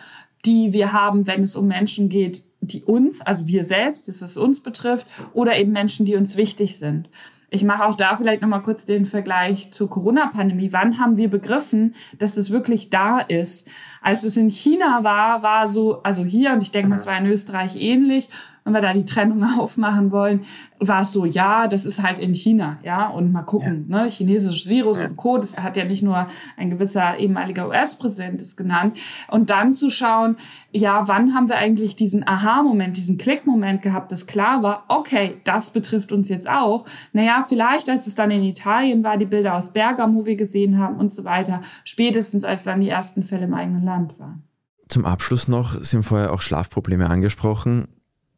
die 0.45 0.73
wir 0.73 0.93
haben, 0.93 1.27
wenn 1.27 1.43
es 1.43 1.57
um 1.57 1.67
Menschen 1.67 2.09
geht, 2.09 2.43
die 2.61 2.83
uns, 2.85 3.21
also 3.21 3.47
wir 3.47 3.65
selbst, 3.65 4.09
das 4.09 4.23
was 4.23 4.37
uns 4.37 4.61
betrifft, 4.61 5.07
oder 5.33 5.59
eben 5.59 5.73
Menschen, 5.73 6.07
die 6.07 6.17
uns 6.17 6.37
wichtig 6.37 6.77
sind. 6.77 7.09
Ich 7.51 7.65
mache 7.65 7.87
auch 7.87 7.95
da 7.95 8.15
vielleicht 8.15 8.43
nochmal 8.43 8.61
kurz 8.61 8.85
den 8.85 9.07
Vergleich 9.07 9.73
zur 9.73 9.89
Corona-Pandemie. 9.89 10.73
Wann 10.73 11.01
haben 11.01 11.17
wir 11.17 11.31
begriffen, 11.31 11.95
dass 12.19 12.35
das 12.35 12.51
wirklich 12.51 12.91
da 12.91 13.21
ist? 13.21 13.69
Als 14.03 14.23
es 14.25 14.37
in 14.37 14.51
China 14.51 15.03
war, 15.03 15.43
war 15.43 15.67
so, 15.67 16.03
also 16.03 16.25
hier, 16.25 16.53
und 16.53 16.63
ich 16.63 16.73
denke, 16.73 16.91
das 16.91 17.07
war 17.07 17.17
in 17.17 17.27
Österreich 17.27 17.81
ähnlich, 17.81 18.29
wenn 18.69 18.75
wir 18.75 18.87
da 18.87 18.93
die 18.93 19.05
Trennung 19.05 19.43
aufmachen 19.59 20.11
wollen, 20.11 20.43
war 20.79 21.03
es 21.03 21.13
so, 21.13 21.25
ja, 21.25 21.67
das 21.67 21.87
ist 21.87 22.03
halt 22.03 22.19
in 22.19 22.35
China, 22.35 22.79
ja, 22.83 23.09
und 23.09 23.33
mal 23.33 23.43
gucken, 23.43 23.87
ja. 23.89 24.05
ne, 24.05 24.11
chinesisches 24.11 24.69
Virus 24.69 25.01
ja. 25.01 25.09
und 25.09 25.17
Co., 25.17 25.39
das 25.39 25.57
hat 25.57 25.77
ja 25.77 25.85
nicht 25.85 26.03
nur 26.03 26.27
ein 26.57 26.71
gewisser 26.71 27.19
ehemaliger 27.19 27.67
US-Präsident 27.67 28.41
das 28.41 28.57
genannt, 28.57 28.97
und 29.29 29.51
dann 29.51 29.73
zu 29.73 29.91
schauen, 29.91 30.37
ja, 30.71 31.09
wann 31.09 31.35
haben 31.35 31.49
wir 31.49 31.57
eigentlich 31.57 31.97
diesen 31.97 32.27
Aha-Moment, 32.27 32.97
diesen 32.97 33.19
Klick-Moment 33.19 33.83
gehabt, 33.83 34.13
dass 34.13 34.27
klar 34.27 34.63
war, 34.63 34.85
okay, 34.89 35.41
das 35.45 35.71
betrifft 35.71 36.13
uns 36.13 36.29
jetzt 36.29 36.49
auch, 36.49 36.85
naja, 37.13 37.45
vielleicht 37.49 37.89
als 37.89 38.07
es 38.07 38.15
dann 38.15 38.31
in 38.31 38.43
Italien 38.43 39.03
war, 39.03 39.17
die 39.17 39.27
Bilder 39.27 39.55
aus 39.55 39.73
Bergamo 39.73 40.27
wir 40.27 40.37
gesehen 40.37 40.79
haben 40.79 40.97
und 40.97 41.13
so 41.13 41.25
weiter, 41.25 41.63
spätestens 41.85 42.45
als 42.45 42.65
dann 42.65 42.81
die 42.81 42.91
ersten 42.91 43.23
Fälle 43.23 43.45
im 43.45 43.55
eigenen 43.55 43.83
Land 43.83 44.19
waren. 44.21 44.43
Zum 44.89 45.05
Abschluss 45.05 45.49
noch, 45.49 45.83
Sie 45.83 45.97
haben 45.97 46.03
vorher 46.03 46.33
auch 46.33 46.41
Schlafprobleme 46.41 47.11
angesprochen. 47.11 47.89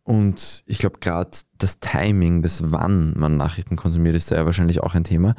Und 0.05 0.63
ich 0.67 0.79
glaube, 0.79 0.99
gerade 1.01 1.31
das 1.59 1.79
Timing, 1.81 2.43
das 2.43 2.71
wann 2.71 3.15
man 3.17 3.37
Nachrichten 3.37 3.77
konsumiert, 3.77 4.17
ist 4.17 4.31
ja 4.31 4.45
wahrscheinlich 4.45 4.83
auch 4.83 4.95
ein 4.95 5.05
Thema. 5.05 5.35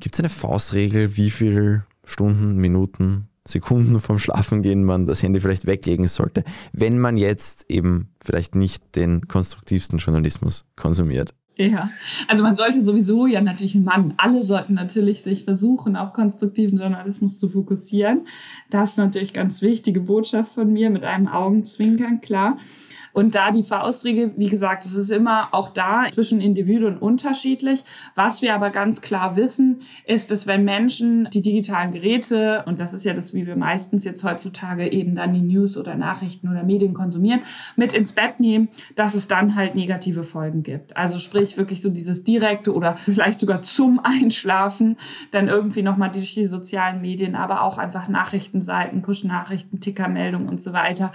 Gibt 0.00 0.14
es 0.14 0.20
eine 0.20 0.28
Faustregel, 0.28 1.16
wie 1.16 1.30
viele 1.30 1.84
Stunden, 2.04 2.56
Minuten, 2.56 3.28
Sekunden 3.46 4.00
vom 4.00 4.18
Schlafengehen 4.18 4.84
man 4.84 5.06
das 5.06 5.22
Handy 5.22 5.40
vielleicht 5.40 5.66
weglegen 5.66 6.08
sollte, 6.08 6.44
wenn 6.72 6.98
man 6.98 7.16
jetzt 7.16 7.66
eben 7.68 8.08
vielleicht 8.20 8.54
nicht 8.54 8.96
den 8.96 9.28
konstruktivsten 9.28 9.98
Journalismus 9.98 10.64
konsumiert? 10.76 11.34
Ja, 11.58 11.88
also 12.28 12.42
man 12.42 12.54
sollte 12.54 12.82
sowieso 12.82 13.26
ja 13.26 13.40
natürlich 13.40 13.76
Mann, 13.76 14.12
alle 14.18 14.42
sollten 14.42 14.74
natürlich 14.74 15.22
sich 15.22 15.44
versuchen, 15.44 15.96
auf 15.96 16.12
konstruktiven 16.12 16.78
Journalismus 16.78 17.38
zu 17.38 17.48
fokussieren. 17.48 18.26
Das 18.68 18.90
ist 18.90 18.98
natürlich 18.98 19.32
ganz 19.32 19.62
wichtige 19.62 20.00
Botschaft 20.00 20.52
von 20.52 20.70
mir 20.70 20.90
mit 20.90 21.04
einem 21.04 21.28
Augenzwinkern, 21.28 22.20
klar. 22.20 22.58
Und 23.16 23.34
da 23.34 23.50
die 23.50 23.62
Faustregel, 23.62 24.34
wie 24.36 24.50
gesagt, 24.50 24.84
es 24.84 24.94
ist 24.94 25.10
immer 25.10 25.48
auch 25.52 25.70
da 25.70 26.04
zwischen 26.10 26.42
Individuen 26.42 26.98
unterschiedlich. 26.98 27.82
Was 28.14 28.42
wir 28.42 28.54
aber 28.54 28.68
ganz 28.68 29.00
klar 29.00 29.36
wissen, 29.36 29.78
ist, 30.04 30.30
dass 30.30 30.46
wenn 30.46 30.64
Menschen 30.66 31.26
die 31.32 31.40
digitalen 31.40 31.92
Geräte, 31.92 32.62
und 32.66 32.78
das 32.78 32.92
ist 32.92 33.06
ja 33.06 33.14
das, 33.14 33.32
wie 33.32 33.46
wir 33.46 33.56
meistens 33.56 34.04
jetzt 34.04 34.22
heutzutage 34.22 34.92
eben 34.92 35.14
dann 35.14 35.32
die 35.32 35.40
News 35.40 35.78
oder 35.78 35.94
Nachrichten 35.94 36.50
oder 36.50 36.62
Medien 36.62 36.92
konsumieren, 36.92 37.40
mit 37.74 37.94
ins 37.94 38.12
Bett 38.12 38.38
nehmen, 38.38 38.68
dass 38.96 39.14
es 39.14 39.28
dann 39.28 39.54
halt 39.54 39.76
negative 39.76 40.22
Folgen 40.22 40.62
gibt. 40.62 40.94
Also 40.98 41.16
sprich 41.16 41.56
wirklich 41.56 41.80
so 41.80 41.88
dieses 41.88 42.22
direkte 42.22 42.74
oder 42.74 42.96
vielleicht 42.96 43.38
sogar 43.38 43.62
zum 43.62 43.98
Einschlafen, 43.98 44.98
dann 45.30 45.48
irgendwie 45.48 45.82
nochmal 45.82 46.10
durch 46.12 46.34
die 46.34 46.44
sozialen 46.44 47.00
Medien, 47.00 47.34
aber 47.34 47.62
auch 47.62 47.78
einfach 47.78 48.08
Nachrichtenseiten, 48.08 49.00
Push-Nachrichten, 49.00 49.80
Tickermeldungen 49.80 50.50
und 50.50 50.60
so 50.60 50.74
weiter 50.74 51.12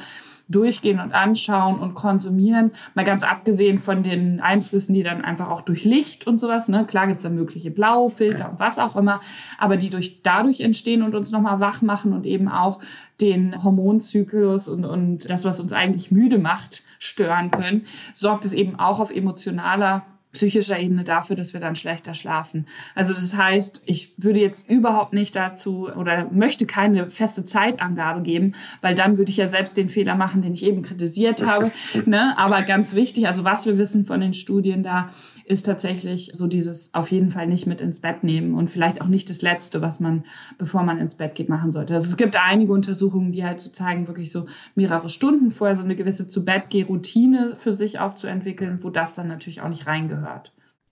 durchgehen 0.51 0.99
und 0.99 1.13
anschauen 1.13 1.79
und 1.79 1.93
konsumieren. 1.93 2.71
Mal 2.93 3.05
ganz 3.05 3.23
abgesehen 3.23 3.77
von 3.77 4.03
den 4.03 4.39
Einflüssen, 4.39 4.93
die 4.93 5.03
dann 5.03 5.21
einfach 5.21 5.49
auch 5.49 5.61
durch 5.61 5.85
Licht 5.85 6.27
und 6.27 6.39
sowas, 6.39 6.69
ne? 6.69 6.85
klar 6.85 7.07
gibt's 7.07 7.23
da 7.23 7.29
mögliche 7.29 7.71
Blaufilter 7.71 8.51
und 8.51 8.59
was 8.59 8.77
auch 8.77 8.95
immer, 8.95 9.21
aber 9.57 9.77
die 9.77 9.89
durch, 9.89 10.21
dadurch 10.21 10.61
entstehen 10.61 11.03
und 11.03 11.15
uns 11.15 11.31
nochmal 11.31 11.59
wach 11.59 11.81
machen 11.81 12.13
und 12.13 12.25
eben 12.25 12.47
auch 12.47 12.79
den 13.21 13.63
Hormonzyklus 13.63 14.67
und, 14.67 14.85
und 14.85 15.29
das, 15.29 15.45
was 15.45 15.59
uns 15.59 15.73
eigentlich 15.73 16.11
müde 16.11 16.39
macht, 16.39 16.83
stören 16.99 17.51
können, 17.51 17.85
sorgt 18.13 18.45
es 18.45 18.53
eben 18.53 18.79
auch 18.79 18.99
auf 18.99 19.11
emotionaler 19.11 20.03
psychischer 20.33 20.79
Ebene 20.79 21.03
dafür, 21.03 21.35
dass 21.35 21.53
wir 21.53 21.59
dann 21.59 21.75
schlechter 21.75 22.13
schlafen. 22.13 22.65
Also 22.95 23.13
das 23.13 23.35
heißt, 23.35 23.83
ich 23.85 24.13
würde 24.17 24.39
jetzt 24.39 24.69
überhaupt 24.69 25.13
nicht 25.13 25.35
dazu 25.35 25.89
oder 25.89 26.29
möchte 26.31 26.65
keine 26.65 27.09
feste 27.09 27.43
Zeitangabe 27.43 28.21
geben, 28.21 28.53
weil 28.81 28.95
dann 28.95 29.17
würde 29.17 29.31
ich 29.31 29.37
ja 29.37 29.47
selbst 29.47 29.75
den 29.75 29.89
Fehler 29.89 30.15
machen, 30.15 30.41
den 30.41 30.53
ich 30.53 30.65
eben 30.65 30.83
kritisiert 30.83 31.45
habe. 31.45 31.71
ne? 32.05 32.33
Aber 32.37 32.61
ganz 32.61 32.95
wichtig, 32.95 33.27
also 33.27 33.43
was 33.43 33.65
wir 33.65 33.77
wissen 33.77 34.05
von 34.05 34.21
den 34.21 34.33
Studien 34.33 34.83
da, 34.83 35.09
ist 35.45 35.65
tatsächlich 35.65 36.31
so 36.33 36.47
dieses 36.47 36.93
auf 36.93 37.11
jeden 37.11 37.29
Fall 37.29 37.45
nicht 37.45 37.67
mit 37.67 37.81
ins 37.81 37.99
Bett 37.99 38.23
nehmen 38.23 38.53
und 38.53 38.69
vielleicht 38.69 39.01
auch 39.01 39.07
nicht 39.07 39.29
das 39.29 39.41
Letzte, 39.41 39.81
was 39.81 39.99
man, 39.99 40.23
bevor 40.57 40.83
man 40.83 40.97
ins 40.97 41.15
Bett 41.15 41.35
geht, 41.35 41.49
machen 41.49 41.73
sollte. 41.73 41.93
Also 41.93 42.07
es 42.07 42.15
gibt 42.15 42.37
einige 42.37 42.71
Untersuchungen, 42.71 43.33
die 43.33 43.43
halt 43.43 43.59
so 43.59 43.69
zeigen, 43.71 44.07
wirklich 44.07 44.31
so 44.31 44.45
mehrere 44.75 45.09
Stunden 45.09 45.49
vorher 45.49 45.75
so 45.75 45.83
eine 45.83 45.95
gewisse 45.97 46.27
zu 46.27 46.45
Bett 46.45 46.65
geh 46.69 46.83
Routine 46.83 47.55
für 47.57 47.73
sich 47.73 47.99
auch 47.99 48.15
zu 48.15 48.27
entwickeln, 48.27 48.79
wo 48.81 48.89
das 48.89 49.13
dann 49.15 49.27
natürlich 49.27 49.61
auch 49.61 49.69
nicht 49.69 49.87
reingehört. 49.87 50.20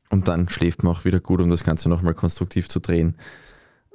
Und 0.09 0.27
dann 0.27 0.49
schläft 0.49 0.83
man 0.83 0.93
auch 0.93 1.05
wieder 1.05 1.19
gut, 1.19 1.41
um 1.41 1.49
das 1.49 1.63
Ganze 1.63 1.87
nochmal 1.89 2.15
konstruktiv 2.15 2.67
zu 2.67 2.79
drehen 2.79 3.15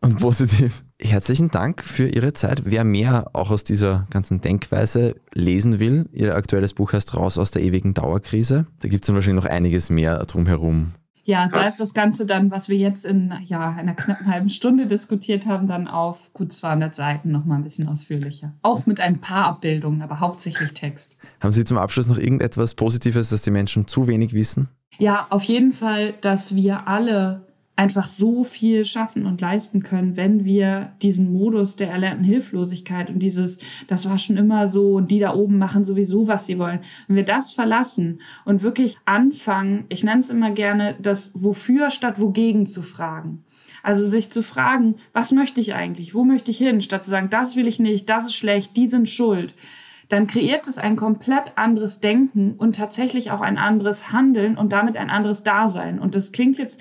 und 0.05 0.21
positiv. 0.21 0.85
Herzlichen 1.01 1.51
Dank 1.51 1.83
für 1.83 2.09
Ihre 2.09 2.33
Zeit. 2.33 2.63
Wer 2.65 2.85
mehr 2.85 3.31
auch 3.33 3.51
aus 3.51 3.65
dieser 3.65 4.07
ganzen 4.11 4.41
Denkweise 4.41 5.17
lesen 5.33 5.81
will, 5.81 6.09
Ihr 6.13 6.35
aktuelles 6.35 6.75
Buch 6.75 6.93
heißt 6.93 7.15
Raus 7.15 7.39
aus 7.39 7.51
der 7.51 7.63
ewigen 7.63 7.95
Dauerkrise. 7.95 8.67
Da 8.81 8.89
gibt 8.89 9.05
es 9.05 9.07
dann 9.07 9.17
wahrscheinlich 9.17 9.43
noch 9.43 9.51
einiges 9.51 9.91
mehr 9.91 10.25
drumherum. 10.27 10.93
Ja, 11.27 11.49
da 11.49 11.65
ist 11.65 11.81
das 11.81 11.95
Ganze 11.95 12.27
dann, 12.27 12.51
was 12.51 12.69
wir 12.69 12.77
jetzt 12.77 13.07
in 13.07 13.33
ja, 13.45 13.71
einer 13.71 13.95
knappen 13.95 14.27
halben 14.27 14.51
Stunde 14.51 14.87
diskutiert 14.87 15.47
haben, 15.47 15.67
dann 15.67 15.89
auf 15.89 16.35
gut 16.35 16.53
200 16.53 16.95
Seiten 16.95 17.33
nochmal 17.33 17.59
ein 17.59 17.65
bisschen 17.65 17.89
ausführlicher. 17.89 18.53
Auch 18.61 18.85
mit 18.85 19.01
ein 19.01 19.23
paar 19.23 19.47
Abbildungen, 19.47 20.03
aber 20.03 20.21
hauptsächlich 20.21 20.75
Text. 20.75 21.17
Haben 21.41 21.53
Sie 21.53 21.65
zum 21.65 21.79
Abschluss 21.79 22.09
noch 22.09 22.19
irgendetwas 22.19 22.75
Positives, 22.75 23.31
das 23.31 23.41
die 23.41 23.51
Menschen 23.51 23.89
zu 23.89 24.07
wenig 24.07 24.35
wissen? 24.35 24.69
Ja, 24.99 25.27
auf 25.31 25.45
jeden 25.45 25.73
Fall, 25.73 26.15
dass 26.21 26.55
wir 26.55 26.87
alle 26.87 27.45
einfach 27.77 28.07
so 28.07 28.45
viel 28.45 28.85
schaffen 28.85 29.27
und 29.27 29.41
leisten 29.41 29.83
können, 29.83 30.17
wenn 30.17 30.45
wir 30.45 30.93
diesen 31.03 31.33
Modus 31.33 31.75
der 31.75 31.91
erlernten 31.91 32.25
Hilflosigkeit 32.25 33.11
und 33.11 33.19
dieses, 33.19 33.59
das 33.89 34.09
war 34.09 34.19
schon 34.19 34.37
immer 34.37 34.69
so 34.69 34.93
und 34.93 35.11
die 35.11 35.19
da 35.19 35.35
oben 35.35 35.59
machen 35.59 35.85
sowieso, 35.85 36.29
was 36.29 36.47
sie 36.47 36.59
wollen, 36.59 36.79
wenn 37.09 37.17
wir 37.17 37.25
das 37.25 37.53
verlassen 37.53 38.21
und 38.45 38.63
wirklich 38.63 38.97
anfangen, 39.07 39.87
ich 39.89 40.05
nenne 40.05 40.21
es 40.21 40.31
immer 40.31 40.53
gerne, 40.53 40.95
das 41.03 41.33
Wofür 41.35 41.91
statt 41.91 42.21
Wogegen 42.21 42.67
zu 42.67 42.83
fragen. 42.83 43.43
Also 43.83 44.07
sich 44.07 44.31
zu 44.31 44.43
fragen, 44.43 44.95
was 45.13 45.33
möchte 45.33 45.61
ich 45.61 45.75
eigentlich? 45.75 46.15
Wo 46.15 46.25
möchte 46.25 46.53
ich 46.53 46.59
hin? 46.59 46.81
Statt 46.81 47.05
zu 47.05 47.11
sagen, 47.11 47.29
das 47.29 47.57
will 47.57 47.67
ich 47.67 47.81
nicht, 47.81 48.09
das 48.09 48.27
ist 48.27 48.35
schlecht, 48.35 48.77
die 48.77 48.87
sind 48.87 49.09
schuld 49.09 49.53
dann 50.15 50.29
kreiert 50.29 50.69
es 50.69 50.79
ein 50.79 50.97
komplett 50.97 51.57
anderes 51.57 51.99
Denken 51.99 52.55
und 52.57 52.77
tatsächlich 52.77 53.33
auch 53.33 53.41
ein 53.41 53.59
anderes 53.59 54.13
Handeln 54.13 54.57
und 54.57 54.73
damit 54.73 54.97
ein 54.97 55.11
anderes 55.11 55.43
Dasein. 55.43 55.99
Und 55.99 56.15
das 56.15 56.31
klingt 56.31 56.57
jetzt 56.57 56.81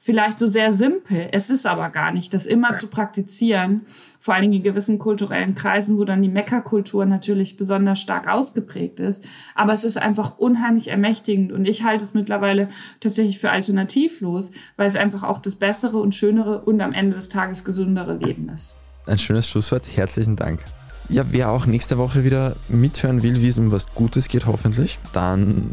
vielleicht 0.00 0.40
so 0.40 0.48
sehr 0.48 0.72
simpel. 0.72 1.28
Es 1.30 1.48
ist 1.48 1.64
aber 1.64 1.88
gar 1.90 2.10
nicht, 2.10 2.34
das 2.34 2.44
immer 2.44 2.74
zu 2.74 2.88
praktizieren, 2.88 3.82
vor 4.18 4.34
allen 4.34 4.42
Dingen 4.42 4.54
in 4.54 4.62
gewissen 4.64 4.98
kulturellen 4.98 5.54
Kreisen, 5.54 5.96
wo 5.96 6.04
dann 6.04 6.22
die 6.22 6.28
Meckerkultur 6.28 7.06
natürlich 7.06 7.56
besonders 7.56 8.00
stark 8.00 8.28
ausgeprägt 8.28 8.98
ist. 8.98 9.26
Aber 9.54 9.72
es 9.72 9.84
ist 9.84 9.96
einfach 9.96 10.38
unheimlich 10.38 10.88
ermächtigend 10.88 11.52
und 11.52 11.68
ich 11.68 11.84
halte 11.84 12.02
es 12.02 12.14
mittlerweile 12.14 12.66
tatsächlich 12.98 13.38
für 13.38 13.52
alternativlos, 13.52 14.50
weil 14.74 14.88
es 14.88 14.96
einfach 14.96 15.22
auch 15.22 15.38
das 15.38 15.54
bessere 15.54 15.98
und 15.98 16.16
schönere 16.16 16.62
und 16.62 16.80
am 16.80 16.92
Ende 16.92 17.14
des 17.14 17.28
Tages 17.28 17.64
gesündere 17.64 18.16
Leben 18.16 18.48
ist. 18.48 18.74
Ein 19.06 19.18
schönes 19.18 19.48
Schlusswort. 19.48 19.86
Herzlichen 19.96 20.34
Dank. 20.34 20.64
Ja, 21.08 21.24
wer 21.30 21.50
auch 21.50 21.66
nächste 21.66 21.98
Woche 21.98 22.24
wieder 22.24 22.56
mithören 22.68 23.22
will, 23.22 23.40
wie 23.42 23.48
es 23.48 23.58
um 23.58 23.70
was 23.70 23.86
Gutes 23.94 24.28
geht, 24.28 24.46
hoffentlich, 24.46 24.98
dann 25.12 25.72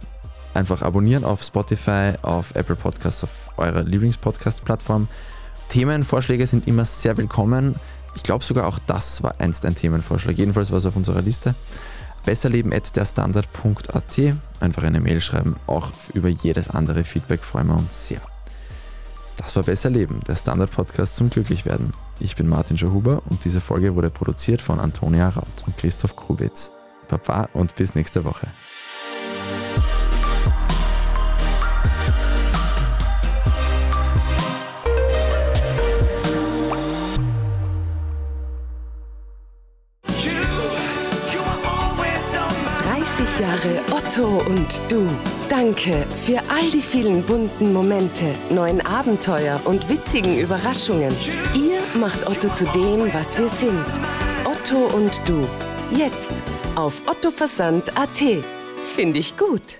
einfach 0.53 0.81
abonnieren 0.81 1.23
auf 1.23 1.43
Spotify, 1.43 2.13
auf 2.21 2.55
Apple 2.55 2.75
Podcasts, 2.75 3.23
auf 3.23 3.29
eurer 3.57 3.83
Lieblingspodcast-Plattform 3.83 5.07
Themenvorschläge 5.69 6.45
sind 6.47 6.67
immer 6.67 6.83
sehr 6.83 7.15
willkommen. 7.17 7.75
Ich 8.15 8.23
glaube 8.23 8.43
sogar 8.43 8.67
auch 8.67 8.79
das 8.87 9.21
war 9.23 9.35
einst 9.37 9.65
ein 9.65 9.75
Themenvorschlag. 9.75 10.35
Jedenfalls 10.35 10.71
war 10.71 10.79
es 10.79 10.87
auf 10.87 10.95
unserer 10.95 11.21
Liste. 11.21 11.53
Besserleben.derstandard.at. 12.25 14.19
Einfach 14.59 14.83
eine 14.83 14.99
Mail 14.99 15.21
schreiben. 15.21 15.55
Auch 15.67 15.91
über 16.13 16.27
jedes 16.27 16.69
andere 16.69 17.03
Feedback 17.03 17.43
freuen 17.43 17.67
wir 17.67 17.77
uns 17.77 18.07
sehr. 18.07 18.21
Das 19.37 19.55
war 19.55 19.63
Besser 19.63 19.91
Leben, 19.91 20.19
der 20.27 20.35
Standard-Podcast 20.35 21.15
zum 21.15 21.29
Glücklichwerden. 21.29 21.93
Ich 22.21 22.36
bin 22.36 22.49
Martin 22.49 22.78
Schauhuber 22.78 23.22
und 23.30 23.45
diese 23.45 23.61
Folge 23.61 23.95
wurde 23.95 24.09
produziert 24.09 24.61
von 24.61 24.80
Antonia 24.80 25.30
Raut 25.30 25.63
und 25.65 25.78
Christoph 25.78 26.17
Krubitz. 26.17 26.74
Baba 27.07 27.47
und 27.53 27.76
bis 27.76 27.95
nächste 27.95 28.26
Woche. 28.26 28.47
Otto 44.20 44.43
und 44.49 44.82
du. 44.89 45.07
Danke 45.47 46.05
für 46.13 46.41
all 46.49 46.70
die 46.72 46.82
vielen 46.82 47.24
bunten 47.24 47.72
Momente, 47.72 48.36
neuen 48.49 48.86
Abenteuer 48.86 49.61
und 49.63 49.88
witzigen 49.88 50.38
Überraschungen. 50.38 51.15
Ihr 51.55 51.80
macht 51.97 52.28
Otto 52.28 52.49
zu 52.49 52.65
dem, 52.65 53.13
was 53.13 53.39
wir 53.39 53.47
sind. 53.47 53.86
Otto 54.43 54.93
und 54.93 55.22
du. 55.26 55.47
Jetzt 55.95 56.43
auf 56.76 57.01
ottoversand.at. 57.07 58.22
Finde 58.93 59.20
ich 59.20 59.38
gut. 59.38 59.80